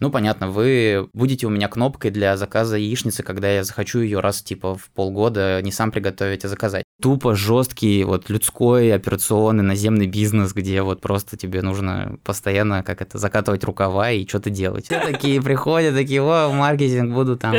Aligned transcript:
Ну, 0.00 0.10
понятно, 0.10 0.50
вы 0.50 1.08
будете 1.12 1.46
у 1.46 1.50
меня 1.50 1.68
кнопкой 1.68 2.10
для 2.10 2.36
заказа 2.36 2.76
яичницы, 2.76 3.22
когда 3.22 3.50
я 3.50 3.64
захочу 3.64 4.00
ее 4.00 4.20
раз, 4.20 4.42
типа, 4.42 4.74
в 4.74 4.90
полгода 4.90 5.60
не 5.62 5.72
сам 5.72 5.90
приготовить, 5.92 6.44
а 6.44 6.48
заказать. 6.48 6.84
Тупо 7.02 7.34
жесткий, 7.34 8.04
вот, 8.04 8.30
людской, 8.30 8.94
операционный, 8.94 9.62
наземный 9.62 10.06
бизнес, 10.06 10.54
где 10.54 10.80
вот 10.82 11.00
просто 11.00 11.36
тебе 11.36 11.60
нужно 11.60 12.18
постоянно, 12.24 12.82
как 12.82 13.02
это, 13.02 13.18
закатывать 13.18 13.62
рукава 13.64 14.10
и 14.10 14.26
что-то 14.26 14.48
делать. 14.48 14.86
Все 14.86 15.00
такие 15.00 15.40
приходят, 15.42 15.94
такие, 15.94 16.22
о, 16.22 16.50
маркетинг, 16.50 17.12
буду 17.12 17.36
там 17.36 17.52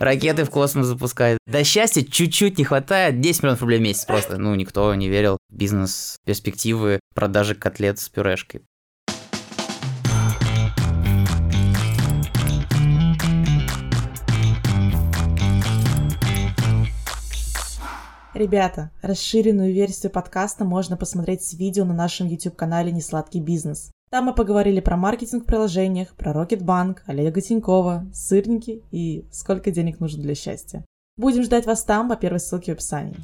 ракеты 0.00 0.44
в 0.44 0.50
космос 0.50 0.86
запускать. 0.86 1.38
До 1.46 1.62
счастья 1.62 2.02
чуть-чуть 2.02 2.58
не 2.58 2.64
хватает, 2.64 3.20
10 3.20 3.42
миллионов 3.42 3.60
рублей 3.60 3.78
в 3.78 3.82
месяц 3.82 4.04
просто. 4.04 4.38
Ну, 4.38 4.54
никто 4.56 4.92
не 4.94 5.08
верил 5.08 5.38
в 5.50 5.54
бизнес-перспективы 5.54 6.98
продажи 7.14 7.54
котлет 7.54 7.98
с 7.98 8.08
пюрешкой. 8.08 8.62
Ребята, 18.36 18.90
расширенную 19.00 19.72
версию 19.72 20.12
подкаста 20.12 20.66
можно 20.66 20.98
посмотреть 20.98 21.42
с 21.42 21.54
видео 21.54 21.86
на 21.86 21.94
нашем 21.94 22.26
YouTube-канале 22.26 22.92
«Несладкий 22.92 23.40
бизнес». 23.40 23.90
Там 24.10 24.26
мы 24.26 24.34
поговорили 24.34 24.80
про 24.80 24.98
маркетинг 24.98 25.44
в 25.44 25.46
приложениях, 25.46 26.14
про 26.16 26.34
Рокетбанк, 26.34 27.02
Олега 27.06 27.40
Тинькова, 27.40 28.04
сырники 28.12 28.82
и 28.92 29.24
сколько 29.32 29.70
денег 29.70 30.00
нужно 30.00 30.22
для 30.22 30.34
счастья. 30.34 30.84
Будем 31.16 31.44
ждать 31.44 31.64
вас 31.64 31.82
там 31.82 32.10
по 32.10 32.16
первой 32.16 32.40
ссылке 32.40 32.72
в 32.72 32.74
описании. 32.74 33.16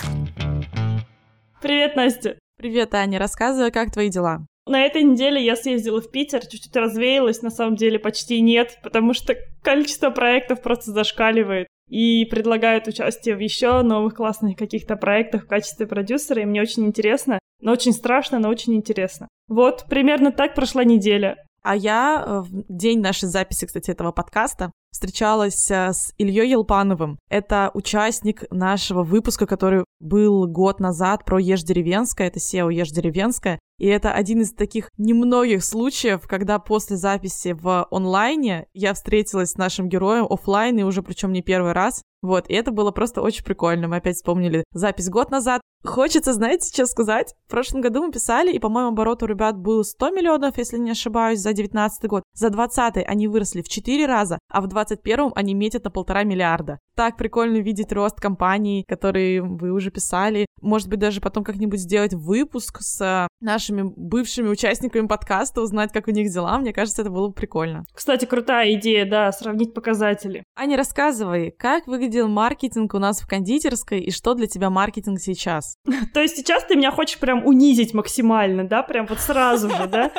Привет, 1.61 1.95
Настя! 1.95 2.39
Привет, 2.57 2.95
Аня, 2.95 3.19
рассказывай, 3.19 3.71
как 3.71 3.93
твои 3.93 4.09
дела? 4.09 4.47
На 4.67 4.81
этой 4.81 5.03
неделе 5.03 5.45
я 5.45 5.57
съездила 5.57 6.01
в 6.01 6.11
Питер, 6.11 6.47
чуть-чуть 6.47 6.75
развеялась, 6.75 7.43
на 7.43 7.51
самом 7.51 7.77
деле 7.77 7.99
почти 7.99 8.41
нет, 8.41 8.79
потому 8.83 9.13
что 9.13 9.37
количество 9.61 10.09
проектов 10.09 10.63
просто 10.63 10.93
зашкаливает 10.93 11.67
и 11.89 12.25
предлагают 12.25 12.89
участие 12.89 13.37
в 13.37 13.41
еще 13.41 13.83
новых 13.83 14.15
классных 14.15 14.57
каких-то 14.57 14.97
проектах 14.97 15.45
в 15.45 15.49
качестве 15.49 15.87
продюсера, 15.87 16.43
и 16.43 16.47
мне 16.47 16.63
очень 16.63 16.87
интересно, 16.87 17.39
но 17.61 17.73
очень 17.73 17.93
страшно, 17.93 18.39
но 18.39 18.49
очень 18.49 18.75
интересно. 18.75 19.29
Вот, 19.49 19.87
примерно 19.89 20.33
так 20.33 20.55
прошла 20.55 20.85
неделя. 20.85 21.37
А 21.63 21.77
я 21.77 22.25
э, 22.27 22.41
в 22.41 22.65
день 22.69 23.01
нашей 23.01 23.29
записи, 23.29 23.67
кстати, 23.67 23.91
этого 23.91 24.11
подкаста 24.11 24.73
встречалась 24.91 25.71
э, 25.71 25.93
с 25.93 26.13
Ильей 26.19 26.51
Елпановым. 26.51 27.19
Это 27.31 27.71
участник 27.73 28.45
нашего 28.51 29.05
выпуска, 29.05 29.47
который 29.47 29.85
был 30.01 30.49
год 30.49 30.81
назад 30.81 31.25
про 31.25 31.39
Ешь 31.39 31.63
деревенская. 31.63 32.27
Это 32.27 32.41
SEO 32.41 32.73
Ешь 32.73 32.91
деревенская. 32.91 33.61
И 33.83 33.87
это 33.89 34.13
один 34.13 34.43
из 34.43 34.53
таких 34.53 34.93
немногих 34.97 35.65
случаев, 35.65 36.29
когда 36.29 36.61
после 36.61 36.97
записи 36.97 37.49
в 37.49 37.89
онлайне 37.91 38.69
я 38.75 38.95
встретилась 38.95 39.51
с 39.51 39.57
нашим 39.57 39.89
героем 39.89 40.25
офлайн, 40.31 40.79
и 40.79 40.85
уже 40.85 41.03
причем 41.03 41.33
не 41.33 41.43
первый 41.43 41.73
раз. 41.73 42.05
Вот, 42.23 42.49
и 42.49 42.55
это 42.55 42.71
было 42.71 42.93
просто 42.93 43.21
очень 43.21 43.45
прикольно. 43.45 43.89
Мы 43.89 43.97
опять 43.97 44.17
вспомнили 44.17 44.65
запись 44.73 45.11
год 45.11 45.31
назад. 45.31 45.61
Хочется, 45.85 46.33
знаете, 46.33 46.73
что 46.73 46.87
сказать? 46.87 47.35
В 47.49 47.51
прошлом 47.51 47.81
году 47.81 48.05
мы 48.05 48.13
писали, 48.13 48.53
и, 48.53 48.61
по-моему, 48.61 48.91
оборот 48.91 49.25
у 49.25 49.27
ребят 49.27 49.59
был 49.59 49.83
100 49.83 50.11
миллионов, 50.11 50.57
если 50.57 50.79
не 50.79 50.93
ошибаюсь, 50.93 51.41
за 51.41 51.53
19 51.53 52.09
год. 52.09 52.23
За 52.35 52.51
20 52.51 52.99
они 53.05 53.27
выросли 53.27 53.63
в 53.63 53.69
4 53.69 54.07
раза, 54.07 54.39
а 54.49 54.61
в 54.61 54.69
21 54.69 55.33
они 55.35 55.55
метят 55.55 55.83
на 55.83 55.91
полтора 55.91 56.23
миллиарда. 56.23 56.79
Так 56.95 57.17
прикольно 57.17 57.57
видеть 57.57 57.93
рост 57.93 58.21
компаний, 58.21 58.85
которые 58.87 59.43
вы 59.43 59.73
уже 59.73 59.91
писали. 59.91 60.47
Может 60.61 60.89
быть, 60.89 61.01
даже 61.01 61.21
потом 61.21 61.43
как-нибудь 61.43 61.81
сделать 61.81 62.15
выпуск 62.15 62.79
с 62.81 63.27
нашими 63.41 63.83
бывшими 63.97 64.49
участниками 64.49 65.09
подкаста, 65.09 65.63
узнать, 65.63 65.93
как 65.93 66.07
у 66.07 66.13
них 66.13 66.33
дела. 66.33 66.57
Мне 66.59 66.73
кажется, 66.73 67.03
это 67.03 67.11
было 67.11 67.29
бы 67.29 67.35
прикольно. 67.35 67.85
Кстати, 67.93 68.25
крутая 68.25 68.75
идея, 68.75 69.05
да, 69.05 69.33
сравнить 69.33 69.75
показатели. 69.75 70.45
Аня, 70.55 70.77
рассказывай, 70.77 71.51
как 71.51 71.89
выглядел 72.13 72.29
маркетинг 72.29 72.93
у 72.93 72.99
нас 72.99 73.21
в 73.21 73.27
кондитерской 73.27 74.01
и 74.01 74.11
что 74.11 74.35
для 74.35 74.47
тебя 74.47 74.69
маркетинг 74.69 75.19
сейчас? 75.19 75.77
То 76.13 76.21
есть 76.21 76.37
сейчас 76.37 76.63
ты 76.65 76.77
меня 76.77 76.91
хочешь 76.91 77.19
прям 77.19 77.47
унизить 77.47 77.95
максимально, 77.95 78.65
да? 78.65 78.83
Прям 78.83 79.07
вот 79.07 79.19
сразу 79.19 79.71
же, 79.71 79.87
да? 79.87 80.11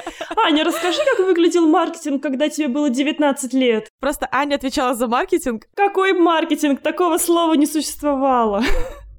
Аня, 0.44 0.64
расскажи, 0.64 1.00
как 1.16 1.28
выглядел 1.28 1.68
маркетинг, 1.68 2.24
когда 2.24 2.50
тебе 2.50 2.68
было 2.68 2.90
19 2.90 3.54
лет. 3.54 3.90
Просто 4.00 4.28
Аня 4.32 4.56
отвечала 4.56 4.96
за 4.96 5.08
маркетинг. 5.08 5.66
Какой 5.76 6.14
маркетинг? 6.14 6.82
Такого 6.82 7.20
слова 7.20 7.54
не 7.54 7.68
существовало. 7.68 8.64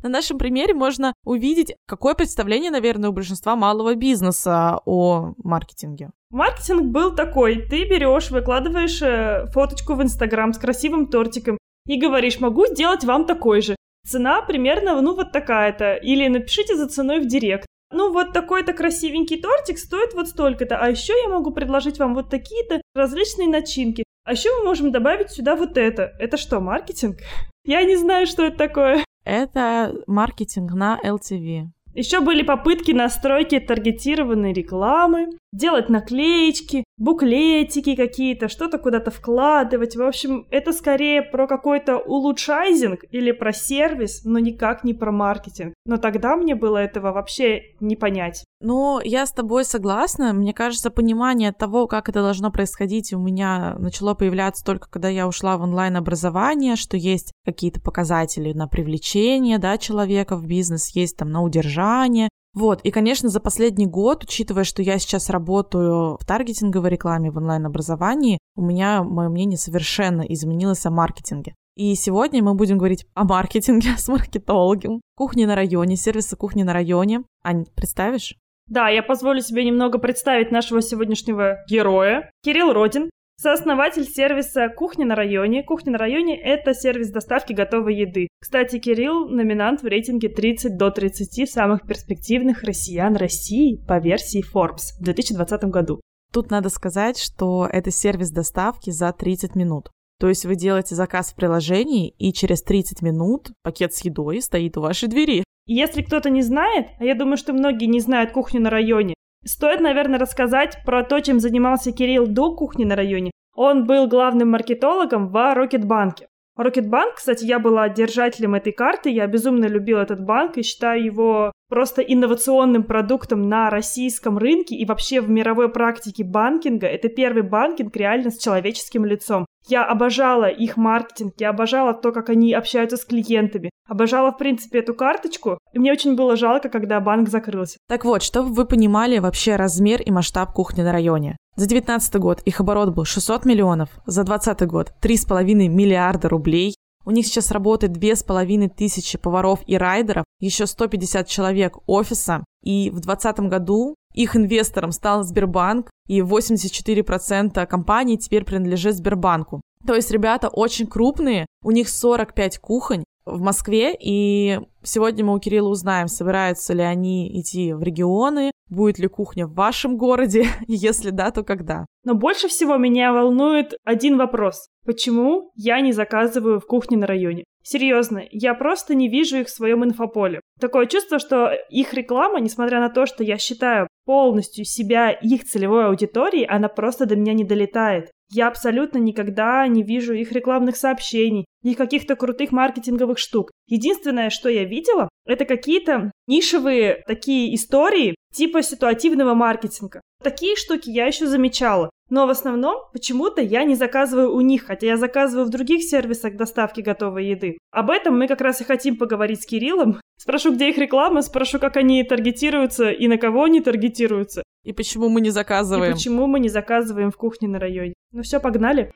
На 0.02 0.10
нашем 0.10 0.36
примере 0.36 0.74
можно 0.74 1.14
увидеть, 1.24 1.76
какое 1.86 2.14
представление, 2.14 2.70
наверное, 2.70 3.10
у 3.10 3.12
большинства 3.12 3.56
малого 3.56 3.94
бизнеса 3.94 4.80
о 4.84 5.32
маркетинге. 5.42 6.10
Маркетинг 6.30 6.92
был 6.92 7.14
такой. 7.14 7.66
Ты 7.70 7.88
берешь, 7.88 8.30
выкладываешь 8.30 9.00
э, 9.00 9.46
фоточку 9.52 9.94
в 9.94 10.02
Инстаграм 10.02 10.52
с 10.52 10.58
красивым 10.58 11.06
тортиком 11.06 11.56
и 11.86 11.98
говоришь, 11.98 12.40
могу 12.40 12.66
сделать 12.66 13.04
вам 13.04 13.26
такой 13.26 13.60
же. 13.62 13.76
Цена 14.06 14.42
примерно, 14.42 15.00
ну, 15.00 15.14
вот 15.14 15.32
такая-то. 15.32 15.94
Или 15.94 16.28
напишите 16.28 16.76
за 16.76 16.88
ценой 16.88 17.20
в 17.20 17.26
директ. 17.26 17.66
Ну, 17.92 18.12
вот 18.12 18.32
такой-то 18.32 18.72
красивенький 18.72 19.40
тортик 19.40 19.78
стоит 19.78 20.14
вот 20.14 20.28
столько-то. 20.28 20.78
А 20.78 20.90
еще 20.90 21.12
я 21.22 21.28
могу 21.28 21.52
предложить 21.52 21.98
вам 21.98 22.14
вот 22.14 22.28
такие-то 22.28 22.80
различные 22.94 23.48
начинки. 23.48 24.04
А 24.24 24.32
еще 24.32 24.48
мы 24.58 24.64
можем 24.64 24.90
добавить 24.90 25.30
сюда 25.30 25.54
вот 25.54 25.76
это. 25.78 26.12
Это 26.18 26.36
что, 26.36 26.60
маркетинг? 26.60 27.18
Я 27.64 27.82
не 27.84 27.96
знаю, 27.96 28.26
что 28.26 28.44
это 28.44 28.56
такое. 28.56 29.04
Это 29.24 29.94
маркетинг 30.06 30.72
на 30.72 30.98
LTV. 31.02 31.68
Еще 31.94 32.20
были 32.20 32.42
попытки 32.42 32.90
настройки 32.90 33.60
таргетированной 33.60 34.52
рекламы, 34.52 35.28
делать 35.52 35.88
наклеечки, 35.88 36.82
буклетики 36.98 37.94
какие-то, 37.94 38.48
что-то 38.48 38.78
куда-то 38.78 39.10
вкладывать. 39.12 39.94
В 39.96 40.02
общем, 40.02 40.46
это 40.50 40.72
скорее 40.72 41.22
про 41.22 41.46
какой-то 41.46 41.98
улучшайзинг 41.98 43.04
или 43.10 43.30
про 43.30 43.52
сервис, 43.52 44.24
но 44.24 44.40
никак 44.40 44.82
не 44.82 44.92
про 44.92 45.12
маркетинг. 45.12 45.74
Но 45.86 45.96
тогда 45.96 46.36
мне 46.36 46.56
было 46.56 46.78
этого 46.78 47.12
вообще 47.12 47.74
не 47.78 47.94
понять. 47.94 48.44
Ну, 48.66 48.98
я 49.04 49.26
с 49.26 49.32
тобой 49.32 49.66
согласна. 49.66 50.32
Мне 50.32 50.54
кажется, 50.54 50.90
понимание 50.90 51.52
того, 51.52 51.86
как 51.86 52.08
это 52.08 52.22
должно 52.22 52.50
происходить, 52.50 53.12
у 53.12 53.18
меня 53.18 53.76
начало 53.78 54.14
появляться 54.14 54.64
только 54.64 54.88
когда 54.88 55.10
я 55.10 55.28
ушла 55.28 55.58
в 55.58 55.62
онлайн-образование, 55.62 56.76
что 56.76 56.96
есть 56.96 57.30
какие-то 57.44 57.82
показатели 57.82 58.54
на 58.54 58.66
привлечение 58.66 59.58
да, 59.58 59.76
человека 59.76 60.36
в 60.36 60.46
бизнес, 60.46 60.96
есть 60.96 61.18
там 61.18 61.30
на 61.30 61.42
удержание, 61.42 62.30
вот, 62.54 62.80
и, 62.82 62.90
конечно, 62.92 63.28
за 63.28 63.40
последний 63.40 63.86
год, 63.86 64.22
учитывая, 64.22 64.64
что 64.64 64.80
я 64.80 64.98
сейчас 64.98 65.28
работаю 65.28 66.16
в 66.18 66.24
таргетинговой 66.24 66.88
рекламе, 66.88 67.32
в 67.32 67.36
онлайн-образовании, 67.36 68.38
у 68.56 68.62
меня 68.62 69.02
мое 69.02 69.28
мнение 69.28 69.58
совершенно 69.58 70.22
изменилось 70.22 70.86
о 70.86 70.90
маркетинге. 70.90 71.54
И 71.76 71.94
сегодня 71.96 72.42
мы 72.44 72.54
будем 72.54 72.78
говорить 72.78 73.06
о 73.14 73.24
маркетинге 73.24 73.94
с 73.98 74.08
маркетологом, 74.08 75.02
кухне 75.16 75.46
на 75.46 75.54
районе, 75.54 75.96
сервисы 75.96 76.36
кухни 76.36 76.62
на 76.62 76.72
районе. 76.72 77.24
Ань, 77.42 77.66
представишь? 77.74 78.36
Да, 78.66 78.88
я 78.88 79.02
позволю 79.02 79.40
себе 79.40 79.64
немного 79.64 79.98
представить 79.98 80.50
нашего 80.50 80.80
сегодняшнего 80.80 81.58
героя. 81.68 82.30
Кирилл 82.42 82.72
Родин, 82.72 83.10
Сооснователь 83.36 84.04
сервиса 84.04 84.68
«Кухня 84.68 85.04
на 85.04 85.16
районе». 85.16 85.64
«Кухня 85.64 85.92
на 85.92 85.98
районе»— 85.98 86.40
это 86.42 86.72
сервис 86.72 87.10
доставки 87.10 87.52
готовой 87.52 87.96
еды. 87.96 88.28
Кстати, 88.40 88.78
Кирилл— 88.78 89.28
номинант 89.28 89.82
в 89.82 89.86
рейтинге 89.86 90.28
30 90.28 90.76
до 90.78 90.90
30 90.90 91.44
самых 91.46 91.82
перспективных 91.82 92.62
россиян 92.62 93.16
России 93.16 93.84
по 93.88 93.98
версии 93.98 94.40
Forbes 94.40 94.96
в 95.00 95.02
2020 95.02 95.64
году. 95.64 96.00
Тут 96.32 96.50
надо 96.50 96.68
сказать, 96.68 97.18
что 97.18 97.68
это 97.70 97.90
сервис 97.90 98.30
доставки 98.30 98.90
за 98.90 99.12
30 99.12 99.56
минут. 99.56 99.90
То 100.20 100.28
есть 100.28 100.44
вы 100.44 100.54
делаете 100.54 100.94
заказ 100.94 101.32
в 101.32 101.34
приложении, 101.34 102.14
и 102.18 102.32
через 102.32 102.62
30 102.62 103.02
минут 103.02 103.50
пакет 103.64 103.94
с 103.94 104.04
едой 104.04 104.42
стоит 104.42 104.76
у 104.76 104.80
вашей 104.80 105.08
двери. 105.08 105.42
Если 105.66 106.02
кто-то 106.02 106.30
не 106.30 106.42
знает, 106.42 106.88
а 106.98 107.04
я 107.04 107.14
думаю, 107.14 107.36
что 107.36 107.52
многие 107.52 107.86
не 107.86 108.00
знают 108.00 108.32
кухню 108.32 108.60
на 108.60 108.70
районе, 108.70 109.14
Стоит, 109.44 109.80
наверное, 109.80 110.18
рассказать 110.18 110.78
про 110.86 111.04
то, 111.04 111.20
чем 111.20 111.38
занимался 111.38 111.92
Кирилл 111.92 112.26
до 112.26 112.54
кухни 112.56 112.84
на 112.84 112.96
районе. 112.96 113.30
Он 113.54 113.84
был 113.84 114.08
главным 114.08 114.50
маркетологом 114.50 115.28
в 115.28 115.54
Рокетбанке. 115.54 116.28
Рокетбанк, 116.56 117.16
кстати, 117.16 117.44
я 117.44 117.58
была 117.58 117.88
держателем 117.88 118.54
этой 118.54 118.72
карты, 118.72 119.10
я 119.10 119.26
безумно 119.26 119.66
любила 119.66 120.00
этот 120.00 120.24
банк 120.24 120.56
и 120.56 120.62
считаю 120.62 121.04
его 121.04 121.52
просто 121.68 122.02
инновационным 122.02 122.82
продуктом 122.82 123.48
на 123.48 123.70
российском 123.70 124.38
рынке 124.38 124.74
и 124.74 124.84
вообще 124.84 125.20
в 125.20 125.28
мировой 125.28 125.68
практике 125.68 126.24
банкинга. 126.24 126.86
Это 126.86 127.08
первый 127.08 127.42
банкинг 127.42 127.96
реально 127.96 128.30
с 128.30 128.38
человеческим 128.38 129.04
лицом. 129.04 129.46
Я 129.66 129.84
обожала 129.84 130.44
их 130.44 130.76
маркетинг, 130.76 131.34
я 131.38 131.50
обожала 131.50 131.94
то, 131.94 132.12
как 132.12 132.28
они 132.28 132.52
общаются 132.52 132.98
с 132.98 133.04
клиентами, 133.04 133.70
обожала, 133.88 134.30
в 134.30 134.36
принципе, 134.36 134.80
эту 134.80 134.94
карточку. 134.94 135.58
И 135.72 135.78
мне 135.78 135.90
очень 135.90 136.16
было 136.16 136.36
жалко, 136.36 136.68
когда 136.68 137.00
банк 137.00 137.30
закрылся. 137.30 137.78
Так 137.88 138.04
вот, 138.04 138.22
чтобы 138.22 138.52
вы 138.52 138.66
понимали 138.66 139.18
вообще 139.18 139.56
размер 139.56 140.02
и 140.02 140.10
масштаб 140.10 140.52
кухни 140.52 140.82
на 140.82 140.92
районе. 140.92 141.36
За 141.56 141.66
2019 141.66 142.16
год 142.16 142.42
их 142.44 142.60
оборот 142.60 142.94
был 142.94 143.04
600 143.04 143.44
миллионов, 143.46 143.88
за 144.06 144.24
2020 144.24 144.68
год 144.68 144.92
3,5 145.00 145.68
миллиарда 145.68 146.28
рублей. 146.28 146.74
У 147.04 147.10
них 147.10 147.26
сейчас 147.26 147.50
работает 147.50 147.92
2500 147.92 148.74
тысячи 148.74 149.18
поваров 149.18 149.60
и 149.66 149.76
райдеров, 149.76 150.24
еще 150.40 150.66
150 150.66 151.28
человек 151.28 151.76
офиса. 151.86 152.44
И 152.62 152.90
в 152.90 153.00
2020 153.00 153.40
году 153.50 153.94
их 154.14 154.36
инвестором 154.36 154.92
стал 154.92 155.24
Сбербанк, 155.24 155.90
и 156.06 156.20
84% 156.20 157.66
компаний 157.66 158.16
теперь 158.16 158.44
принадлежит 158.44 158.94
Сбербанку. 158.96 159.60
То 159.86 159.94
есть 159.94 160.10
ребята 160.10 160.48
очень 160.48 160.86
крупные, 160.86 161.46
у 161.62 161.70
них 161.70 161.88
45 161.88 162.58
кухонь, 162.58 163.04
в 163.24 163.40
Москве, 163.40 163.96
и 163.98 164.60
сегодня 164.82 165.24
мы 165.24 165.34
у 165.34 165.38
Кирилла 165.38 165.68
узнаем, 165.68 166.08
собираются 166.08 166.74
ли 166.74 166.82
они 166.82 167.40
идти 167.40 167.72
в 167.72 167.82
регионы, 167.82 168.50
будет 168.68 168.98
ли 168.98 169.08
кухня 169.08 169.46
в 169.46 169.54
вашем 169.54 169.96
городе, 169.96 170.46
если 170.68 171.10
да, 171.10 171.30
то 171.30 171.42
когда. 171.42 171.86
Но 172.04 172.14
больше 172.14 172.48
всего 172.48 172.76
меня 172.76 173.12
волнует 173.12 173.74
один 173.84 174.18
вопрос. 174.18 174.68
Почему 174.84 175.50
я 175.54 175.80
не 175.80 175.92
заказываю 175.92 176.60
в 176.60 176.66
кухне 176.66 176.96
на 176.98 177.06
районе? 177.06 177.44
Серьезно, 177.62 178.22
я 178.30 178.52
просто 178.52 178.94
не 178.94 179.08
вижу 179.08 179.38
их 179.38 179.46
в 179.46 179.50
своем 179.50 179.84
инфополе. 179.84 180.40
Такое 180.60 180.84
чувство, 180.84 181.18
что 181.18 181.50
их 181.70 181.94
реклама, 181.94 182.40
несмотря 182.40 182.78
на 182.78 182.90
то, 182.90 183.06
что 183.06 183.24
я 183.24 183.38
считаю 183.38 183.88
полностью 184.04 184.66
себя 184.66 185.10
их 185.10 185.44
целевой 185.44 185.86
аудиторией, 185.86 186.44
она 186.44 186.68
просто 186.68 187.06
до 187.06 187.16
меня 187.16 187.32
не 187.32 187.44
долетает. 187.44 188.10
Я 188.30 188.48
абсолютно 188.48 188.98
никогда 188.98 189.66
не 189.68 189.82
вижу 189.82 190.14
их 190.14 190.32
рекламных 190.32 190.76
сообщений, 190.76 191.44
их 191.62 191.76
каких-то 191.76 192.16
крутых 192.16 192.52
маркетинговых 192.52 193.18
штук. 193.18 193.50
Единственное, 193.66 194.30
что 194.30 194.48
я 194.48 194.64
видела, 194.64 195.08
это 195.26 195.44
какие-то 195.44 196.10
нишевые 196.26 197.02
такие 197.06 197.54
истории 197.54 198.14
типа 198.34 198.62
ситуативного 198.62 199.34
маркетинга. 199.34 200.00
Такие 200.22 200.56
штуки 200.56 200.90
я 200.90 201.06
еще 201.06 201.26
замечала. 201.26 201.90
Но 202.10 202.26
в 202.26 202.30
основном 202.30 202.76
почему-то 202.92 203.40
я 203.40 203.64
не 203.64 203.74
заказываю 203.74 204.34
у 204.34 204.40
них, 204.40 204.66
хотя 204.66 204.86
я 204.86 204.96
заказываю 204.96 205.46
в 205.46 205.50
других 205.50 205.82
сервисах 205.82 206.36
доставки 206.36 206.80
готовой 206.80 207.26
еды. 207.26 207.58
Об 207.70 207.90
этом 207.90 208.18
мы 208.18 208.28
как 208.28 208.40
раз 208.40 208.60
и 208.60 208.64
хотим 208.64 208.96
поговорить 208.96 209.42
с 209.42 209.46
Кириллом. 209.46 210.00
Спрошу, 210.18 210.54
где 210.54 210.68
их 210.68 210.78
реклама, 210.78 211.22
спрошу, 211.22 211.58
как 211.58 211.76
они 211.76 212.02
таргетируются 212.04 212.90
и 212.90 213.08
на 213.08 213.16
кого 213.16 213.44
они 213.44 213.60
таргетируются. 213.60 214.42
И 214.64 214.72
почему 214.72 215.08
мы 215.08 215.20
не 215.20 215.30
заказываем. 215.30 215.92
И 215.92 215.94
почему 215.94 216.26
мы 216.26 216.40
не 216.40 216.48
заказываем 216.48 217.10
в 217.10 217.16
кухне 217.16 217.48
на 217.48 217.58
районе. 217.58 217.94
Ну 218.14 218.22
все, 218.22 218.38
погнали. 218.38 218.92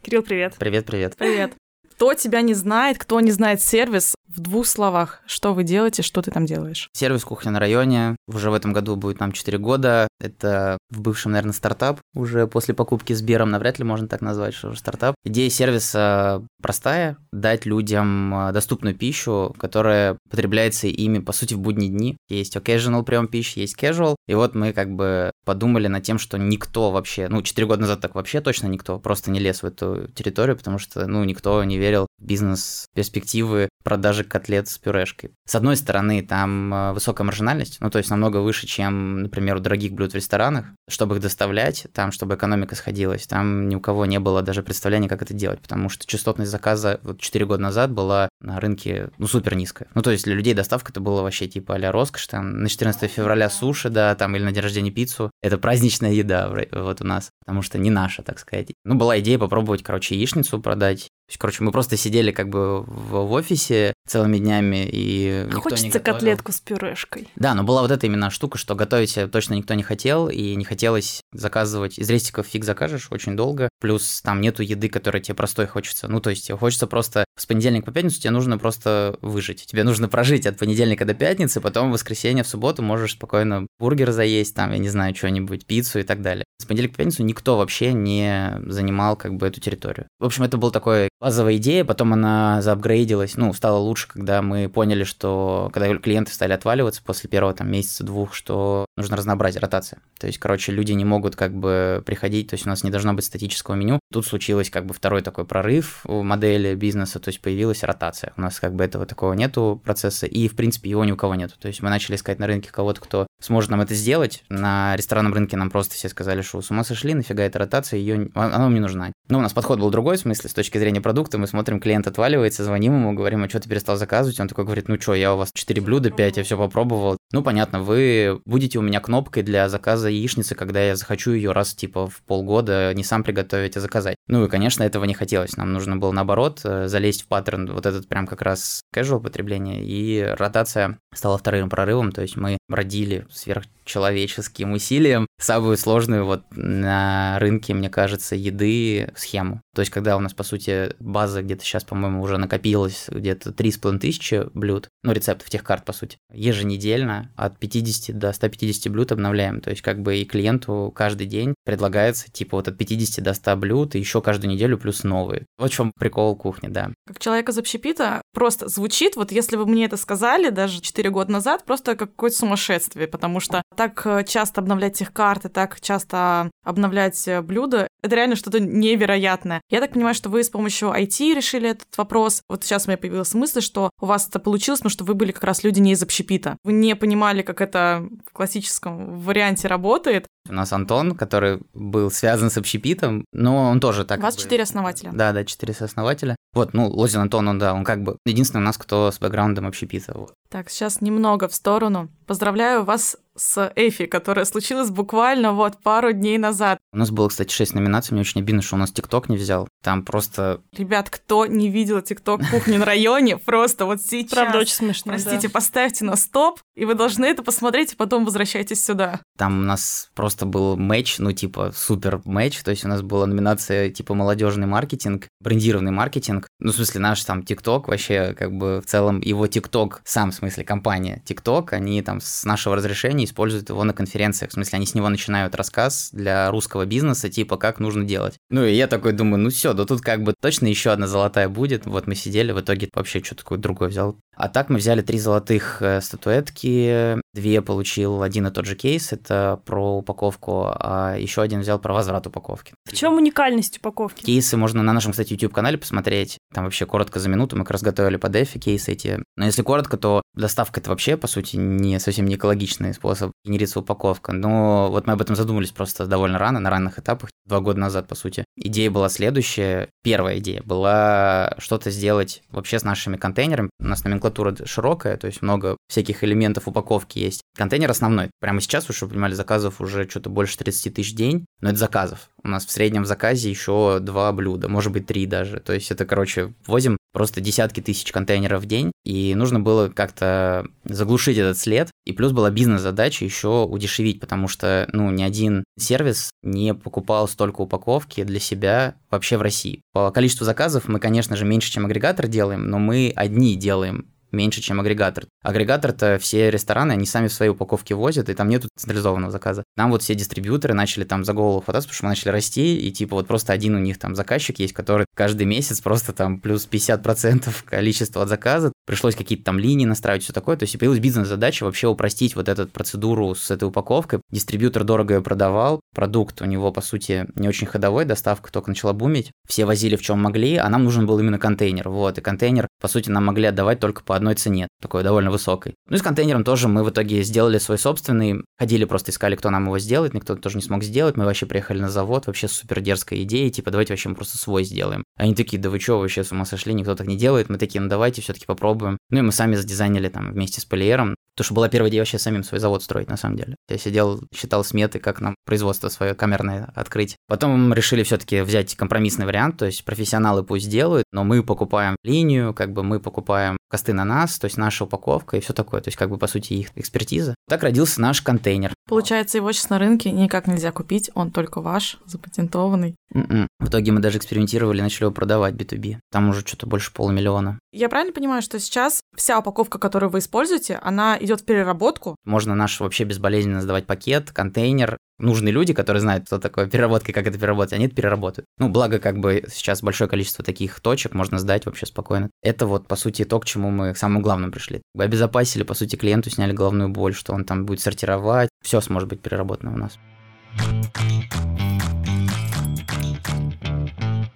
Кирилл, 0.00 0.22
привет. 0.22 0.54
Привет, 0.60 0.86
привет. 0.86 1.16
Привет. 1.16 1.54
Кто 1.90 2.14
тебя 2.14 2.40
не 2.42 2.54
знает, 2.54 2.98
кто 2.98 3.18
не 3.18 3.32
знает 3.32 3.60
сервис, 3.60 4.14
в 4.28 4.40
двух 4.40 4.66
словах, 4.66 5.20
что 5.26 5.54
вы 5.54 5.64
делаете, 5.64 6.02
что 6.02 6.22
ты 6.22 6.30
там 6.30 6.46
делаешь? 6.46 6.90
Сервис 6.92 7.24
«Кухня 7.24 7.50
на 7.50 7.60
районе» 7.60 8.16
уже 8.26 8.50
в 8.50 8.54
этом 8.54 8.72
году 8.72 8.96
будет 8.96 9.20
нам 9.20 9.32
4 9.32 9.58
года. 9.58 10.08
Это 10.20 10.78
в 10.90 11.00
бывшем, 11.00 11.32
наверное, 11.32 11.52
стартап. 11.52 12.00
Уже 12.14 12.46
после 12.46 12.74
покупки 12.74 13.12
Сбером 13.12 13.50
навряд 13.50 13.78
ли 13.78 13.84
можно 13.84 14.08
так 14.08 14.20
назвать, 14.20 14.54
что 14.54 14.68
уже 14.68 14.78
стартап. 14.78 15.14
Идея 15.24 15.48
сервиса 15.50 16.44
простая– 16.62 17.16
дать 17.32 17.66
людям 17.66 18.34
а, 18.34 18.52
доступную 18.52 18.94
пищу, 18.94 19.54
которая 19.58 20.18
потребляется 20.30 20.88
ими, 20.88 21.20
по 21.20 21.32
сути, 21.32 21.54
в 21.54 21.60
будние 21.60 21.90
дни. 21.90 22.16
Есть 22.28 22.56
occasional 22.56 23.04
прием 23.04 23.28
пищи, 23.28 23.60
есть 23.60 23.76
casual. 23.80 24.16
И 24.26 24.34
вот 24.34 24.54
мы 24.54 24.72
как 24.72 24.94
бы 24.94 25.30
подумали 25.44 25.88
над 25.88 26.02
тем, 26.02 26.18
что 26.18 26.36
никто 26.36 26.90
вообще, 26.90 27.28
ну, 27.28 27.42
4 27.42 27.66
года 27.66 27.82
назад 27.82 28.00
так 28.00 28.14
вообще 28.14 28.40
точно 28.40 28.66
никто 28.66 28.98
просто 28.98 29.30
не 29.30 29.40
лез 29.40 29.62
в 29.62 29.66
эту 29.66 30.08
территорию, 30.14 30.56
потому 30.56 30.78
что, 30.78 31.06
ну, 31.06 31.24
никто 31.24 31.62
не 31.64 31.78
верил 31.78 32.06
в 32.18 32.24
бизнес-перспективы 32.24 33.68
продажи 33.88 34.22
котлет 34.22 34.68
с 34.68 34.76
пюрешкой. 34.76 35.30
С 35.46 35.54
одной 35.54 35.74
стороны, 35.74 36.20
там 36.20 36.74
э, 36.74 36.92
высокая 36.92 37.24
маржинальность, 37.24 37.78
ну 37.80 37.88
то 37.88 37.96
есть 37.96 38.10
намного 38.10 38.36
выше, 38.36 38.66
чем, 38.66 39.22
например, 39.22 39.56
у 39.56 39.60
дорогих 39.60 39.92
блюд 39.92 40.12
в 40.12 40.14
ресторанах. 40.14 40.66
Чтобы 40.90 41.14
их 41.16 41.22
доставлять, 41.22 41.86
там, 41.94 42.12
чтобы 42.12 42.34
экономика 42.34 42.74
сходилась, 42.74 43.26
там 43.26 43.66
ни 43.70 43.74
у 43.74 43.80
кого 43.80 44.04
не 44.04 44.20
было 44.20 44.42
даже 44.42 44.62
представления, 44.62 45.08
как 45.08 45.22
это 45.22 45.32
делать, 45.32 45.62
потому 45.62 45.88
что 45.88 46.06
частотность 46.06 46.50
заказа 46.50 47.00
вот 47.02 47.18
4 47.18 47.46
года 47.46 47.62
назад 47.62 47.90
была 47.90 48.28
на 48.42 48.60
рынке, 48.60 49.08
ну, 49.16 49.26
супер 49.26 49.54
низкая. 49.54 49.88
Ну, 49.94 50.02
то 50.02 50.10
есть 50.10 50.24
для 50.24 50.34
людей 50.34 50.52
доставка 50.52 50.92
это 50.92 51.00
было 51.00 51.22
вообще 51.22 51.48
типа 51.48 51.76
а 51.76 51.90
роскошь, 51.90 52.26
там, 52.26 52.62
на 52.62 52.68
14 52.68 53.10
февраля 53.10 53.48
суши, 53.48 53.88
да, 53.88 54.14
там, 54.16 54.36
или 54.36 54.44
на 54.44 54.52
день 54.52 54.62
рождения 54.62 54.90
пиццу. 54.90 55.30
Это 55.40 55.56
праздничная 55.56 56.12
еда 56.12 56.52
вот 56.72 57.00
у 57.00 57.06
нас, 57.06 57.30
потому 57.40 57.62
что 57.62 57.78
не 57.78 57.88
наша, 57.88 58.22
так 58.22 58.38
сказать. 58.38 58.72
Ну, 58.84 58.96
была 58.96 59.18
идея 59.20 59.38
попробовать, 59.38 59.82
короче, 59.82 60.14
яичницу 60.14 60.60
продать, 60.60 61.08
то 61.28 61.32
есть, 61.32 61.40
короче, 61.40 61.62
мы 61.62 61.72
просто 61.72 61.98
сидели 61.98 62.30
как 62.30 62.48
бы 62.48 62.80
в, 62.84 63.26
в 63.26 63.32
офисе 63.32 63.92
целыми 64.08 64.38
днями, 64.38 64.88
и 64.90 65.44
никто 65.44 65.60
Хочется 65.60 65.84
не 65.84 65.90
готовил. 65.90 66.14
котлетку 66.14 66.52
с 66.52 66.60
пюрешкой. 66.60 67.28
Да, 67.36 67.52
но 67.52 67.64
была 67.64 67.82
вот 67.82 67.90
эта 67.90 68.06
именно 68.06 68.30
штука, 68.30 68.56
что 68.56 68.74
готовить 68.74 69.18
точно 69.30 69.52
никто 69.52 69.74
не 69.74 69.82
хотел, 69.82 70.30
и 70.30 70.54
не 70.54 70.64
хотелось 70.64 71.20
заказывать. 71.34 71.98
Из 71.98 72.08
рестиков 72.08 72.46
фиг 72.46 72.64
закажешь 72.64 73.08
очень 73.10 73.36
долго, 73.36 73.68
плюс 73.78 74.22
там 74.22 74.40
нету 74.40 74.62
еды, 74.62 74.88
которая 74.88 75.20
тебе 75.20 75.34
простой 75.34 75.66
хочется. 75.66 76.08
Ну, 76.08 76.20
то 76.20 76.30
есть, 76.30 76.46
тебе 76.46 76.56
хочется 76.56 76.86
просто 76.86 77.26
с 77.38 77.44
понедельника 77.44 77.84
по 77.84 77.92
пятницу 77.92 78.20
тебе 78.20 78.30
нужно 78.30 78.56
просто 78.56 79.18
выжить. 79.20 79.66
Тебе 79.66 79.84
нужно 79.84 80.08
прожить 80.08 80.46
от 80.46 80.56
понедельника 80.58 81.04
до 81.04 81.12
пятницы, 81.12 81.60
потом 81.60 81.90
в 81.90 81.92
воскресенье, 81.92 82.42
в 82.42 82.48
субботу 82.48 82.82
можешь 82.82 83.12
спокойно 83.12 83.66
бургер 83.78 84.12
заесть, 84.12 84.54
там, 84.54 84.72
я 84.72 84.78
не 84.78 84.88
знаю, 84.88 85.14
что-нибудь, 85.14 85.66
пиццу 85.66 86.00
и 86.00 86.04
так 86.04 86.22
далее. 86.22 86.44
С 86.58 86.64
понедельника 86.64 86.94
по 86.94 86.98
пятницу 86.98 87.22
никто 87.22 87.58
вообще 87.58 87.92
не 87.92 88.60
занимал 88.66 89.14
как 89.16 89.34
бы 89.34 89.46
эту 89.46 89.60
территорию. 89.60 90.08
В 90.18 90.24
общем, 90.24 90.44
это 90.44 90.56
был 90.56 90.70
такой 90.70 91.10
базовая 91.20 91.56
идея, 91.56 91.84
потом 91.84 92.12
она 92.12 92.62
заапгрейдилась, 92.62 93.36
ну, 93.36 93.52
стала 93.52 93.78
лучше, 93.78 94.08
когда 94.08 94.42
мы 94.42 94.68
поняли, 94.68 95.04
что 95.04 95.70
когда 95.72 95.94
клиенты 95.96 96.32
стали 96.32 96.52
отваливаться 96.52 97.02
после 97.04 97.28
первого 97.28 97.54
там 97.54 97.70
месяца-двух, 97.70 98.34
что 98.34 98.86
нужно 98.96 99.16
разнообразие, 99.16 99.60
ротация. 99.60 100.00
То 100.18 100.26
есть, 100.26 100.38
короче, 100.38 100.72
люди 100.72 100.92
не 100.92 101.04
могут 101.04 101.36
как 101.36 101.54
бы 101.54 102.02
приходить, 102.04 102.48
то 102.48 102.54
есть 102.54 102.66
у 102.66 102.68
нас 102.68 102.84
не 102.84 102.90
должно 102.90 103.14
быть 103.14 103.24
статического 103.24 103.74
меню. 103.74 104.00
Тут 104.12 104.26
случилось 104.26 104.70
как 104.70 104.86
бы 104.86 104.94
второй 104.94 105.22
такой 105.22 105.44
прорыв 105.44 106.02
у 106.06 106.22
модели 106.22 106.74
бизнеса, 106.74 107.20
то 107.20 107.28
есть 107.28 107.40
появилась 107.40 107.82
ротация. 107.82 108.32
У 108.36 108.40
нас 108.40 108.60
как 108.60 108.74
бы 108.74 108.84
этого 108.84 109.06
такого 109.06 109.32
нету 109.32 109.80
процесса, 109.84 110.26
и 110.26 110.48
в 110.48 110.56
принципе 110.56 110.90
его 110.90 111.04
ни 111.04 111.12
у 111.12 111.16
кого 111.16 111.34
нету. 111.34 111.54
То 111.60 111.68
есть 111.68 111.82
мы 111.82 111.90
начали 111.90 112.16
искать 112.16 112.38
на 112.38 112.46
рынке 112.46 112.70
кого-то, 112.70 113.00
кто 113.00 113.26
сможет 113.40 113.70
нам 113.70 113.80
это 113.80 113.94
сделать. 113.94 114.44
На 114.48 114.96
ресторанном 114.96 115.34
рынке 115.34 115.56
нам 115.56 115.70
просто 115.70 115.94
все 115.94 116.08
сказали, 116.08 116.42
что 116.42 116.60
с 116.60 116.70
ума 116.70 116.84
сошли, 116.84 117.14
нафига 117.14 117.44
эта 117.44 117.58
ротация, 117.58 117.98
ее, 117.98 118.30
она 118.34 118.58
нам 118.58 118.74
не 118.74 118.80
нужна. 118.80 119.12
Но 119.28 119.38
у 119.38 119.42
нас 119.42 119.52
подход 119.52 119.78
был 119.78 119.90
другой, 119.90 120.16
в 120.16 120.20
смысле, 120.20 120.50
с 120.50 120.54
точки 120.54 120.78
зрения 120.78 121.00
продукта, 121.00 121.38
мы 121.38 121.46
смотрим, 121.46 121.80
клиент 121.80 122.06
отваливается, 122.06 122.64
звоним 122.64 122.94
ему, 122.94 123.12
говорим, 123.12 123.44
а 123.44 123.48
что 123.48 123.60
ты 123.60 123.68
перестал 123.68 123.96
заказывать? 123.96 124.40
Он 124.40 124.48
такой 124.48 124.64
говорит, 124.64 124.88
ну 124.88 125.00
что, 125.00 125.14
я 125.14 125.34
у 125.34 125.36
вас 125.36 125.50
4 125.52 125.80
блюда, 125.82 126.10
5, 126.10 126.36
я 126.38 126.44
все 126.44 126.56
попробовал. 126.56 127.18
Ну, 127.32 127.42
понятно, 127.42 127.82
вы 127.82 128.40
будете 128.46 128.78
у 128.78 128.82
меня 128.82 129.00
кнопкой 129.00 129.42
для 129.42 129.68
заказа 129.68 130.08
яичницы, 130.08 130.54
когда 130.54 130.82
я 130.82 130.96
захочу 130.96 131.32
ее 131.32 131.52
раз, 131.52 131.74
типа, 131.74 132.06
в 132.06 132.22
полгода 132.22 132.92
не 132.94 133.04
сам 133.04 133.22
приготовить, 133.22 133.76
а 133.76 133.80
заказать. 133.80 134.16
Ну 134.26 134.44
и, 134.44 134.48
конечно, 134.48 134.82
этого 134.82 135.04
не 135.04 135.14
хотелось. 135.14 135.56
Нам 135.56 135.72
нужно 135.72 135.96
было, 135.96 136.12
наоборот, 136.12 136.60
э, 136.64 136.88
залезть 136.88 137.22
в 137.22 137.28
паттерн 137.28 137.70
вот 137.70 137.86
этот 137.86 138.08
прям 138.08 138.26
как 138.26 138.42
раз 138.42 138.82
casual 138.94 139.20
потребления, 139.20 139.84
и 139.84 140.22
ротация 140.38 140.98
стала 141.14 141.38
вторым 141.38 141.68
прорывом, 141.68 142.12
то 142.12 142.22
есть 142.22 142.36
мы 142.36 142.58
родили 142.68 143.26
сверхчеловеческим 143.32 144.72
усилием 144.72 145.26
самую 145.40 145.76
сложную 145.76 146.24
вот 146.24 146.42
на 146.50 147.38
рынке, 147.38 147.74
мне 147.74 147.88
кажется, 147.88 148.34
еды 148.34 149.12
схему. 149.16 149.62
То 149.74 149.82
есть, 149.82 149.92
когда 149.92 150.16
у 150.16 150.20
нас, 150.20 150.34
по 150.34 150.42
сути, 150.42 150.94
база 150.98 151.42
где-то 151.42 151.64
сейчас, 151.64 151.84
по-моему, 151.84 152.22
уже 152.22 152.38
накопилась 152.38 153.06
где-то 153.08 153.50
3,5 153.50 153.98
тысячи 153.98 154.46
блюд, 154.54 154.88
ну, 155.04 155.12
рецептов 155.12 155.48
тех 155.48 155.62
карт, 155.62 155.84
по 155.84 155.92
сути, 155.92 156.18
еженедельно 156.32 157.30
от 157.36 157.58
50 157.58 158.18
до 158.18 158.32
150 158.32 158.92
блюд 158.92 159.12
обновляем. 159.12 159.60
То 159.60 159.70
есть, 159.70 159.82
как 159.82 160.02
бы 160.02 160.16
и 160.16 160.24
клиенту 160.24 160.92
каждый 160.94 161.26
день 161.26 161.54
предлагается, 161.64 162.30
типа, 162.30 162.56
вот 162.56 162.68
от 162.68 162.76
50 162.76 163.22
до 163.22 163.34
100 163.34 163.56
блюд, 163.56 163.94
и 163.94 164.00
еще 164.00 164.20
каждую 164.20 164.52
неделю 164.52 164.78
плюс 164.78 165.04
новые. 165.04 165.46
Вот 165.58 165.70
в 165.70 165.74
чем 165.74 165.92
прикол 165.98 166.34
кухни, 166.36 166.68
да. 166.68 166.90
Как 167.06 167.20
человек 167.20 167.48
из 167.48 167.58
общепита 167.58 168.22
просто 168.32 168.68
звучит, 168.68 169.14
вот 169.16 169.30
если 169.30 169.56
бы 169.56 169.66
мне 169.66 169.84
это 169.84 169.96
сказали 169.96 170.50
даже 170.50 170.80
4 170.80 171.10
года 171.10 171.30
назад, 171.30 171.64
просто 171.64 171.94
какое-то 171.94 172.36
сумасшествие, 172.36 173.06
потому 173.18 173.40
что 173.40 173.62
так 173.76 174.06
э, 174.06 174.22
часто 174.22 174.60
обновлять 174.60 175.00
их 175.00 175.12
карты, 175.12 175.48
так 175.48 175.80
часто 175.80 176.50
обновлять 176.64 177.26
э, 177.26 177.42
блюда, 177.42 177.88
это 178.00 178.14
реально 178.14 178.36
что-то 178.36 178.60
невероятное. 178.60 179.60
Я 179.70 179.80
так 179.80 179.92
понимаю, 179.92 180.14
что 180.14 180.28
вы 180.28 180.44
с 180.44 180.50
помощью 180.50 180.90
IT 180.90 181.34
решили 181.34 181.70
этот 181.70 181.88
вопрос. 181.96 182.42
Вот 182.48 182.62
сейчас 182.62 182.86
у 182.86 182.90
меня 182.90 182.98
появилась 182.98 183.34
мысль, 183.34 183.60
что 183.60 183.90
у 184.00 184.06
вас 184.06 184.28
это 184.28 184.38
получилось, 184.38 184.78
потому 184.78 184.90
что 184.90 185.04
вы 185.04 185.14
были 185.14 185.32
как 185.32 185.42
раз 185.42 185.64
люди 185.64 185.80
не 185.80 185.92
из 185.92 186.02
общепита. 186.02 186.56
Вы 186.62 186.74
не 186.74 186.94
понимали, 186.94 187.42
как 187.42 187.60
это 187.60 188.08
в 188.24 188.32
классическом 188.32 189.18
варианте 189.18 189.66
работает. 189.66 190.26
У 190.48 190.52
нас 190.52 190.72
Антон, 190.72 191.16
который 191.16 191.60
был 191.74 192.10
связан 192.12 192.50
с 192.50 192.56
общепитом, 192.56 193.24
но 193.32 193.68
он 193.68 193.80
тоже 193.80 194.04
так... 194.04 194.20
У 194.20 194.22
вас 194.22 194.36
четыре 194.36 194.62
основателя. 194.62 195.10
Да, 195.12 195.32
да, 195.32 195.44
четыре 195.44 195.74
сооснователя. 195.74 196.36
Вот, 196.54 196.72
ну, 196.72 196.88
Лозин 196.88 197.20
Антон, 197.20 197.48
он, 197.48 197.58
да, 197.58 197.74
он 197.74 197.84
как 197.84 198.02
бы 198.02 198.16
единственный 198.24 198.62
у 198.62 198.64
нас, 198.64 198.78
кто 198.78 199.10
с 199.10 199.18
бэкграундом 199.18 199.66
общепита. 199.66 200.12
Вот. 200.14 200.34
Так, 200.48 200.70
сейчас 200.70 201.00
немного 201.00 201.48
в 201.48 201.54
сторону. 201.54 202.08
Поздравляю 202.28 202.84
вас 202.84 203.16
с 203.38 203.72
Эфи, 203.76 204.06
которая 204.06 204.44
случилась 204.44 204.90
буквально 204.90 205.52
вот 205.52 205.80
пару 205.82 206.12
дней 206.12 206.38
назад. 206.38 206.78
У 206.92 206.98
нас 206.98 207.10
было, 207.10 207.28
кстати, 207.28 207.52
6 207.52 207.74
номинаций. 207.74 208.12
Мне 208.12 208.22
очень 208.22 208.40
обидно, 208.40 208.62
что 208.62 208.76
у 208.76 208.78
нас 208.78 208.92
ТикТок 208.92 209.28
не 209.28 209.36
взял. 209.36 209.68
Там 209.82 210.04
просто... 210.04 210.60
Ребят, 210.76 211.08
кто 211.08 211.46
не 211.46 211.70
видел 211.70 212.02
ТикТок 212.02 212.40
кухни 212.50 212.76
на 212.76 212.84
районе, 212.84 213.36
просто 213.46 213.86
вот 213.86 214.02
сейчас... 214.02 214.32
Правда, 214.32 214.58
очень 214.58 214.74
смешно, 214.74 215.12
Простите, 215.12 215.48
поставьте 215.48 216.04
на 216.04 216.16
стоп, 216.16 216.60
и 216.76 216.84
вы 216.84 216.94
должны 216.94 217.24
это 217.26 217.42
посмотреть, 217.42 217.92
и 217.92 217.96
потом 217.96 218.24
возвращайтесь 218.24 218.84
сюда. 218.84 219.20
Там 219.36 219.60
у 219.60 219.62
нас 219.62 220.10
просто 220.14 220.46
был 220.46 220.76
матч, 220.76 221.18
ну, 221.18 221.32
типа, 221.32 221.72
супер 221.74 222.20
матч. 222.24 222.58
То 222.62 222.70
есть 222.70 222.84
у 222.84 222.88
нас 222.88 223.02
была 223.02 223.26
номинация, 223.26 223.90
типа, 223.90 224.14
молодежный 224.14 224.66
маркетинг, 224.66 225.28
брендированный 225.40 225.92
маркетинг. 225.92 226.48
Ну, 226.58 226.72
в 226.72 226.74
смысле, 226.74 227.00
наш 227.00 227.24
там 227.24 227.42
ТикТок 227.42 227.88
вообще, 227.88 228.34
как 228.36 228.52
бы, 228.52 228.80
в 228.84 228.86
целом, 228.86 229.20
его 229.20 229.46
ТикТок, 229.46 230.00
сам, 230.04 230.32
в 230.32 230.34
смысле, 230.34 230.64
компания 230.64 231.22
ТикТок, 231.24 231.72
они 231.72 232.02
там 232.02 232.17
с 232.20 232.44
нашего 232.44 232.76
разрешения 232.76 233.24
используют 233.24 233.68
его 233.68 233.84
на 233.84 233.92
конференциях. 233.92 234.50
В 234.50 234.54
смысле, 234.54 234.76
они 234.76 234.86
с 234.86 234.94
него 234.94 235.08
начинают 235.08 235.54
рассказ 235.54 236.10
для 236.12 236.50
русского 236.50 236.86
бизнеса, 236.86 237.28
типа, 237.28 237.56
как 237.56 237.78
нужно 237.80 238.04
делать. 238.04 238.38
Ну, 238.50 238.64
и 238.64 238.74
я 238.74 238.86
такой 238.86 239.12
думаю, 239.12 239.40
ну 239.40 239.50
все, 239.50 239.72
да 239.72 239.84
тут 239.84 240.00
как 240.00 240.22
бы 240.22 240.34
точно 240.38 240.66
еще 240.66 240.90
одна 240.90 241.06
золотая 241.06 241.48
будет. 241.48 241.86
Вот 241.86 242.06
мы 242.06 242.14
сидели, 242.14 242.52
в 242.52 242.60
итоге 242.60 242.88
вообще 242.94 243.22
что-то 243.22 243.42
такое 243.42 243.58
другое 243.58 243.88
взял. 243.88 244.18
А 244.38 244.48
так 244.48 244.68
мы 244.68 244.78
взяли 244.78 245.02
три 245.02 245.18
золотых 245.18 245.82
э, 245.82 246.00
статуэтки, 246.00 247.20
две 247.34 247.60
получил 247.60 248.22
один 248.22 248.46
и 248.46 248.52
тот 248.52 248.66
же 248.66 248.76
кейс, 248.76 249.12
это 249.12 249.60
про 249.64 249.98
упаковку, 249.98 250.66
а 250.68 251.16
еще 251.18 251.42
один 251.42 251.60
взял 251.60 251.80
про 251.80 251.92
возврат 251.92 252.28
упаковки. 252.28 252.72
В 252.84 252.94
чем 252.94 253.14
уникальность 253.14 253.78
упаковки? 253.78 254.22
Кейсы 254.22 254.56
можно 254.56 254.84
на 254.84 254.92
нашем, 254.92 255.10
кстати, 255.10 255.32
YouTube-канале 255.32 255.76
посмотреть. 255.76 256.38
Там 256.54 256.62
вообще 256.64 256.86
коротко 256.86 257.18
за 257.18 257.28
минуту 257.28 257.56
мы 257.56 257.64
как 257.64 257.72
раз 257.72 257.82
готовили 257.82 258.16
по 258.16 258.28
дефи 258.28 258.60
кейсы 258.60 258.92
эти. 258.92 259.20
Но 259.36 259.44
если 259.44 259.62
коротко, 259.62 259.96
то 259.96 260.22
доставка 260.34 260.78
это 260.78 260.90
вообще, 260.90 261.16
по 261.16 261.26
сути, 261.26 261.56
не 261.56 261.98
совсем 261.98 262.26
не 262.26 262.36
экологичный 262.36 262.94
способ 262.94 263.32
генериться 263.44 263.80
упаковка. 263.80 264.30
Но 264.30 264.88
вот 264.88 265.08
мы 265.08 265.14
об 265.14 265.20
этом 265.20 265.34
задумались 265.34 265.72
просто 265.72 266.06
довольно 266.06 266.38
рано, 266.38 266.60
на 266.60 266.70
ранних 266.70 267.00
этапах, 267.00 267.30
два 267.44 267.58
года 267.58 267.80
назад, 267.80 268.06
по 268.06 268.14
сути. 268.14 268.44
Идея 268.56 268.92
была 268.92 269.08
следующая. 269.08 269.88
Первая 270.04 270.38
идея 270.38 270.62
была 270.62 271.56
что-то 271.58 271.90
сделать 271.90 272.42
вообще 272.50 272.78
с 272.78 272.84
нашими 272.84 273.16
контейнерами. 273.16 273.70
У 273.80 273.84
нас 273.84 274.04
номенклатура 274.04 274.27
широкая, 274.66 275.16
то 275.16 275.26
есть 275.26 275.42
много 275.42 275.76
всяких 275.88 276.24
элементов 276.24 276.68
упаковки 276.68 277.18
есть. 277.18 277.42
Контейнер 277.56 277.90
основной. 277.90 278.30
Прямо 278.40 278.60
сейчас, 278.60 278.88
вы 278.88 278.94
чтобы 278.94 279.12
понимали, 279.12 279.34
заказов 279.34 279.80
уже 279.80 280.08
что-то 280.08 280.30
больше 280.30 280.58
30 280.58 280.94
тысяч 280.94 281.12
в 281.12 281.16
день, 281.16 281.46
но 281.60 281.70
это 281.70 281.78
заказов. 281.78 282.30
У 282.42 282.48
нас 282.48 282.64
в 282.66 282.70
среднем 282.70 283.02
в 283.02 283.06
заказе 283.06 283.50
еще 283.50 283.98
два 284.00 284.32
блюда, 284.32 284.68
может 284.68 284.92
быть, 284.92 285.06
три 285.06 285.26
даже. 285.26 285.60
То 285.60 285.72
есть 285.72 285.90
это, 285.90 286.04
короче, 286.04 286.54
возим 286.66 286.96
просто 287.12 287.40
десятки 287.40 287.80
тысяч 287.80 288.12
контейнеров 288.12 288.62
в 288.62 288.66
день, 288.66 288.92
и 289.04 289.34
нужно 289.34 289.60
было 289.60 289.88
как-то 289.88 290.66
заглушить 290.84 291.38
этот 291.38 291.58
след. 291.58 291.90
И 292.04 292.12
плюс 292.12 292.32
была 292.32 292.50
бизнес-задача 292.50 293.24
еще 293.24 293.64
удешевить, 293.64 294.20
потому 294.20 294.48
что, 294.48 294.88
ну, 294.92 295.10
ни 295.10 295.22
один 295.22 295.64
сервис 295.78 296.30
не 296.42 296.74
покупал 296.74 297.28
столько 297.28 297.62
упаковки 297.62 298.22
для 298.22 298.40
себя 298.40 298.94
вообще 299.10 299.36
в 299.36 299.42
России. 299.42 299.80
По 299.92 300.10
количеству 300.10 300.44
заказов 300.44 300.88
мы, 300.88 301.00
конечно 301.00 301.36
же, 301.36 301.44
меньше, 301.44 301.72
чем 301.72 301.86
агрегатор 301.86 302.28
делаем, 302.28 302.68
но 302.68 302.78
мы 302.78 303.12
одни 303.16 303.56
делаем 303.56 304.06
меньше, 304.32 304.60
чем 304.60 304.80
агрегатор. 304.80 305.26
Агрегатор-то 305.42 306.18
все 306.20 306.50
рестораны, 306.50 306.92
они 306.92 307.06
сами 307.06 307.28
в 307.28 307.32
свои 307.32 307.48
упаковки 307.48 307.92
возят, 307.92 308.28
и 308.28 308.34
там 308.34 308.48
нету 308.48 308.68
централизованного 308.76 309.30
заказа. 309.30 309.64
Нам 309.76 309.90
вот 309.90 310.02
все 310.02 310.14
дистрибьюторы 310.14 310.74
начали 310.74 311.04
там 311.04 311.24
за 311.24 311.32
голову 311.32 311.60
хвататься, 311.60 311.88
потому 311.88 311.96
что 311.96 312.04
мы 312.04 312.10
начали 312.10 312.30
расти, 312.30 312.76
и 312.76 312.90
типа 312.90 313.16
вот 313.16 313.26
просто 313.26 313.52
один 313.52 313.74
у 313.74 313.78
них 313.78 313.98
там 313.98 314.14
заказчик 314.14 314.58
есть, 314.58 314.74
который 314.74 315.06
каждый 315.14 315.46
месяц 315.46 315.80
просто 315.80 316.12
там 316.12 316.40
плюс 316.40 316.68
50% 316.70 317.48
количества 317.64 318.22
от 318.22 318.28
заказа. 318.28 318.72
Пришлось 318.86 319.14
какие-то 319.14 319.44
там 319.44 319.58
линии 319.58 319.84
настраивать, 319.84 320.24
все 320.24 320.32
такое. 320.32 320.56
То 320.56 320.64
есть 320.64 320.78
появилась 320.78 321.00
бизнес-задача 321.00 321.64
вообще 321.64 321.88
упростить 321.88 322.36
вот 322.36 322.48
эту 322.48 322.66
процедуру 322.66 323.34
с 323.34 323.50
этой 323.50 323.64
упаковкой. 323.64 324.20
Дистрибьютор 324.30 324.84
дорого 324.84 325.14
ее 325.14 325.22
продавал, 325.22 325.80
продукт 325.94 326.42
у 326.42 326.44
него, 326.44 326.72
по 326.72 326.80
сути, 326.80 327.26
не 327.34 327.48
очень 327.48 327.66
ходовой, 327.66 328.04
доставка 328.04 328.52
только 328.52 328.70
начала 328.70 328.92
бумить. 328.92 329.30
Все 329.48 329.64
возили 329.64 329.96
в 329.96 330.02
чем 330.02 330.20
могли, 330.20 330.56
а 330.56 330.68
нам 330.68 330.84
нужен 330.84 331.06
был 331.06 331.18
именно 331.18 331.38
контейнер. 331.38 331.88
Вот, 331.88 332.18
и 332.18 332.20
контейнер, 332.20 332.68
по 332.80 332.88
сути, 332.88 333.10
нам 333.10 333.26
могли 333.26 333.46
отдавать 333.46 333.80
только 333.80 334.02
по 334.02 334.17
одной 334.18 334.34
цене, 334.34 334.68
такой 334.80 335.02
довольно 335.02 335.30
высокой. 335.30 335.74
Ну 335.88 335.96
и 335.96 335.98
с 335.98 336.02
контейнером 336.02 336.44
тоже 336.44 336.68
мы 336.68 336.84
в 336.84 336.90
итоге 336.90 337.22
сделали 337.22 337.58
свой 337.58 337.78
собственный, 337.78 338.42
ходили 338.58 338.84
просто 338.84 339.10
искали, 339.10 339.36
кто 339.36 339.50
нам 339.50 339.64
его 339.64 339.78
сделает, 339.78 340.14
никто 340.14 340.36
тоже 340.36 340.56
не 340.56 340.62
смог 340.62 340.84
сделать, 340.84 341.16
мы 341.16 341.24
вообще 341.24 341.46
приехали 341.46 341.80
на 341.80 341.90
завод, 341.90 342.26
вообще 342.26 342.48
супер 342.48 342.80
дерзкая 342.80 343.22
идея, 343.22 343.50
типа 343.50 343.70
давайте 343.70 343.92
вообще 343.92 344.10
мы 344.10 344.14
просто 344.14 344.38
свой 344.38 344.64
сделаем. 344.64 345.04
Они 345.16 345.34
такие, 345.34 345.60
да 345.60 345.70
вы 345.70 345.80
что, 345.80 345.98
вообще 345.98 346.24
с 346.24 346.32
ума 346.32 346.44
сошли, 346.44 346.74
никто 346.74 346.94
так 346.94 347.06
не 347.06 347.16
делает, 347.16 347.48
мы 347.48 347.58
такие, 347.58 347.80
ну 347.80 347.88
давайте 347.88 348.22
все-таки 348.22 348.46
попробуем. 348.46 348.98
Ну 349.10 349.20
и 349.20 349.22
мы 349.22 349.32
сами 349.32 349.54
задизайнили 349.54 350.08
там 350.08 350.32
вместе 350.32 350.60
с 350.60 350.64
полиером, 350.64 351.14
Потому 351.38 351.46
что 351.46 351.54
была 351.54 351.68
первая 351.68 351.88
идея 351.88 352.00
вообще 352.00 352.18
самим 352.18 352.42
свой 352.42 352.58
завод 352.58 352.82
строить, 352.82 353.08
на 353.08 353.16
самом 353.16 353.36
деле. 353.36 353.54
Я 353.68 353.78
сидел, 353.78 354.20
считал 354.34 354.64
сметы, 354.64 354.98
как 354.98 355.20
нам 355.20 355.36
производство 355.46 355.88
свое 355.88 356.14
камерное 356.14 356.72
открыть. 356.74 357.14
Потом 357.28 357.72
решили 357.72 358.02
все-таки 358.02 358.40
взять 358.40 358.74
компромиссный 358.74 359.24
вариант, 359.24 359.56
то 359.58 359.66
есть 359.66 359.84
профессионалы 359.84 360.42
пусть 360.42 360.68
делают, 360.68 361.04
но 361.12 361.22
мы 361.22 361.44
покупаем 361.44 361.94
линию, 362.02 362.54
как 362.54 362.72
бы 362.72 362.82
мы 362.82 362.98
покупаем 362.98 363.56
косты 363.68 363.92
на 363.92 364.04
нас, 364.08 364.38
то 364.38 364.46
есть 364.46 364.56
наша 364.56 364.84
упаковка 364.84 365.36
и 365.36 365.40
все 365.40 365.52
такое, 365.52 365.80
то 365.80 365.88
есть 365.88 365.98
как 365.98 366.10
бы 366.10 366.18
по 366.18 366.26
сути 366.26 366.54
их 366.54 366.70
экспертиза. 366.74 367.34
Так 367.48 367.62
родился 367.62 368.00
наш 368.00 368.22
контейнер. 368.22 368.72
Получается, 368.88 369.38
его 369.38 369.52
сейчас 369.52 369.70
на 369.70 369.78
рынке 369.78 370.10
никак 370.10 370.46
нельзя 370.46 370.72
купить, 370.72 371.10
он 371.14 371.30
только 371.30 371.60
ваш, 371.60 371.98
запатентованный. 372.06 372.96
Mm-mm. 373.14 373.46
В 373.60 373.68
итоге 373.68 373.92
мы 373.92 374.00
даже 374.00 374.18
экспериментировали, 374.18 374.80
начали 374.80 375.04
его 375.04 375.12
продавать 375.12 375.54
B2B. 375.54 375.98
Там 376.10 376.28
уже 376.30 376.40
что-то 376.40 376.66
больше 376.66 376.92
полумиллиона. 376.92 377.58
Я 377.72 377.88
правильно 377.88 378.12
понимаю, 378.12 378.42
что 378.42 378.58
сейчас 378.58 379.00
вся 379.16 379.38
упаковка, 379.38 379.78
которую 379.78 380.10
вы 380.10 380.20
используете, 380.20 380.78
она 380.82 381.16
идет 381.20 381.42
в 381.42 381.44
переработку? 381.44 382.16
Можно 382.24 382.54
наш 382.54 382.80
вообще 382.80 383.04
безболезненно 383.04 383.60
сдавать 383.60 383.86
пакет, 383.86 384.30
контейнер. 384.32 384.98
Нужные 385.18 385.52
люди, 385.52 385.72
которые 385.72 386.00
знают, 386.00 386.26
что 386.26 386.38
такое 386.38 386.66
переработка 386.66 387.10
и 387.10 387.14
как 387.14 387.26
это 387.26 387.38
переработать, 387.38 387.72
они 387.72 387.86
это 387.86 387.94
переработают. 387.94 388.46
Ну, 388.58 388.68
благо, 388.68 388.98
как 389.00 389.18
бы 389.18 389.44
сейчас 389.52 389.82
большое 389.82 390.08
количество 390.08 390.44
таких 390.44 390.78
точек 390.80 391.14
можно 391.14 391.38
сдать 391.38 391.66
вообще 391.66 391.86
спокойно. 391.86 392.30
Это 392.42 392.66
вот, 392.66 392.86
по 392.86 392.96
сути, 392.96 393.24
то, 393.24 393.40
к 393.40 393.44
чему 393.44 393.70
мы 393.70 393.94
к 393.94 393.96
самому 393.96 394.20
главному 394.20 394.52
пришли. 394.52 394.82
Мы 394.94 395.04
обезопасили, 395.04 395.64
по 395.64 395.74
сути, 395.74 395.96
клиенту, 395.96 396.30
сняли 396.30 396.52
головную 396.52 396.88
боль, 396.88 397.14
что 397.14 397.32
он 397.32 397.44
там 397.44 397.66
будет 397.66 397.80
сортировать. 397.80 398.48
Все 398.62 398.80
сможет 398.80 399.08
быть 399.08 399.20
переработано 399.20 399.72
у 399.72 399.76
нас. 399.76 399.98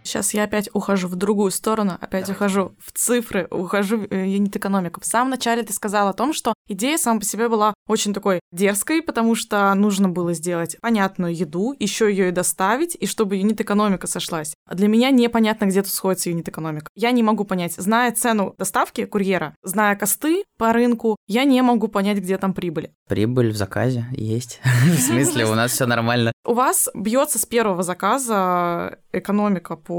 Сейчас 0.05 0.35
я 0.35 0.45
опять 0.45 0.69
ухожу 0.73 1.09
в 1.09 1.17
другую 1.17 1.51
сторону, 1.51 1.97
опять 2.01 2.27
да. 2.27 2.33
ухожу 2.33 2.75
в 2.79 2.93
цифры, 2.93 3.47
ухожу 3.51 3.99
в 3.99 4.13
э, 4.13 4.29
юнит-экономику. 4.29 5.01
В 5.01 5.07
самом 5.07 5.31
начале 5.31 5.63
ты 5.63 5.73
сказал 5.73 6.09
о 6.09 6.13
том, 6.13 6.33
что 6.33 6.55
идея 6.69 6.99
сама 6.99 7.21
по 7.21 7.27
себе 7.27 7.49
была 7.49 7.75
очень 7.87 8.15
такой 8.15 8.41
дерзкой, 8.53 9.03
потому 9.03 9.35
что 9.35 9.73
нужно 9.75 10.09
было 10.09 10.33
сделать 10.33 10.77
понятную 10.81 11.35
еду, 11.35 11.75
еще 11.79 12.11
ее 12.11 12.29
и 12.29 12.33
доставить, 12.33 12.97
и 12.99 13.07
чтобы 13.07 13.37
юнит-экономика 13.37 14.07
сошлась. 14.07 14.55
А 14.67 14.75
для 14.75 14.89
меня 14.89 15.11
непонятно, 15.11 15.67
где 15.67 15.83
тут 15.83 15.93
сходится 15.93 16.31
юнит-экономика. 16.31 16.89
Я 16.95 17.11
не 17.11 17.23
могу 17.23 17.45
понять, 17.45 17.75
зная 17.75 18.13
цену 18.13 18.55
доставки 18.59 19.05
курьера, 19.05 19.55
зная 19.63 19.97
косты 19.97 20.45
по 20.59 20.73
рынку, 20.73 21.17
я 21.27 21.45
не 21.45 21.63
могу 21.63 21.89
понять, 21.89 22.19
где 22.19 22.39
там 22.39 22.55
прибыль. 22.55 22.91
Прибыль 23.09 23.51
в 23.51 23.57
заказе 23.57 24.07
есть. 24.13 24.61
В 24.85 24.99
смысле, 24.99 25.47
у 25.47 25.55
нас 25.55 25.73
все 25.73 25.87
нормально. 25.87 26.33
У 26.45 26.55
вас 26.55 26.89
бьется 26.95 27.39
с 27.39 27.47
первого 27.47 27.83
заказа 27.83 28.99
экономика 29.13 29.77
по 29.77 29.92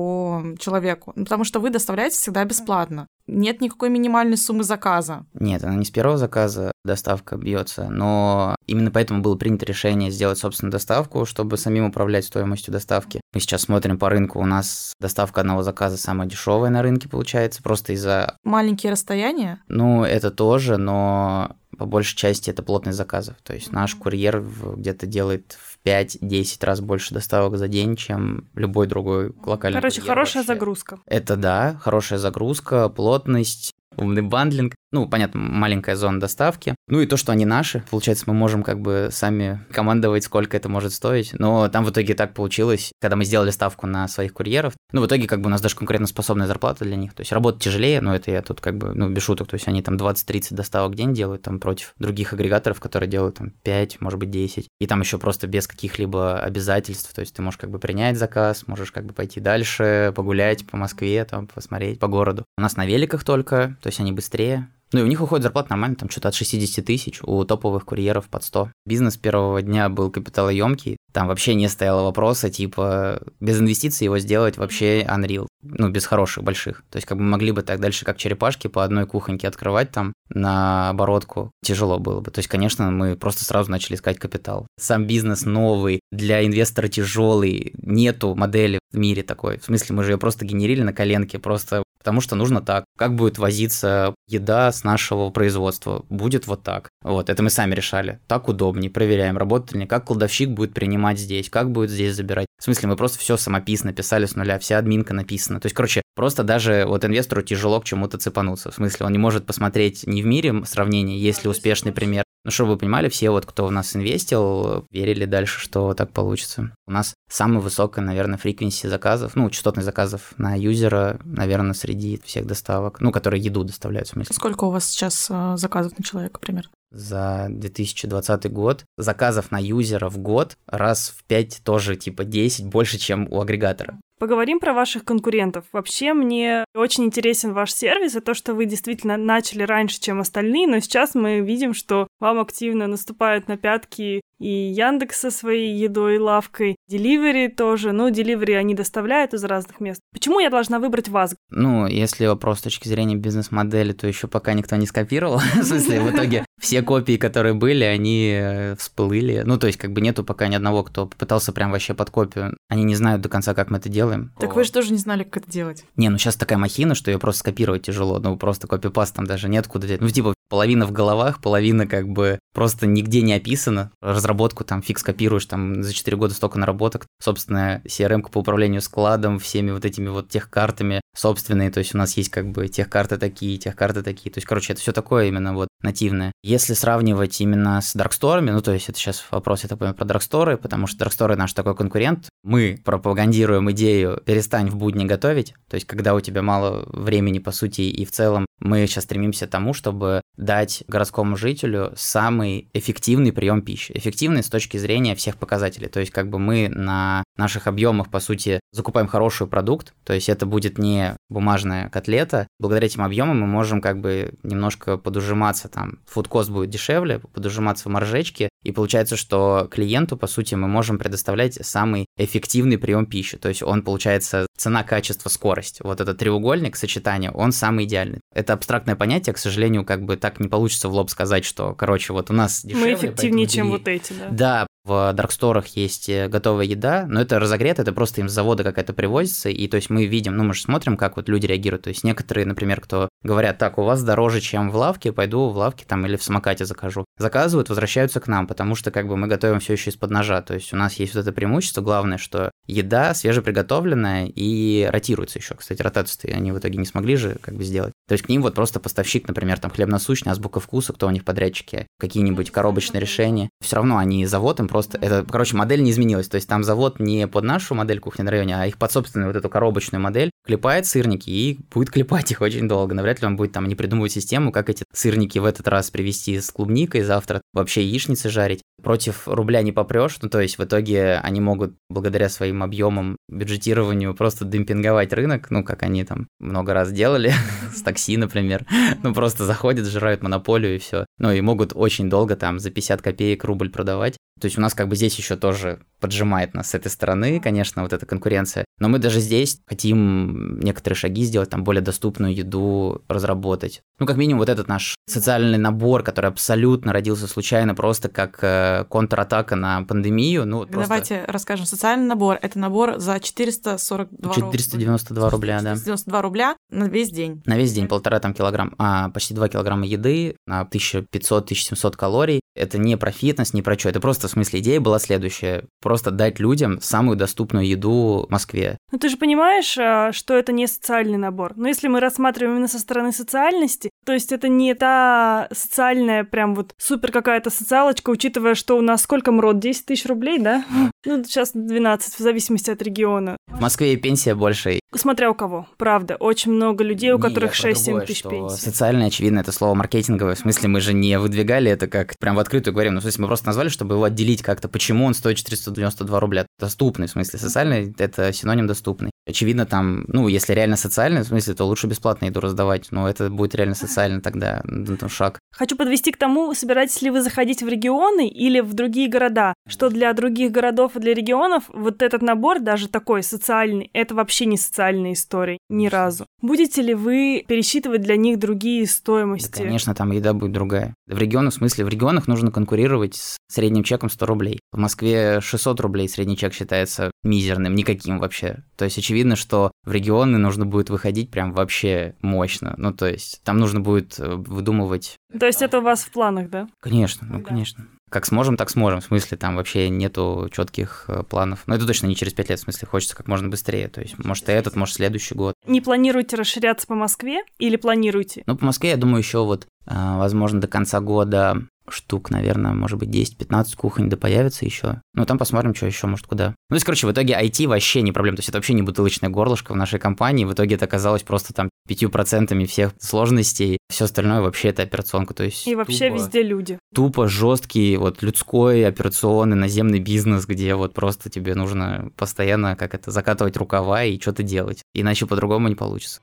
человеку, 0.59 1.13
потому 1.15 1.43
что 1.43 1.59
вы 1.59 1.69
доставляете 1.69 2.17
всегда 2.17 2.43
бесплатно. 2.45 3.07
Нет 3.25 3.62
никакой 3.62 3.89
минимальной 3.89 4.38
суммы 4.38 4.63
заказа. 4.63 5.25
Нет, 5.33 5.63
она 5.63 5.75
не 5.75 5.85
с 5.85 5.91
первого 5.91 6.17
заказа 6.17 6.73
доставка 6.83 7.38
бьется, 7.38 7.88
но 7.89 8.55
именно 8.67 8.91
поэтому 8.91 9.21
было 9.21 9.35
принято 9.35 9.65
решение 9.65 10.12
сделать 10.12 10.38
собственную 10.38 10.73
доставку, 10.73 11.25
чтобы 11.25 11.57
самим 11.57 11.85
управлять 11.85 12.25
стоимостью 12.25 12.73
доставки. 12.73 13.21
Мы 13.33 13.39
сейчас 13.39 13.62
смотрим 13.62 13.97
по 13.97 14.09
рынку, 14.09 14.39
у 14.39 14.45
нас 14.45 14.93
доставка 15.00 15.41
одного 15.41 15.63
заказа 15.63 15.97
самая 15.97 16.27
дешевая 16.27 16.69
на 16.69 16.81
рынке 16.81 17.07
получается, 17.07 17.63
просто 17.63 17.93
из-за... 17.93 18.38
Маленькие 18.43 18.91
расстояния? 18.91 19.62
Ну, 19.69 20.03
это 20.03 20.29
тоже, 20.29 20.77
но 20.77 21.55
по 21.77 21.85
большей 21.85 22.15
части 22.15 22.50
это 22.50 22.63
плотность 22.63 22.97
заказов. 22.97 23.35
То 23.43 23.53
есть 23.53 23.71
наш 23.71 23.95
курьер 23.95 24.43
где-то 24.75 25.05
делает 25.05 25.57
в 25.59 25.73
5-10 25.86 26.66
раз 26.66 26.82
больше 26.82 27.13
доставок 27.13 27.58
за 27.58 27.68
день, 27.68 27.96
чем 27.96 28.50
любой 28.56 28.88
другой 28.88 29.34
локальный 29.46 29.80
Короче, 29.80 30.02
хорошая 30.02 30.44
вообще. 30.44 30.54
загрузка. 30.54 31.00
Это 31.06 31.36
да, 31.36 31.78
хорошая 31.82 32.20
загрузка, 32.20 32.90
плотность, 32.90 33.74
умный 33.98 34.22
бандлинг. 34.22 34.75
Ну, 34.93 35.07
понятно, 35.07 35.39
маленькая 35.41 35.95
зона 35.95 36.19
доставки. 36.19 36.75
Ну 36.88 37.01
и 37.01 37.07
то, 37.07 37.17
что 37.17 37.31
они 37.31 37.45
наши. 37.45 37.83
Получается, 37.89 38.25
мы 38.27 38.35
можем 38.35 38.62
как 38.62 38.79
бы 38.79 39.09
сами 39.12 39.59
командовать, 39.71 40.23
сколько 40.23 40.55
это 40.55 40.69
может 40.69 40.93
стоить. 40.93 41.33
Но 41.39 41.67
там 41.67 41.83
в 41.83 41.89
итоге 41.89 42.13
так 42.13 42.35
получилось, 42.35 42.91
когда 43.01 43.15
мы 43.15 43.25
сделали 43.25 43.50
ставку 43.50 43.88
на 43.88 44.07
своих 44.07 44.33
курьеров. 44.33 44.73
Ну, 44.91 45.01
в 45.01 45.07
итоге 45.07 45.27
как 45.27 45.41
бы 45.41 45.47
у 45.47 45.50
нас 45.50 45.62
даже 45.62 45.75
конкурентоспособная 45.75 46.45
зарплата 46.45 46.85
для 46.85 46.95
них. 46.95 47.15
То 47.15 47.21
есть 47.21 47.31
работа 47.31 47.59
тяжелее, 47.59 48.01
но 48.01 48.15
это 48.15 48.29
я 48.29 48.43
тут 48.43 48.62
как 48.62 48.77
бы, 48.77 48.93
ну, 48.93 49.09
без 49.09 49.23
шуток. 49.23 49.47
То 49.47 49.55
есть 49.55 49.67
они 49.67 49.81
там 49.81 49.95
20-30 49.95 50.53
доставок 50.53 50.91
в 50.91 50.95
день 50.95 51.12
делают 51.15 51.41
там 51.41 51.59
против 51.59 51.95
других 51.97 52.33
агрегаторов, 52.33 52.79
которые 52.79 53.09
делают 53.09 53.38
там 53.38 53.50
5, 53.50 54.00
может 54.00 54.19
быть 54.19 54.29
10. 54.29 54.67
И 54.79 54.85
там 54.85 55.01
еще 55.01 55.17
просто 55.17 55.47
без 55.47 55.65
каких-либо 55.65 56.39
обязательств. 56.39 57.12
То 57.15 57.21
есть 57.21 57.35
ты 57.35 57.41
можешь 57.41 57.57
как 57.57 57.71
бы 57.71 57.79
принять 57.79 58.15
заказ, 58.15 58.67
можешь 58.67 58.91
как 58.91 59.05
бы 59.05 59.13
пойти 59.15 59.39
дальше, 59.39 60.13
погулять 60.15 60.67
по 60.67 60.77
Москве, 60.77 61.25
там, 61.25 61.47
посмотреть 61.47 61.97
по 61.97 62.07
городу. 62.07 62.45
У 62.59 62.62
нас 62.62 62.77
на 62.77 62.85
великах 62.85 63.23
только, 63.23 63.75
то 63.81 63.88
есть 63.88 64.00
они 64.00 64.12
быстрее, 64.12 64.67
Ну 64.93 65.00
и 65.00 65.03
у 65.03 65.07
них 65.07 65.21
уходит 65.21 65.43
зарплата 65.43 65.71
нормально, 65.71 65.95
там 65.95 66.09
что-то 66.09 66.29
от 66.29 66.35
60 66.35 66.85
тысяч, 66.85 67.19
у 67.23 67.43
топовых 67.43 67.83
курьеров 67.83 68.29
под 68.29 68.43
100. 68.43 68.69
Бизнес 68.85 69.17
первого 69.17 69.62
дня 69.62 69.89
был 69.89 70.12
капиталоемкий, 70.12 70.97
там 71.12 71.27
вообще 71.27 71.55
не 71.55 71.67
стояло 71.67 72.03
вопроса, 72.03 72.50
типа, 72.50 73.21
без 73.39 73.59
инвестиций 73.59 74.05
его 74.05 74.19
сделать 74.19 74.57
вообще 74.57 75.03
unreal, 75.03 75.47
ну, 75.63 75.89
без 75.89 76.05
хороших, 76.05 76.43
больших. 76.43 76.83
То 76.89 76.97
есть, 76.97 77.07
как 77.07 77.17
бы 77.17 77.23
могли 77.23 77.51
бы 77.51 77.63
так 77.63 77.79
дальше, 77.79 78.05
как 78.05 78.17
черепашки, 78.17 78.67
по 78.67 78.83
одной 78.83 79.07
кухоньке 79.07 79.47
открывать 79.47 79.91
там 79.91 80.13
на 80.29 80.89
оборотку, 80.89 81.51
тяжело 81.63 82.00
было 82.00 82.19
бы. 82.19 82.31
То 82.31 82.39
есть, 82.39 82.50
конечно, 82.50 82.91
мы 82.91 83.15
просто 83.15 83.45
сразу 83.45 83.71
начали 83.71 83.95
искать 83.95 84.19
капитал. 84.19 84.67
Сам 84.79 85.05
бизнес 85.05 85.45
новый, 85.45 86.01
для 86.12 86.45
инвестора 86.45 86.88
тяжелый, 86.88 87.73
нету 87.77 88.35
модели 88.35 88.79
в 88.91 88.97
мире 88.97 89.23
такой. 89.23 89.57
В 89.59 89.65
смысле, 89.65 89.95
мы 89.95 90.03
же 90.03 90.12
ее 90.12 90.17
просто 90.17 90.45
генерили 90.45 90.83
на 90.83 90.93
коленке, 90.93 91.39
просто 91.39 91.83
потому 92.03 92.19
что 92.19 92.36
нужно 92.36 92.62
так. 92.62 92.83
Как 92.98 93.15
будет 93.15 93.38
возиться 93.38 94.13
еда 94.27 94.74
с 94.74 94.83
нашего 94.83 95.29
производства? 95.29 96.05
Будет 96.10 96.48
вот 96.48 96.62
так. 96.62 96.89
Вот, 97.01 97.29
это 97.29 97.41
мы 97.41 97.50
сами 97.50 97.74
решали. 97.74 98.19
Так 98.27 98.50
удобнее, 98.50 98.91
проверяем, 98.91 99.38
работает 99.38 99.81
ли, 99.81 99.88
как 99.88 100.05
кладовщик 100.05 100.50
будет 100.50 100.74
принимать 100.74 101.17
здесь, 101.17 101.50
как 101.50 101.72
будет 101.72 101.89
здесь 101.89 102.13
забирать. 102.15 102.48
В 102.60 102.63
смысле, 102.65 102.89
мы 102.89 102.98
просто 102.98 103.19
все 103.19 103.38
самописно 103.38 103.93
писали 103.93 104.25
с 104.25 104.36
нуля, 104.36 104.60
вся 104.60 104.77
админка 104.77 105.13
написана. 105.13 105.62
То 105.62 105.67
есть, 105.67 105.75
короче, 105.75 106.01
просто 106.13 106.43
даже 106.43 106.83
вот 106.86 107.05
инвестору 107.05 107.41
тяжело 107.41 107.79
к 107.79 107.86
чему-то 107.86 108.17
цепануться. 108.17 108.72
В 108.72 108.75
смысле, 108.75 109.05
он 109.05 109.13
не 109.13 109.17
может 109.17 109.45
посмотреть 109.45 110.05
не 110.05 110.22
в 110.22 110.25
мире 110.25 110.65
сравнение, 110.65 111.17
есть 111.17 111.45
ли 111.45 111.50
успешный 111.50 111.93
пример, 111.93 112.25
ну, 112.43 112.51
чтобы 112.51 112.71
вы 112.71 112.77
понимали, 112.77 113.09
все 113.09 113.29
вот, 113.29 113.45
кто 113.45 113.65
в 113.65 113.71
нас 113.71 113.95
инвестил, 113.95 114.85
верили 114.91 115.25
дальше, 115.25 115.59
что 115.59 115.93
так 115.93 116.12
получится. 116.12 116.75
У 116.85 116.91
нас 116.91 117.13
самая 117.29 117.59
высокая, 117.59 118.03
наверное, 118.03 118.38
фриквенси 118.38 118.88
заказов, 118.88 119.35
ну, 119.35 119.50
частотность 119.50 119.85
заказов 119.85 120.33
на 120.38 120.55
юзера, 120.55 121.19
наверное, 121.23 121.73
среди 121.73 122.19
всех 122.23 122.45
доставок, 122.45 123.00
ну, 123.00 123.12
которые 123.12 123.41
еду 123.41 123.63
доставляют, 123.63 124.07
в 124.09 124.12
смысле. 124.12 124.35
Сколько 124.35 124.65
у 124.65 124.71
вас 124.71 124.85
сейчас 124.85 125.27
э, 125.29 125.53
заказов 125.55 125.97
на 125.97 126.03
человека, 126.03 126.39
примерно? 126.39 126.69
За 126.91 127.47
2020 127.50 128.51
год 128.51 128.85
заказов 128.97 129.50
на 129.50 129.59
юзера 129.59 130.09
в 130.09 130.19
год 130.19 130.57
раз 130.67 131.09
в 131.17 131.23
5 131.23 131.62
тоже 131.63 131.95
типа 131.95 132.23
10 132.23 132.65
больше, 132.67 133.00
чем 133.00 133.27
у 133.31 133.41
агрегатора. 133.41 134.00
Поговорим 134.24 134.62
про 134.62 134.72
ваших 134.72 135.03
конкурентов. 135.03 135.65
Вообще, 135.74 136.13
мне 136.13 136.63
очень 136.74 137.03
интересен 137.03 137.51
ваш 137.51 137.74
сервис, 137.74 138.15
и 138.15 138.22
то, 138.22 138.34
что 138.34 138.53
вы 138.53 138.63
действительно 138.63 139.18
начали 139.18 139.63
раньше, 139.63 140.00
чем 140.00 140.22
остальные, 140.22 140.65
но 140.68 140.80
сейчас 140.80 141.13
мы 141.13 141.42
видим, 141.42 141.74
что 141.74 142.08
вам 142.22 142.39
активно 142.39 142.88
наступают 142.88 143.50
на 143.50 143.58
пятки 143.58 144.22
и 144.44 144.50
Яндекс 144.50 145.22
со 145.22 145.32
своей 145.32 145.74
едой, 145.74 146.18
лавкой, 146.18 146.75
Delivery 146.92 147.50
тоже. 147.50 147.94
Ну, 147.94 148.10
Delivery 148.10 148.56
они 148.56 148.75
доставляют 148.75 149.34
из 149.34 149.44
разных 149.46 149.80
мест. 149.80 150.01
Почему 150.12 150.39
я 150.39 150.50
должна 150.50 150.80
выбрать 150.80 151.08
вас? 151.08 151.36
Ну, 151.50 151.88
если 151.88 152.25
вопрос 152.25 152.60
с 152.60 152.63
точки 152.63 152.89
зрения 152.89 153.15
бизнес-модели, 153.15 153.94
то 153.94 154.06
еще 154.06 154.27
пока 154.27 154.53
никто 154.53 154.75
не 154.75 154.86
скопировал. 154.86 155.39
В 155.56 155.63
смысле, 155.63 156.01
в 156.01 156.13
итоге 156.13 156.46
все 156.60 156.82
копии, 156.82 157.18
которые 157.18 157.53
были, 157.53 157.86
они 157.86 158.32
э, 158.34 158.75
всплыли. 158.75 159.44
Ну, 159.46 159.58
то 159.58 159.68
есть, 159.68 159.80
как 159.80 159.94
бы 159.94 160.01
нету 160.01 160.24
пока 160.25 160.48
ни 160.48 160.56
одного, 160.56 160.84
кто 160.84 161.08
попытался 161.08 161.53
прям 161.53 161.72
вообще 161.72 161.94
под 161.94 162.10
копию. 162.10 162.58
Они 162.68 162.84
не 162.84 162.96
знают 162.96 163.22
до 163.22 163.30
конца, 163.30 163.53
как 163.53 163.70
мы 163.70 163.77
это 163.77 163.88
делаем. 163.88 164.12
Так 164.39 164.55
вы 164.55 164.63
же 164.63 164.72
тоже 164.72 164.91
не 164.91 164.98
знали, 164.98 165.24
как 165.24 165.43
это 165.43 165.51
делать. 165.51 165.86
Не, 165.96 166.10
ну 166.10 166.17
сейчас 166.17 166.36
такая 166.36 166.58
махина, 166.58 166.96
что 166.96 167.12
ее 167.12 167.20
просто 167.20 167.39
скопировать 167.39 167.84
тяжело. 167.84 168.20
Ну, 168.20 168.38
просто 168.38 168.67
копипаст 168.67 169.15
там 169.15 169.25
даже 169.25 169.50
нет 169.50 169.67
куда 169.67 169.86
взять. 169.86 170.01
Ну, 170.01 170.10
типа, 170.10 170.34
половина 170.50 170.86
в 170.86 170.91
головах, 170.91 171.41
половина 171.41 171.88
как 171.88 172.08
бы 172.10 172.39
просто 172.53 172.88
нигде 172.88 173.22
не 173.22 173.34
описана. 173.34 173.91
Разработку 174.01 174.63
там 174.63 174.82
фиг 174.82 175.00
скопируешь, 175.00 175.46
там 175.46 175.84
за 175.84 175.93
4 175.93 176.17
года 176.17 176.34
столько 176.34 176.60
наработок. 176.60 177.05
Собственно, 177.22 177.82
CRM 177.86 178.22
по 178.29 178.39
управлению 178.39 178.82
складом, 178.82 179.39
всеми 179.39 179.72
вот 179.72 179.86
этими 179.86 180.10
вот 180.10 180.29
техкартами 180.29 181.01
собственные. 181.15 181.72
То 181.72 181.79
есть 181.79 181.93
у 181.93 181.98
нас 181.98 182.17
есть 182.17 182.29
как 182.29 182.51
бы 182.51 182.67
техкарты 182.67 183.17
такие, 183.17 183.58
техкарты 183.58 184.01
такие. 184.01 184.32
То 184.32 184.39
есть, 184.39 184.48
короче, 184.48 184.74
это 184.74 184.82
все 184.82 184.91
такое 184.91 185.25
именно 185.27 185.53
вот 185.53 185.67
нативное. 185.82 186.32
Если 186.43 186.74
сравнивать 186.74 187.39
именно 187.41 187.82
с 187.82 187.93
дарксторами, 187.93 188.51
ну, 188.51 188.62
то 188.62 188.72
есть 188.72 188.89
это 188.89 188.98
сейчас 188.98 189.24
вопрос, 189.32 189.63
я 189.63 189.70
так 189.70 189.79
понимаю, 189.79 189.96
про 189.96 190.05
дарксторы, 190.05 190.58
потому 190.58 190.88
что 190.88 191.00
дарксторы 191.00 191.36
наш 191.36 191.53
такой 191.53 191.75
конкурент. 191.75 192.29
Мы 192.43 192.79
пропагандируем 192.84 193.70
идею 193.72 194.22
«перестань 194.25 194.70
в 194.70 194.75
будни 194.75 195.05
готовить», 195.05 195.53
то 195.70 195.75
есть 195.75 195.86
когда 195.86 196.13
у 196.13 196.22
тебя 196.22 196.41
мало 196.41 196.86
времени, 196.88 197.39
по 197.39 197.51
сути, 197.51 197.82
и 197.82 198.05
в 198.05 198.12
целом 198.12 198.46
мы 198.60 198.86
сейчас 198.88 199.03
стремимся 199.03 199.46
к 199.46 199.50
тому, 199.50 199.74
чтобы 199.74 200.22
дать 200.38 200.84
городскому 200.88 201.36
жителю 201.36 201.93
самый 201.96 202.70
эффективный 202.74 203.34
прием 203.34 203.62
пищи. 203.62 203.91
Эффективный 203.93 204.41
с 204.41 204.50
точки 204.50 204.77
зрения 204.77 205.15
всех 205.15 205.38
показателей. 205.38 205.89
То 205.89 206.00
есть 206.00 206.12
как 206.12 206.29
бы 206.29 206.39
мы 206.39 206.70
на 206.70 207.24
наших 207.38 207.67
объемах, 207.67 208.10
по 208.10 208.20
сути, 208.20 208.60
закупаем 208.72 209.08
хороший 209.08 209.48
продукт, 209.48 209.93
то 210.05 210.13
есть 210.13 210.29
это 210.29 210.46
будет 210.46 210.77
не 210.77 211.02
бумажная 211.29 211.89
котлета. 211.89 212.48
Благодаря 212.60 212.88
этим 212.88 213.01
объемам 213.01 213.41
мы 213.41 213.48
можем 213.48 213.81
как 213.81 214.00
бы 214.00 214.33
немножко 214.43 214.98
подужиматься 214.98 215.67
там, 215.67 216.00
фудкост 216.05 216.50
будет 216.50 216.69
дешевле, 216.69 217.19
подужиматься 217.19 217.89
в 217.89 217.91
маржечке, 217.91 218.50
и 218.63 218.72
получается, 218.72 219.17
что 219.17 219.67
клиенту, 219.69 220.17
по 220.17 220.27
сути, 220.27 220.55
мы 220.55 220.67
можем 220.67 220.98
предоставлять 220.98 221.55
самый 221.65 222.05
эффективный 222.17 222.77
прием 222.77 223.05
пищи. 223.05 223.38
То 223.38 223.50
есть 223.50 223.62
он, 223.63 223.81
получается, 223.81 224.48
цена, 224.57 224.84
качество, 224.84 225.30
скорость. 225.30 225.80
Вот 225.82 226.01
этот 226.01 226.17
треугольник 226.17 226.75
сочетания, 226.75 227.32
он 227.32 227.51
самый 227.51 227.86
идеальный. 227.86 228.21
Это 228.34 228.54
абстрактное 228.54 228.95
понятие, 228.95 229.34
к 229.34 229.38
сожалению, 229.38 229.86
как 229.86 230.04
бы 230.04 230.15
так 230.15 230.39
не 230.39 230.47
получится 230.47 230.89
в 230.89 230.93
лоб 230.93 231.10
сказать, 231.10 231.45
что, 231.45 231.73
короче, 231.73 232.13
вот 232.13 232.30
у 232.30 232.34
нас 232.34 232.63
дешевле. 232.63 232.91
Мы 232.91 232.93
эффективнее, 232.93 233.47
чем 233.47 233.69
вот 233.69 233.88
эти, 233.88 234.13
да? 234.13 234.30
Да, 234.32 234.67
в 234.84 235.13
дарксторах 235.13 235.67
есть 235.67 236.10
э, 236.10 236.28
готовая 236.28 236.65
еда, 236.65 237.06
но 237.08 237.22
это 237.22 237.39
разогрето, 237.39 237.82
это 237.82 237.93
просто 237.93 238.22
им 238.22 238.30
с 238.30 238.34
завода 238.34 238.63
какая-то 238.63 238.93
привозится, 238.93 239.50
и 239.50 239.67
то 239.67 239.78
есть 239.78 239.89
мы 239.89 240.06
видим, 240.06 240.36
ну 240.36 240.43
мы 240.43 240.54
же 240.54 240.62
смотрим, 240.62 240.98
как 240.98 241.15
вот 241.15 241.30
люди 241.30 241.46
реагируют, 241.46 241.84
то 241.84 241.89
есть 241.89 242.04
некоторые, 242.04 242.46
например, 242.46 242.82
кто 242.82 243.10
говорят, 243.23 243.57
так, 243.57 243.77
у 243.77 243.83
вас 243.83 244.03
дороже, 244.03 244.41
чем 244.41 244.69
в 244.69 244.75
лавке, 244.75 245.12
пойду 245.12 245.49
в 245.49 245.57
лавке 245.57 245.86
там 245.88 246.05
или 246.05 246.15
в 246.15 246.23
самокате 246.23 246.65
закажу. 246.65 247.05
Заказывают, 247.17 247.69
возвращаются 247.69 248.19
к 248.19 248.27
нам, 248.27 248.47
потому 248.47 248.75
что 248.75 248.91
как 248.91 249.07
бы 249.07 249.17
мы 249.17 249.27
готовим 249.27 249.59
все 249.59 249.73
еще 249.73 249.89
из-под 249.89 250.12
ножа, 250.12 250.41
то 250.41 250.53
есть 250.53 250.73
у 250.73 250.77
нас 250.77 250.95
есть 250.95 251.13
вот 251.15 251.21
это 251.21 251.31
преимущество, 251.31 251.81
главное, 251.81 252.17
что 252.17 252.51
еда 252.67 253.13
свежеприготовленная 253.13 254.27
и 254.27 254.88
ротируется 254.91 255.39
еще. 255.39 255.55
Кстати, 255.55 255.81
ротацию 255.81 256.36
они 256.36 256.51
в 256.51 256.59
итоге 256.59 256.77
не 256.77 256.86
смогли 256.86 257.15
же 257.15 257.38
как 257.41 257.55
бы 257.55 257.63
сделать. 257.63 257.93
То 258.07 258.13
есть 258.13 258.25
к 258.25 258.29
ним 258.29 258.41
вот 258.41 258.55
просто 258.55 258.79
поставщик, 258.79 259.27
например, 259.27 259.59
там 259.59 259.71
хлеб-насущный, 259.71 260.31
азбука 260.31 260.59
вкуса, 260.59 260.93
кто 260.93 261.07
у 261.07 261.09
них 261.09 261.23
подрядчики, 261.25 261.88
какие-нибудь 261.99 262.51
коробочные 262.51 263.01
решения. 263.01 263.49
Все 263.62 263.77
равно 263.77 263.97
они 263.97 264.25
завод 264.25 264.59
им 264.59 264.67
просто... 264.67 264.97
Это, 264.99 265.25
короче, 265.29 265.55
модель 265.55 265.83
не 265.83 265.91
изменилась. 265.91 266.27
То 266.27 266.36
есть 266.36 266.47
там 266.47 266.63
завод 266.63 266.99
не 266.99 267.27
под 267.27 267.43
нашу 267.43 267.75
модель 267.75 267.99
кухни 267.99 268.23
на 268.23 268.31
районе, 268.31 268.55
а 268.55 268.65
их 268.65 268.77
под 268.77 268.91
собственную 268.91 269.29
вот 269.29 269.38
эту 269.38 269.49
коробочную 269.49 270.01
модель 270.01 270.31
клепает 270.45 270.86
сырники 270.86 271.29
и 271.29 271.59
будет 271.73 271.91
клепать 271.91 272.31
их 272.31 272.41
очень 272.41 272.67
долго. 272.67 272.93
Навряд 272.93 273.12
ли 273.21 273.28
он 273.28 273.36
будет 273.36 273.52
там 273.52 273.67
не 273.67 273.76
придумывать 273.76 274.12
систему, 274.12 274.52
как 274.52 274.69
эти 274.69 274.86
сырники 274.93 275.39
в 275.39 275.45
этот 275.45 275.67
раз 275.67 275.91
привезти 275.91 276.39
с 276.39 276.52
клубникой, 276.52 277.04
завтра 277.04 277.41
вообще 277.54 277.84
яичницы 277.84 278.30
жарить. 278.30 278.62
Против 278.81 279.27
рубля 279.27 279.62
не 279.62 279.71
попрешь, 279.71 280.17
ну 280.21 280.29
то 280.29 280.41
есть 280.41 280.57
в 280.57 280.63
итоге 280.63 281.19
они 281.23 281.39
могут 281.39 281.75
благодаря 281.89 282.27
своим 282.29 282.63
объемам, 282.63 283.17
бюджетированию 283.29 284.15
просто 284.15 284.45
демпинговать 284.45 285.13
рынок, 285.13 285.51
ну 285.51 285.63
как 285.63 285.83
они 285.83 286.03
там 286.03 286.27
много 286.39 286.73
раз 286.73 286.91
делали 286.91 287.33
с 287.73 287.81
такси, 287.81 288.17
например. 288.17 288.65
Ну 289.03 289.13
просто 289.13 289.45
заходят, 289.45 289.86
сжирают 289.86 290.23
монополию 290.23 290.75
и 290.75 290.79
все. 290.79 291.05
Ну 291.17 291.31
и 291.31 291.41
могут 291.41 291.71
очень 291.75 292.09
долго 292.09 292.36
там 292.36 292.59
за 292.59 292.71
50 292.71 293.01
копеек 293.01 293.43
рубль 293.43 293.69
продавать. 293.69 294.17
То 294.43 294.45
есть 294.47 294.57
у 294.57 294.62
нас 294.62 294.73
как 294.73 294.88
бы 294.89 294.95
здесь 294.95 295.17
еще 295.17 295.38
тоже 295.38 295.79
поджимает 295.99 296.53
нас 296.53 296.71
с 296.71 296.75
этой 296.75 296.89
стороны, 296.89 297.39
конечно, 297.39 297.83
вот 297.83 297.93
эта 297.93 298.05
конкуренция. 298.05 298.65
Но 298.79 298.89
мы 298.89 298.99
даже 298.99 299.21
здесь 299.21 299.62
хотим 299.67 300.59
некоторые 300.59 300.97
шаги 300.97 301.23
сделать, 301.23 301.49
там 301.49 301.63
более 301.63 301.81
доступную 301.81 302.36
еду 302.36 303.01
разработать. 303.07 303.81
Ну, 303.99 304.05
как 304.05 304.17
минимум, 304.17 304.39
вот 304.39 304.49
этот 304.49 304.67
наш 304.67 304.95
социальный 305.07 305.57
набор, 305.57 306.03
который 306.03 306.29
абсолютно 306.29 306.91
родился 306.91 307.27
случайно, 307.27 307.73
просто 307.75 308.09
как 308.09 308.43
э, 308.43 308.62
контратака 308.89 309.56
на 309.56 309.84
пандемию. 309.84 310.45
Ну, 310.45 310.65
просто... 310.65 310.89
Давайте 310.89 311.23
расскажем. 311.28 311.65
Социальный 311.65 312.06
набор– 312.06 312.39
это 312.41 312.60
набор 312.60 312.99
за 312.99 313.19
442 313.19 314.34
492 314.34 315.30
рубля, 315.30 315.62
да. 315.62 315.76
492 315.76 316.21
рубля 316.21 316.56
на 316.69 316.86
весь 316.86 317.12
день. 317.12 317.41
На 317.45 317.58
весь 317.58 317.73
день 317.73 317.88
полтора 317.88 318.19
там 318.19 318.34
килограмм, 318.34 318.73
а 318.78 319.10
почти 319.10 319.34
2 319.34 319.49
килограмма 319.49 319.86
еды 319.86 320.36
на 320.45 320.63
1500-1700 320.63 321.95
калорий. 321.95 322.41
Это 322.56 322.78
не 322.78 322.97
про 322.97 323.12
фитнес, 323.12 323.54
не 323.54 323.62
про 323.62 323.78
что. 323.78 323.89
Это 323.89 323.99
просто, 323.99 324.28
в 324.28 324.32
смысле, 324.32 324.60
идея 324.60 324.80
была 324.80 324.99
следующая. 324.99 325.65
Просто 325.82 326.12
дать 326.12 326.39
людям 326.39 326.80
самую 326.82 327.17
доступную 327.17 327.67
еду 327.67 328.26
в 328.28 328.32
Москве. 328.32 328.78
Ну 328.91 328.99
ты 328.99 329.10
же 329.10 329.17
понимаешь, 329.17 329.76
а, 329.78 330.12
что 330.12 330.36
это 330.36 330.52
не 330.52 330.67
социальный 330.67 331.17
набор. 331.17 331.54
Но 331.56 331.67
если 331.67 331.88
мы 331.88 331.99
рассматриваем 331.99 332.56
именно 332.58 332.67
со 332.67 332.80
стороны 332.80 333.12
социальности, 333.12 333.89
то 334.06 334.13
есть 334.13 334.32
это 334.32 334.47
не 334.47 334.76
та 334.76 335.47
социальная 335.52 336.23
прям 336.23 336.56
вот 336.56 336.73
супер 336.78 337.12
какая-то 337.12 337.49
социалочка, 337.49 338.10
учитывая, 338.10 338.53
что 338.56 338.78
у 338.78 338.82
нас 338.82 339.02
сколько 339.04 339.32
МРОД? 339.32 339.60
10 339.60 339.86
тысяч 339.86 340.06
рублей, 340.06 340.39
да? 340.39 340.66
Ну, 341.06 341.24
сейчас 341.24 341.52
12, 341.54 342.16
в 342.16 342.20
зависимости 342.20 342.70
от 342.70 342.82
региона. 342.82 343.38
В 343.48 343.60
Москве 343.60 343.94
и 343.94 343.98
пенсия 343.98 344.36
больше. 344.36 344.80
Смотря 344.96 345.30
у 345.30 345.34
кого, 345.34 345.68
правда. 345.78 346.16
Очень 346.16 346.52
много 346.54 346.84
людей, 346.84 347.12
у 347.12 347.20
которых 347.20 347.54
6-7 347.54 348.06
тысяч 348.06 348.24
пенсий. 348.24 348.62
Социально, 348.62 349.06
очевидно, 349.06 349.39
это 349.39 349.52
слово 349.52 349.74
маркетинговое. 349.74 350.36
В 350.36 350.39
смысле, 350.39 350.70
мы 350.70 350.82
же 350.82 350.94
не 350.94 351.18
выдвигали 351.20 351.72
это 351.72 351.88
как 351.88 352.18
прям 352.20 352.36
в 352.36 352.39
открытую 352.39 352.74
говорим. 352.74 352.94
Ну, 352.94 353.00
в 353.00 353.04
смысле, 353.04 353.24
мы 353.24 353.28
просто 353.28 353.48
назвали, 353.48 353.70
чтобы 353.70 353.96
его 353.96 354.04
отделить 354.04 354.42
как-то, 354.42 354.68
почему 354.68 355.06
он 355.06 355.13
стоит 355.13 355.38
492 355.38 356.20
рубля. 356.20 356.46
Доступный, 356.60 357.08
в 357.08 357.12
смысле, 357.12 357.39
социальный– 357.39 357.94
это 357.98 358.32
синоним 358.34 358.68
доступный. 358.68 359.12
Очевидно, 359.25 359.65
там, 359.65 360.03
ну, 360.07 360.27
если 360.27 360.53
реально 360.53 360.75
социально, 360.75 361.23
в 361.23 361.27
смысле, 361.27 361.53
то 361.53 361.65
лучше 361.65 361.88
бесплатно 361.88 362.25
еду 362.25 362.41
раздавать, 362.41 362.88
но 362.91 363.07
это 363.07 363.29
будет 363.29 363.55
реально 363.55 363.75
социально 363.75 364.21
тогда, 364.21 364.62
ну, 364.65 364.97
шаг. 365.07 365.39
Хочу 365.51 365.77
подвести 365.77 366.12
к 366.12 366.17
тому, 366.17 366.53
собираетесь 366.53 367.01
ли 367.01 367.09
вы 367.09 367.21
заходить 367.21 367.62
в 367.63 367.67
регионы 367.67 368.27
или 368.27 368.59
в 368.59 368.73
другие 368.73 369.07
города, 369.07 369.53
что 369.67 369.89
для 369.89 370.12
других 370.13 370.51
городов 370.51 370.95
и 370.95 370.99
для 370.99 371.13
регионов 371.13 371.63
вот 371.69 372.01
этот 372.01 372.21
набор, 372.21 372.59
даже 372.59 372.89
такой 372.89 373.23
социальный, 373.23 373.89
это 373.93 374.13
вообще 374.15 374.45
не 374.45 374.57
социальная 374.57 375.13
история, 375.13 375.57
ни 375.69 375.88
разу. 375.88 376.25
Будете 376.41 376.81
ли 376.81 376.93
вы 376.93 377.45
пересчитывать 377.47 378.01
для 378.01 378.17
них 378.17 378.39
другие 378.39 378.86
стоимости? 378.88 379.59
Да, 379.59 379.63
конечно, 379.63 379.95
там 379.95 380.12
еда 380.12 380.33
будет 380.33 380.51
другая. 380.51 380.93
В 381.07 381.17
регионах, 381.17 381.53
в 381.53 381.57
смысле, 381.57 381.86
в 381.86 381.89
регионах 381.89 382.27
нужно 382.27 382.51
конкурировать 382.51 383.15
с 383.15 383.38
средним 383.47 383.83
чеком 383.83 384.09
100 384.09 384.25
рублей. 384.25 384.59
В 384.71 384.77
Москве 384.77 385.39
600 385.39 385.79
рублей 385.79 386.09
средний 386.09 386.36
чек 386.36 386.53
считается 386.53 387.12
мизерным, 387.23 387.75
никаким 387.75 388.19
вообще. 388.19 388.63
То 388.75 388.86
есть 388.86 388.97
очевидно, 388.97 389.12
что 389.36 389.71
в 389.86 389.91
регионы 389.91 390.38
нужно 390.38 390.65
будет 390.65 390.89
выходить 390.89 391.30
прям 391.30 391.54
вообще 391.54 392.15
мощно. 392.21 392.73
Ну, 392.78 392.93
то 392.93 393.08
есть 393.08 393.41
там 393.43 393.58
нужно 393.58 393.80
будет 393.80 394.19
э, 394.19 394.36
выдумывать... 394.36 395.17
То 395.38 395.45
есть 395.45 395.62
это 395.62 395.80
у 395.80 395.82
вас 395.82 396.04
в 396.04 396.12
планах, 396.12 396.49
да? 396.49 396.67
Конечно, 396.80 397.28
ну, 397.30 397.39
да. 397.39 397.43
конечно. 397.43 397.88
Как 398.10 398.28
сможем, 398.28 398.58
так 398.58 398.69
сможем. 398.69 399.02
В 399.02 399.06
смысле, 399.06 399.38
там 399.38 399.56
вообще 399.56 399.89
нету 399.89 400.47
четких 400.52 401.06
э, 401.08 401.23
планов. 401.23 401.63
Но 401.65 401.76
это 401.76 401.88
точно 401.88 402.08
не 402.08 402.15
через 402.15 402.34
пять 402.34 402.49
лет, 402.49 402.60
в 402.60 402.63
смысле, 402.63 402.88
хочется 402.88 403.15
как 403.15 403.28
можно 403.28 403.49
быстрее. 403.49 403.88
То 403.88 404.02
есть, 404.02 404.17
может, 404.23 404.47
и 404.49 404.52
этот, 404.52 404.76
может, 404.76 404.95
следующий 404.95 405.34
год. 405.34 405.56
Не 405.65 405.82
планируете 405.82 406.36
расширяться 406.36 406.86
по 406.86 406.95
Москве 406.95 407.41
или 407.58 407.76
планируете? 407.76 408.43
Ну, 408.45 408.56
по 408.56 408.65
Москве, 408.65 408.91
я 408.91 408.97
думаю, 408.97 409.19
еще 409.19 409.43
вот, 409.43 409.65
э, 409.88 409.91
возможно, 409.93 410.62
до 410.62 410.67
конца 410.67 410.99
года 410.99 411.63
штук, 411.89 412.30
наверное, 412.30 412.74
может 412.74 413.00
быть, 413.00 413.10
10-15 413.10 413.76
кухонь 413.76 414.10
да 414.10 414.17
появится 414.17 414.65
еще. 414.65 415.02
Ну, 415.13 415.26
там 415.26 415.38
посмотрим, 415.38 415.76
что 415.76 415.86
еще, 415.86 416.08
может, 416.08 416.28
куда. 416.28 416.50
Ну, 416.50 416.54
то 416.69 416.76
есть, 416.76 416.86
короче, 416.86 417.08
в 417.08 417.12
итоге 417.12 417.34
IT 417.39 417.67
вообще 417.67 418.02
не 418.02 418.12
проблема. 418.12 418.38
То 418.38 418.41
есть, 418.41 418.50
это 418.50 418.58
вообще 418.58 418.74
не 418.74 418.82
бутылочное 418.82 419.30
горлышко 419.30 419.74
в 419.74 419.76
нашей 419.76 420.00
компании. 420.00 420.46
В 420.46 420.54
итоге 420.54 420.76
это 420.76 420.86
оказалось 420.86 421.24
просто 421.24 421.54
там 421.54 421.69
пятью 421.88 422.10
процентами 422.10 422.65
всех 422.65 422.93
сложностей. 423.00 423.78
Все 423.89 424.06
остальное 424.06 424.41
вообще 424.41 424.69
это 424.69 424.84
операционка. 424.84 425.34
То 425.34 425.43
есть, 425.43 425.67
И 425.67 425.76
вообще 425.76 426.10
тупо, 426.10 426.17
везде 426.17 426.43
люди. 426.43 426.80
Тупо 426.93 427.28
жесткий, 427.28 427.98
вот, 427.98 428.22
людской, 428.22 428.86
операционный, 428.86 429.58
наземный 429.58 430.00
бизнес, 430.00 430.46
где 430.46 430.76
вот 430.76 430.93
просто 430.93 431.30
тебе 431.30 431.56
нужно 431.56 432.12
постоянно, 432.15 432.76
как 432.76 432.96
это, 432.96 433.12
закатывать 433.12 433.58
рукава 433.58 434.04
и 434.04 434.19
что-то 434.19 434.43
делать. 434.43 434.82
Иначе 434.93 435.26
по-другому 435.26 435.67
не 435.67 435.76
получится. 435.76 436.22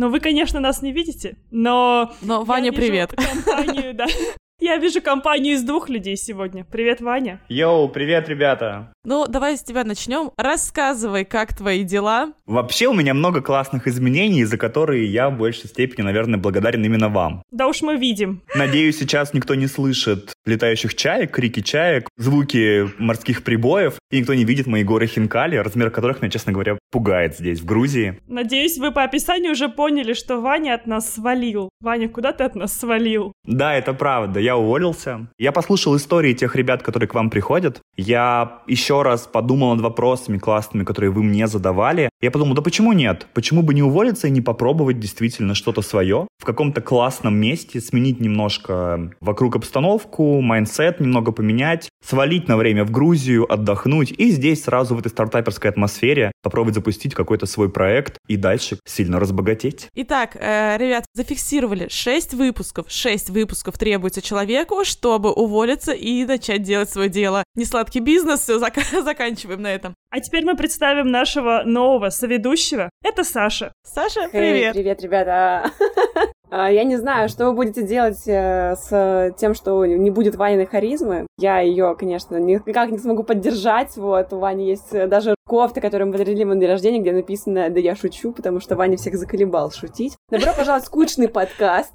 Но 0.00 0.08
вы, 0.08 0.18
конечно, 0.18 0.60
нас 0.60 0.80
не 0.80 0.92
видите, 0.92 1.36
но... 1.50 2.10
Но, 2.22 2.42
Ваня, 2.42 2.72
привет. 2.72 3.12
Компанию, 3.14 3.92
да. 3.92 4.06
Я 4.58 4.78
вижу 4.78 5.02
компанию 5.02 5.52
из 5.52 5.62
двух 5.62 5.90
людей 5.90 6.16
сегодня. 6.16 6.64
Привет, 6.64 7.02
Ваня. 7.02 7.42
Йоу, 7.50 7.86
привет, 7.90 8.26
ребята. 8.26 8.94
Ну, 9.02 9.26
давай 9.26 9.56
с 9.56 9.62
тебя 9.62 9.84
начнем. 9.84 10.30
Рассказывай, 10.36 11.24
как 11.24 11.56
твои 11.56 11.84
дела. 11.84 12.34
Вообще, 12.44 12.86
у 12.86 12.92
меня 12.92 13.14
много 13.14 13.40
классных 13.40 13.86
изменений, 13.86 14.44
за 14.44 14.58
которые 14.58 15.06
я 15.06 15.30
в 15.30 15.38
большей 15.38 15.70
степени, 15.70 16.04
наверное, 16.04 16.38
благодарен 16.38 16.84
именно 16.84 17.08
вам. 17.08 17.42
Да 17.50 17.66
уж 17.66 17.80
мы 17.80 17.96
видим. 17.96 18.42
Надеюсь, 18.54 18.98
сейчас 18.98 19.32
никто 19.32 19.54
не 19.54 19.68
слышит 19.68 20.34
летающих 20.44 20.94
чаек, 20.94 21.30
крики 21.30 21.60
чаек, 21.60 22.08
звуки 22.18 22.90
морских 22.98 23.42
прибоев, 23.42 23.94
и 24.10 24.18
никто 24.18 24.34
не 24.34 24.44
видит 24.44 24.66
мои 24.66 24.84
горы 24.84 25.06
Хинкали, 25.06 25.56
размер 25.56 25.90
которых 25.90 26.20
меня, 26.20 26.30
честно 26.30 26.52
говоря, 26.52 26.76
пугает 26.90 27.38
здесь, 27.38 27.60
в 27.60 27.64
Грузии. 27.64 28.20
Надеюсь, 28.26 28.76
вы 28.76 28.92
по 28.92 29.02
описанию 29.02 29.52
уже 29.52 29.70
поняли, 29.70 30.12
что 30.12 30.40
Ваня 30.40 30.74
от 30.74 30.86
нас 30.86 31.10
свалил. 31.14 31.70
Ваня, 31.80 32.10
куда 32.10 32.32
ты 32.32 32.44
от 32.44 32.54
нас 32.54 32.78
свалил? 32.78 33.32
Да, 33.44 33.74
это 33.74 33.94
правда. 33.94 34.40
Я 34.40 34.58
уволился. 34.58 35.28
Я 35.38 35.52
послушал 35.52 35.96
истории 35.96 36.34
тех 36.34 36.54
ребят, 36.54 36.82
которые 36.82 37.08
к 37.08 37.14
вам 37.14 37.30
приходят. 37.30 37.80
Я 37.96 38.62
еще 38.66 38.89
раз 38.90 39.28
подумал 39.32 39.74
над 39.74 39.82
вопросами 39.82 40.38
классными, 40.38 40.84
которые 40.84 41.10
вы 41.10 41.22
мне 41.22 41.46
задавали. 41.46 42.10
Я 42.20 42.30
подумал, 42.30 42.54
да 42.54 42.62
почему 42.62 42.92
нет? 42.92 43.26
Почему 43.32 43.62
бы 43.62 43.72
не 43.72 43.82
уволиться 43.82 44.26
и 44.26 44.30
не 44.30 44.40
попробовать 44.40 44.98
действительно 44.98 45.54
что-то 45.54 45.82
свое? 45.82 46.26
В 46.38 46.44
каком-то 46.44 46.80
классном 46.80 47.36
месте 47.38 47.80
сменить 47.80 48.20
немножко 48.20 49.12
вокруг 49.20 49.56
обстановку, 49.56 50.40
майндсет 50.40 51.00
немного 51.00 51.32
поменять, 51.32 51.88
свалить 52.04 52.48
на 52.48 52.56
время 52.56 52.84
в 52.84 52.90
Грузию, 52.90 53.50
отдохнуть 53.50 54.10
и 54.10 54.30
здесь 54.30 54.64
сразу 54.64 54.94
в 54.94 54.98
этой 54.98 55.08
стартаперской 55.08 55.70
атмосфере 55.70 56.32
попробовать 56.42 56.74
запустить 56.74 57.14
какой-то 57.14 57.46
свой 57.46 57.70
проект 57.70 58.18
и 58.26 58.36
дальше 58.36 58.78
сильно 58.84 59.20
разбогатеть. 59.20 59.88
Итак, 59.94 60.36
э, 60.36 60.76
ребят, 60.78 61.04
зафиксировали 61.14 61.88
6 61.88 62.34
выпусков. 62.34 62.86
6 62.88 63.30
выпусков 63.30 63.78
требуется 63.78 64.20
человеку, 64.22 64.84
чтобы 64.84 65.30
уволиться 65.32 65.92
и 65.92 66.24
начать 66.24 66.62
делать 66.62 66.90
свое 66.90 67.08
дело. 67.08 67.44
Несладкий 67.54 68.00
бизнес, 68.00 68.40
все, 68.40 68.58
зак 68.58 68.79
заканчиваем 69.02 69.62
на 69.62 69.72
этом. 69.72 69.94
А 70.10 70.20
теперь 70.20 70.44
мы 70.44 70.56
представим 70.56 71.10
нашего 71.10 71.62
нового 71.64 72.10
соведущего. 72.10 72.90
Это 73.02 73.24
Саша. 73.24 73.72
Саша, 73.82 74.28
привет. 74.30 74.74
Hey, 74.74 74.78
привет, 74.78 75.02
ребята. 75.02 75.70
А, 76.52 76.68
я 76.68 76.82
не 76.82 76.96
знаю, 76.96 77.28
что 77.28 77.46
вы 77.46 77.52
будете 77.52 77.84
делать 77.84 78.26
э, 78.26 78.74
с 78.74 79.32
тем, 79.38 79.54
что 79.54 79.86
не 79.86 80.10
будет 80.10 80.34
Ваниной 80.34 80.66
харизмы. 80.66 81.28
Я 81.38 81.60
ее, 81.60 81.94
конечно, 81.96 82.36
никак 82.38 82.90
не 82.90 82.98
смогу 82.98 83.22
поддержать. 83.22 83.96
Вот, 83.96 84.32
у 84.32 84.40
Вани 84.40 84.68
есть 84.68 84.92
э, 84.92 85.06
даже 85.06 85.36
кофта, 85.46 85.80
которую 85.80 86.08
мы 86.08 86.14
подарили 86.14 86.40
ему 86.40 86.54
на 86.54 86.60
день 86.60 86.68
рождения, 86.68 86.98
где 86.98 87.12
написано 87.12 87.70
«Да 87.70 87.78
я 87.78 87.94
шучу», 87.94 88.32
потому 88.32 88.58
что 88.58 88.74
Ваня 88.74 88.96
всех 88.96 89.14
заколебал 89.14 89.70
шутить. 89.70 90.16
Добро 90.28 90.52
пожаловать 90.52 90.82
в 90.82 90.86
скучный 90.88 91.28
подкаст. 91.32 91.92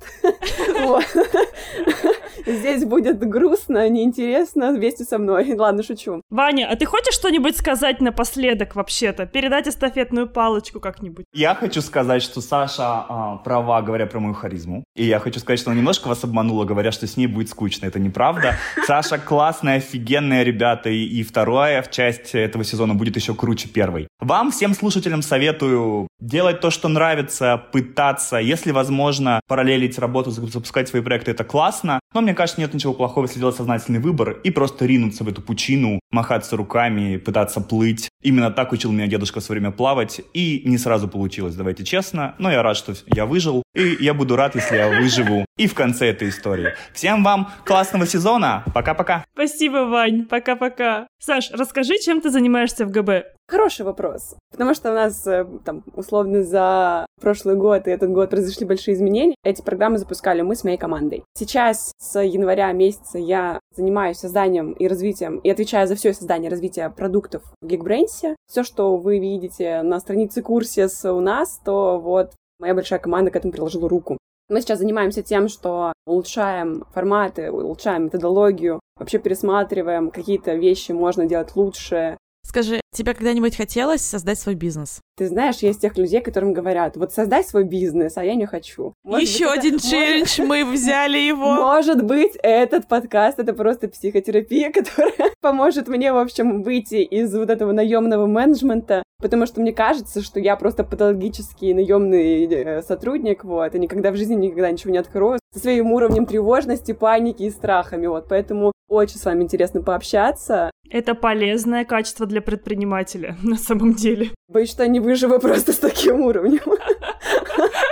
Здесь 2.46 2.86
будет 2.86 3.20
грустно, 3.20 3.90
неинтересно 3.90 4.72
вместе 4.72 5.04
со 5.04 5.18
мной. 5.18 5.54
Ладно, 5.58 5.84
шучу. 5.84 6.22
Ваня, 6.30 6.70
а 6.72 6.76
ты 6.76 6.86
хочешь 6.86 7.14
что-нибудь 7.14 7.58
сказать 7.58 8.00
напоследок 8.02 8.76
вообще-то? 8.76 9.26
Передать 9.26 9.68
эстафетную 9.68 10.30
палочку 10.30 10.80
как-нибудь? 10.80 11.26
Я 11.34 11.56
хочу 11.56 11.82
сказать, 11.82 12.22
что 12.22 12.42
Саша 12.42 13.06
а, 13.10 13.38
права, 13.38 13.82
говоря 13.82 14.06
про 14.06 14.20
мою 14.20 14.34
харизму. 14.34 14.85
И 14.96 15.04
я 15.06 15.20
хочу 15.20 15.40
сказать, 15.40 15.60
что 15.60 15.72
она 15.72 15.78
немножко 15.78 16.08
вас 16.08 16.24
обманула, 16.24 16.64
говоря, 16.64 16.92
что 16.94 17.06
с 17.06 17.18
ней 17.18 17.28
будет 17.28 17.50
скучно. 17.50 17.86
Это 17.86 18.00
неправда. 18.00 18.58
Саша 18.88 19.18
классная, 19.18 19.78
офигенная 19.78 20.44
ребята. 20.44 20.90
И, 20.90 21.04
и 21.04 21.24
вторая 21.24 21.82
в 21.82 21.92
часть 21.92 22.34
этого 22.34 22.64
сезона 22.64 22.96
будет 22.96 23.18
еще 23.18 23.36
круче 23.36 23.68
первой. 23.68 24.08
Вам, 24.20 24.52
всем 24.52 24.74
слушателям, 24.74 25.22
советую 25.22 26.08
делать 26.22 26.62
то, 26.62 26.72
что 26.72 26.88
нравится, 26.88 27.62
пытаться, 27.74 28.38
если 28.38 28.72
возможно, 28.72 29.42
параллелить 29.48 30.00
работу, 30.00 30.32
запускать 30.32 30.88
свои 30.88 31.02
проекты, 31.02 31.32
это 31.32 31.44
классно. 31.44 32.00
Но 32.14 32.22
мне 32.22 32.34
кажется, 32.34 32.62
нет 32.62 32.74
ничего 32.74 32.94
плохого, 32.94 33.26
если 33.26 33.40
делать 33.40 33.58
сознательный 33.58 34.00
выбор 34.00 34.32
и 34.32 34.50
просто 34.50 34.86
ринуться 34.86 35.26
в 35.26 35.28
эту 35.28 35.42
пучину, 35.42 36.00
махаться 36.12 36.56
руками, 36.56 37.18
пытаться 37.18 37.60
плыть. 37.60 38.08
Именно 38.24 38.50
так 38.52 38.72
учил 38.72 38.94
меня 38.94 39.08
дедушка 39.08 39.42
в 39.42 39.44
свое 39.44 39.60
время 39.60 39.74
плавать, 39.74 40.22
и 40.34 40.62
не 40.66 40.78
сразу 40.78 41.10
получилось, 41.10 41.56
давайте 41.56 41.84
честно. 41.84 42.36
Но 42.40 42.50
я 42.50 42.64
рад, 42.64 42.78
что 42.78 42.94
я 43.08 43.26
выжил, 43.26 43.62
и 43.76 43.98
я 44.00 44.14
буду 44.14 44.38
рад, 44.38 44.56
если 44.56 44.78
я 44.78 44.85
выживу 44.90 45.46
и 45.58 45.68
в 45.68 45.74
конце 45.74 46.10
этой 46.10 46.30
истории. 46.30 46.74
Всем 46.94 47.24
вам 47.24 47.50
классного 47.66 48.06
сезона. 48.06 48.64
Пока-пока. 48.74 49.26
Спасибо, 49.34 49.86
Вань. 49.86 50.26
Пока-пока. 50.26 51.08
Саш, 51.20 51.52
расскажи, 51.52 51.98
чем 52.00 52.22
ты 52.22 52.30
занимаешься 52.30 52.86
в 52.86 52.92
ГБ? 52.92 53.26
Хороший 53.48 53.86
вопрос. 53.86 54.36
Потому 54.52 54.74
что 54.74 54.92
у 54.92 54.96
нас, 54.96 55.26
э, 55.28 55.46
там, 55.64 55.84
условно, 55.94 56.44
за 56.44 57.06
прошлый 57.22 57.56
год 57.56 57.88
и 57.88 57.92
этот 57.92 58.12
год 58.12 58.32
произошли 58.32 58.66
большие 58.66 58.96
изменения. 58.96 59.36
Эти 59.44 59.62
программы 59.62 60.00
запускали 60.00 60.42
мы 60.42 60.56
с 60.56 60.64
моей 60.64 60.78
командой. 60.78 61.24
Сейчас, 61.38 61.92
с 62.00 62.20
января 62.20 62.72
месяца, 62.72 63.20
я 63.20 63.60
занимаюсь 63.76 64.18
созданием 64.18 64.72
и 64.72 64.88
развитием, 64.88 65.38
и 65.38 65.50
отвечаю 65.50 65.88
за 65.88 65.96
все 65.96 66.14
создание 66.14 66.50
и 66.50 66.52
развитие 66.52 66.90
продуктов 66.90 67.44
в 67.62 67.68
Geekbrains. 67.68 68.36
Все, 68.50 68.64
что 68.64 68.98
вы 68.98 69.20
видите 69.20 69.84
на 69.84 70.00
странице 70.00 70.42
Курсис 70.42 71.06
у 71.06 71.20
нас, 71.20 71.60
то 71.64 72.00
вот 72.00 72.34
моя 72.60 72.74
большая 72.74 73.00
команда 73.00 73.30
к 73.30 73.36
этому 73.36 73.54
приложила 73.54 73.88
руку. 73.88 74.18
Мы 74.48 74.62
сейчас 74.62 74.78
занимаемся 74.78 75.24
тем, 75.24 75.48
что 75.48 75.92
улучшаем 76.06 76.86
форматы, 76.94 77.52
улучшаем 77.52 78.06
методологию, 78.06 78.80
вообще 78.96 79.18
пересматриваем, 79.18 80.12
какие-то 80.12 80.54
вещи 80.54 80.92
можно 80.92 81.26
делать 81.26 81.56
лучше. 81.56 82.18
Скажи, 82.48 82.80
тебе 82.94 83.16
когда-нибудь 83.16 83.58
хотелось 83.58 84.02
создать 84.02 84.38
свой 84.38 84.54
бизнес? 84.54 85.02
Ты 85.18 85.28
знаешь, 85.28 85.58
есть 85.58 85.82
тех 85.82 85.98
людей, 85.98 86.22
которым 86.22 86.54
говорят, 86.54 86.96
вот 86.96 87.12
создай 87.12 87.44
свой 87.44 87.64
бизнес, 87.64 88.18
а 88.18 88.24
я 88.24 88.36
не 88.36 88.46
хочу. 88.46 88.94
Может 89.04 89.28
Еще 89.28 89.50
быть, 89.50 89.58
один 89.58 89.76
это... 89.76 89.90
челлендж, 89.90 90.42
мы 90.44 90.64
взяли 90.64 91.18
его. 91.18 91.56
Может 91.56 92.04
быть, 92.04 92.38
этот 92.44 92.88
подкаст 92.88 93.40
это 93.40 93.54
просто 93.54 93.88
психотерапия, 93.88 94.72
которая 94.74 95.32
поможет 95.42 95.88
мне, 95.88 96.14
в 96.14 96.18
общем, 96.18 96.62
выйти 96.62 96.98
из 96.98 97.36
вот 97.36 97.50
этого 97.50 97.72
наемного 97.72 98.28
менеджмента, 98.28 99.02
потому 99.26 99.48
что 99.48 99.60
мне 99.60 99.74
кажется, 99.74 100.22
что 100.22 100.40
я 100.40 100.56
просто 100.56 100.84
патологический 100.84 101.74
наемный 101.74 102.46
э, 102.46 102.84
сотрудник, 102.84 103.44
вот, 103.44 103.74
и 103.74 103.80
никогда 103.80 104.12
в 104.12 104.16
жизни 104.16 104.36
никогда 104.36 104.70
ничего 104.70 104.94
не 104.94 105.00
открою 105.00 105.40
со 105.52 105.62
своим 105.62 105.94
уровнем 105.94 106.28
тревожности, 106.28 106.92
паники 106.92 107.42
и 107.42 107.50
страхами, 107.50 108.06
вот, 108.06 108.28
поэтому 108.30 108.72
очень 108.88 109.18
с 109.18 109.26
вами 109.26 109.42
интересно 109.42 109.82
пообщаться. 109.82 110.70
Это 110.92 111.16
полезное 111.16 111.86
качество 111.86 112.28
для 112.28 112.40
предпринимателя, 112.40 113.36
на 113.44 113.58
самом 113.58 113.96
деле. 113.96 114.30
Боюсь, 114.48 114.70
что 114.70 114.88
не 114.88 115.00
выживу 115.00 115.40
просто 115.40 115.74
с 115.74 115.80
таким 115.80 116.22
уровнем. 116.22 116.62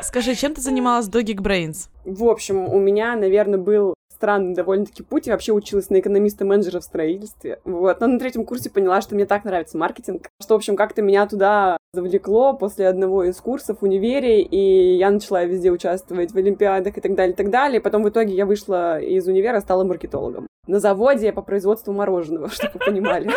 Скажи, 0.03 0.35
чем 0.35 0.53
ты 0.53 0.61
занималась 0.61 1.07
до 1.07 1.21
Geekbrains? 1.21 1.89
В 2.05 2.25
общем, 2.25 2.71
у 2.71 2.79
меня, 2.79 3.15
наверное, 3.15 3.57
был 3.57 3.95
странный 4.23 4.55
довольно-таки 4.55 5.03
путь. 5.03 5.27
Я 5.27 5.33
вообще 5.33 5.51
училась 5.51 5.89
на 5.89 5.99
экономиста-менеджера 5.99 6.79
в 6.79 6.83
строительстве. 6.85 7.59
Вот. 7.65 7.99
Но 7.99 8.07
на 8.07 8.17
третьем 8.17 8.45
курсе 8.45 8.69
поняла, 8.69 9.01
что 9.01 9.15
мне 9.15 9.25
так 9.25 9.43
нравится 9.43 9.77
маркетинг, 9.77 10.29
что, 10.41 10.53
в 10.53 10.57
общем, 10.57 10.77
как-то 10.77 11.01
меня 11.01 11.27
туда 11.27 11.75
завлекло 11.91 12.53
после 12.53 12.87
одного 12.87 13.25
из 13.25 13.35
курсов 13.41 13.79
в 13.81 13.83
универе, 13.83 14.41
и 14.41 14.95
я 14.95 15.11
начала 15.11 15.43
везде 15.43 15.71
участвовать 15.71 16.31
в 16.31 16.37
олимпиадах 16.37 16.97
и 16.97 17.01
так 17.01 17.15
далее, 17.15 17.33
и 17.33 17.35
так 17.35 17.49
далее. 17.49 17.81
И 17.81 17.83
потом 17.83 18.03
в 18.03 18.09
итоге 18.09 18.33
я 18.33 18.45
вышла 18.45 18.97
из 18.97 19.27
универа, 19.27 19.59
стала 19.59 19.83
маркетологом. 19.83 20.47
На 20.67 20.79
заводе 20.79 21.33
по 21.33 21.41
производству 21.41 21.91
мороженого, 21.91 22.49
чтобы 22.53 22.75
вы 22.75 22.79
понимали. 22.79 23.29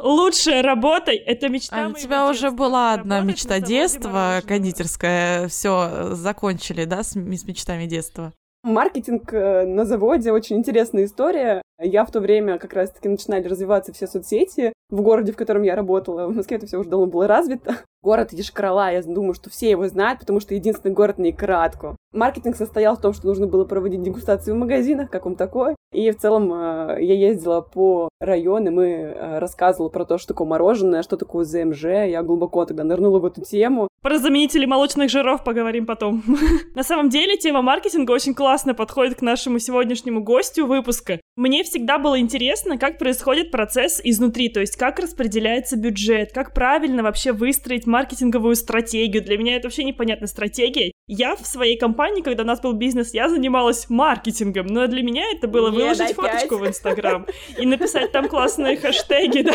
Лучшая 0.00 0.64
работа— 0.64 1.12
это 1.26 1.48
мечта 1.48 1.86
А 1.86 1.88
у 1.90 1.92
тебя 1.92 2.28
уже 2.28 2.50
была 2.50 2.94
одна 2.94 3.20
мечта 3.20 3.60
детства, 3.60 4.42
кондитерская. 4.44 5.46
Все, 5.46 6.08
закончили, 6.14 6.86
да, 6.86 7.04
с, 7.04 7.10
с 7.12 7.44
мечтами 7.44 7.86
детства? 7.86 8.32
Маркетинг 8.62 9.32
э, 9.32 9.64
на 9.64 9.84
заводе 9.84 10.32
очень 10.32 10.56
интересная 10.56 11.04
история. 11.04 11.62
Я 11.80 12.04
в 12.04 12.10
то 12.10 12.20
время 12.20 12.58
как 12.58 12.72
раз-таки 12.72 13.08
начинали 13.08 13.46
развиваться 13.46 13.92
все 13.92 14.06
соцсети 14.06 14.72
в 14.90 15.00
городе, 15.00 15.32
в 15.32 15.36
котором 15.36 15.62
я 15.62 15.76
работала. 15.76 16.26
В 16.26 16.34
Москве 16.34 16.56
это 16.56 16.66
все 16.66 16.78
уже 16.78 16.88
давно 16.88 17.06
было 17.06 17.28
развито. 17.28 17.76
Город 18.02 18.32
Ешкарала, 18.32 18.90
я 18.92 19.02
думаю, 19.02 19.34
что 19.34 19.50
все 19.50 19.70
его 19.70 19.86
знают, 19.88 20.20
потому 20.20 20.40
что 20.40 20.54
единственный 20.54 20.92
город 20.92 21.18
на 21.18 21.30
Икратку. 21.30 21.96
Маркетинг 22.12 22.56
состоял 22.56 22.96
в 22.96 23.00
том, 23.00 23.12
что 23.12 23.26
нужно 23.26 23.46
было 23.46 23.64
проводить 23.64 24.02
дегустации 24.02 24.52
в 24.52 24.56
магазинах, 24.56 25.10
как 25.10 25.26
он 25.26 25.36
такой. 25.36 25.74
И 25.92 26.10
в 26.10 26.18
целом 26.18 26.52
э, 26.52 26.98
я 27.00 27.14
ездила 27.14 27.60
по 27.60 28.08
районам 28.20 28.80
и 28.80 28.86
э, 28.86 29.38
рассказывала 29.38 29.88
про 29.90 30.04
то, 30.04 30.18
что 30.18 30.28
такое 30.28 30.48
мороженое, 30.48 31.02
что 31.02 31.16
такое 31.16 31.44
ЗМЖ. 31.44 31.84
Я 31.84 32.22
глубоко 32.22 32.64
тогда 32.64 32.84
нырнула 32.84 33.18
в 33.18 33.26
эту 33.26 33.42
тему. 33.42 33.88
Про 34.02 34.18
заменители 34.18 34.64
молочных 34.64 35.10
жиров 35.10 35.44
поговорим 35.44 35.84
потом. 35.84 36.22
На 36.74 36.82
самом 36.82 37.10
деле, 37.10 37.36
тема 37.36 37.62
маркетинга 37.62 38.12
очень 38.12 38.34
классно 38.34 38.74
подходит 38.74 39.18
к 39.18 39.22
нашему 39.22 39.58
сегодняшнему 39.58 40.22
гостю 40.22 40.66
выпуска. 40.66 41.20
Мне 41.36 41.62
всегда 41.62 41.98
было 41.98 42.18
интересно, 42.18 42.78
как 42.78 42.98
происходит 42.98 43.50
процесс 43.50 44.00
изнутри, 44.02 44.48
то 44.48 44.60
есть 44.60 44.76
как 44.76 44.98
распределяется 44.98 45.76
бюджет, 45.76 46.32
как 46.32 46.54
правильно 46.54 47.02
вообще 47.02 47.32
выстроить 47.32 47.86
маркетинговую 47.86 48.56
стратегию. 48.56 49.22
Для 49.22 49.36
меня 49.36 49.56
это 49.56 49.66
вообще 49.66 49.84
непонятная 49.84 50.28
стратегия. 50.28 50.92
Я 51.10 51.36
в 51.36 51.46
своей 51.46 51.78
компании, 51.78 52.20
когда 52.20 52.42
у 52.42 52.46
нас 52.46 52.60
был 52.60 52.74
бизнес, 52.74 53.14
я 53.14 53.30
занималась 53.30 53.88
маркетингом, 53.88 54.66
но 54.66 54.86
для 54.86 55.02
меня 55.02 55.24
это 55.34 55.48
было 55.48 55.70
выложить 55.70 56.14
фоточку 56.14 56.56
в 56.56 56.66
Инстаграм 56.66 57.26
и 57.56 57.64
написать 57.64 58.12
там 58.12 58.28
классные 58.28 58.76
хэштеги, 58.76 59.40
да. 59.40 59.52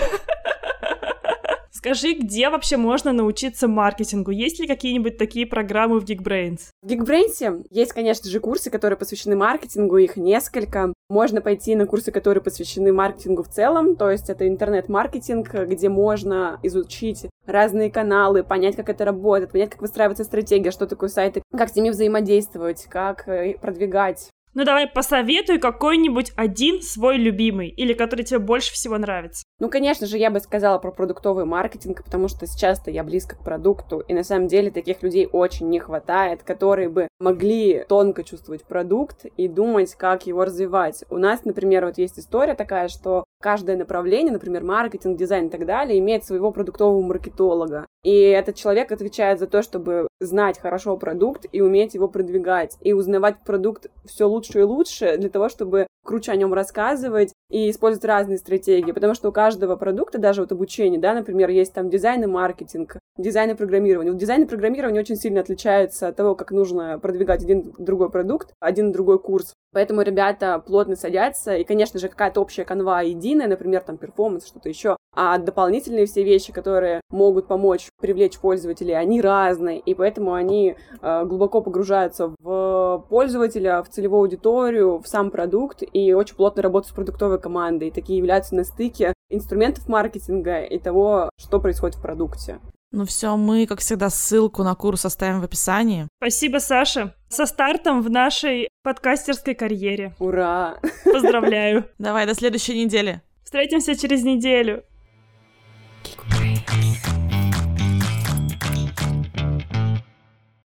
Скажи, 1.84 2.14
где 2.14 2.50
вообще 2.50 2.78
можно 2.78 3.12
научиться 3.12 3.68
маркетингу? 3.68 4.32
Есть 4.32 4.58
ли 4.58 4.68
какие-нибудь 4.68 5.18
такие 5.18 5.46
программы 5.46 6.00
в 6.00 6.06
Geekbrains? 6.06 6.70
В 6.82 6.88
Geekbrains 6.88 7.66
есть, 7.72 7.92
конечно 7.92 8.30
же, 8.30 8.40
курсы, 8.40 8.70
которые 8.70 8.98
посвящены 8.98 9.36
маркетингу, 9.36 9.98
их 9.98 10.16
несколько. 10.16 10.94
Можно 11.10 11.42
пойти 11.42 11.76
на 11.76 11.86
курсы, 11.86 12.14
которые 12.14 12.42
посвящены 12.42 12.94
маркетингу 12.94 13.44
в 13.44 13.50
целом, 13.50 13.98
то 13.98 14.10
есть 14.10 14.30
это 14.30 14.48
интернет-маркетинг, 14.48 15.54
где 15.54 15.90
можно 15.90 16.58
изучить 16.64 17.26
разные 17.46 17.92
каналы, 17.92 18.46
понять, 18.46 18.78
как 18.78 18.88
это 18.88 19.04
работает, 19.04 19.52
понять, 19.52 19.72
как 19.72 19.82
выстраивается 19.82 20.24
стратегия, 20.24 20.72
что 20.72 20.88
такое 20.88 21.10
сайты, 21.10 21.44
как 21.52 21.68
с 21.68 21.76
ними 21.76 21.90
взаимодействовать, 21.90 22.86
как 22.86 23.28
э, 23.28 23.58
продвигать 23.62 24.30
ну 24.54 24.64
давай 24.66 24.88
посоветуй 24.88 25.60
какой-нибудь 25.60 26.32
один 26.36 26.82
свой 26.82 27.18
любимый 27.18 27.70
или 27.70 27.94
который 27.94 28.24
тебе 28.24 28.40
больше 28.40 28.74
всего 28.74 28.98
нравится. 28.98 29.44
Ну, 29.60 29.70
конечно 29.70 30.08
же, 30.08 30.18
я 30.18 30.30
бы 30.30 30.40
сказала 30.40 30.78
про 30.78 30.92
продуктовый 30.92 31.46
маркетинг, 31.46 32.04
потому 32.04 32.28
что 32.28 32.46
сейчас-то 32.46 32.92
я 32.92 33.04
близко 33.04 33.36
к 33.36 33.44
продукту, 33.44 34.00
и 34.00 34.14
на 34.14 34.24
самом 34.24 34.48
деле 34.48 34.72
таких 34.72 35.02
людей 35.04 35.28
очень 35.32 35.70
не 35.70 35.80
хватает, 35.80 36.44
которые 36.44 36.90
бы 36.90 37.08
могли 37.20 37.86
тонко 37.88 38.24
чувствовать 38.24 38.64
продукт 38.64 39.26
и 39.38 39.48
думать, 39.48 39.96
как 39.96 40.28
его 40.28 40.46
развивать. 40.46 41.04
У 41.10 41.18
нас, 41.18 41.46
например, 41.46 41.86
вот 41.86 41.98
есть 41.98 42.20
история 42.20 42.56
такая, 42.56 42.88
что 42.88 43.24
каждое 43.42 43.78
направление, 43.78 44.34
например, 44.34 44.64
маркетинг, 44.64 45.18
дизайн 45.18 45.48
и 45.48 45.50
так 45.50 45.66
далее, 45.66 46.00
имеет 46.00 46.24
своего 46.24 46.52
продуктового 46.52 47.02
маркетолога. 47.02 47.86
И 48.04 48.14
этот 48.14 48.56
человек 48.56 48.92
отвечает 48.92 49.40
за 49.40 49.48
то, 49.48 49.62
чтобы 49.62 50.08
знать 50.24 50.60
хорошо 50.60 50.98
продукт 50.98 51.46
и 51.52 51.62
уметь 51.62 51.94
его 51.94 52.08
продвигать, 52.08 52.78
и 52.82 52.94
узнавать 52.94 53.38
продукт 53.46 53.88
все 54.06 54.28
лучше 54.28 54.60
и 54.60 54.64
лучше 54.64 55.18
для 55.18 55.30
того, 55.30 55.50
чтобы 55.50 55.88
круче 56.04 56.32
о 56.32 56.36
нем 56.36 56.54
рассказывать 56.54 57.34
и 57.50 57.70
использовать 57.70 58.06
разные 58.06 58.38
стратегии, 58.38 58.92
потому 58.92 59.14
что 59.14 59.30
у 59.30 59.32
каждого 59.32 59.76
продукта, 59.76 60.18
даже 60.18 60.42
вот 60.42 60.52
обучение, 60.52 61.00
да, 61.00 61.14
например, 61.14 61.50
есть 61.50 61.74
там 61.74 61.90
дизайн 61.90 62.24
и 62.24 62.28
маркетинг, 62.28 62.98
дизайн 63.18 63.52
и 63.52 63.54
программирование. 63.54 64.12
Вот 64.12 64.20
дизайн 64.20 64.44
и 64.44 64.48
программирование 64.48 65.02
очень 65.02 65.16
сильно 65.16 65.40
отличаются 65.40 66.08
от 66.08 66.16
того, 66.16 66.36
как 66.36 66.52
нужно 66.52 67.00
продвигать 67.00 67.44
один 67.44 67.74
другой 67.78 68.10
продукт, 68.10 68.54
один 68.60 68.92
другой 68.92 69.20
курс. 69.20 69.54
Поэтому 69.72 70.02
ребята 70.02 70.62
плотно 70.66 70.96
садятся, 70.96 71.56
и, 71.56 71.64
конечно 71.64 72.00
же, 72.00 72.10
какая-то 72.10 72.42
общая 72.42 72.66
канва 72.66 73.02
единая, 73.02 73.48
например, 73.48 73.82
там 73.82 73.98
перформанс, 73.98 74.46
что-то 74.46 74.70
еще, 74.70 74.98
а 75.16 75.38
дополнительные 75.38 76.06
все 76.06 76.24
вещи, 76.24 76.52
которые 76.52 77.02
могут 77.10 77.48
помочь 77.48 77.88
привлечь 78.00 78.40
пользователей, 78.40 78.96
они 78.96 79.22
разные, 79.22 79.80
и 79.80 79.94
поэтому 79.94 80.13
они 80.34 80.76
э, 81.02 81.26
глубоко 81.26 81.62
погружаются 81.62 82.34
в 82.40 83.06
пользователя, 83.10 83.84
в 83.84 83.90
целевую 83.90 84.22
аудиторию, 84.22 85.00
в 85.00 85.08
сам 85.08 85.32
продукт, 85.32 85.84
и 85.94 86.14
очень 86.14 86.36
плотно 86.36 86.62
работают 86.62 86.92
с 86.92 86.96
продуктовой 86.96 87.40
командой. 87.40 87.90
И 87.90 87.92
такие 87.92 88.18
являются 88.18 88.56
на 88.56 88.64
стыке 88.64 89.14
инструментов 89.30 89.88
маркетинга 89.88 90.64
и 90.64 90.80
того, 90.80 91.30
что 91.38 91.60
происходит 91.60 91.98
в 91.98 92.02
продукте. 92.02 92.60
Ну 92.92 93.06
все, 93.06 93.36
мы, 93.36 93.66
как 93.66 93.80
всегда, 93.80 94.12
ссылку 94.12 94.62
на 94.62 94.76
курс 94.76 95.04
оставим 95.04 95.42
в 95.42 95.44
описании. 95.44 96.08
Спасибо, 96.22 96.60
Саша. 96.60 97.16
Со 97.28 97.48
стартом 97.48 98.04
в 98.04 98.10
нашей 98.12 98.70
подкастерской 98.84 99.56
карьере. 99.56 100.14
Ура! 100.20 100.78
Поздравляю. 101.04 101.86
Давай, 101.98 102.28
до 102.28 102.36
следующей 102.36 102.86
недели. 102.86 103.22
Встретимся 103.44 103.96
через 103.96 104.24
неделю. 104.24 104.84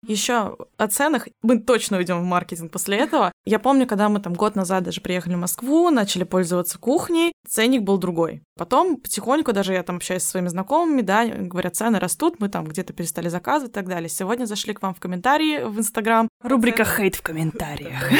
Еще 0.09 0.57
о 0.79 0.88
ценах. 0.88 1.29
Мы 1.42 1.61
точно 1.61 1.99
уйдем 1.99 2.21
в 2.21 2.25
маркетинг 2.25 2.73
после 2.73 2.97
этого. 2.97 3.31
Я 3.44 3.59
помню, 3.59 3.87
когда 3.87 4.09
мы 4.09 4.21
там 4.21 4.33
год 4.33 4.57
назад 4.57 4.85
даже 4.85 5.03
приехали 5.03 5.35
в 5.35 5.38
Москву, 5.38 5.90
начали 5.90 6.25
пользоваться 6.25 6.79
кухней, 6.79 7.33
ценник 7.47 7.83
был 7.83 7.99
другой. 7.99 8.42
Потом 8.57 8.97
потихоньку, 8.97 9.53
даже 9.53 9.75
я 9.75 9.83
там 9.83 9.97
общаюсь 9.97 10.23
со 10.23 10.31
своими 10.31 10.49
знакомыми, 10.49 11.03
да, 11.03 11.27
говорят, 11.27 11.77
цены 11.77 12.01
растут, 12.01 12.40
мы 12.40 12.49
там 12.49 12.64
где-то 12.64 12.92
перестали 12.92 13.29
заказывать 13.29 13.71
и 13.71 13.75
так 13.75 13.87
далее. 13.87 14.09
Сегодня 14.09 14.47
зашли 14.47 14.75
к 14.75 14.83
вам 14.83 14.94
в 14.94 15.01
комментарии 15.01 15.62
в 15.62 15.79
Инстаграм. 15.79 16.29
Рубрика 16.42 16.85
«Хейт 16.85 17.14
в 17.14 17.23
комментариях». 17.23 18.11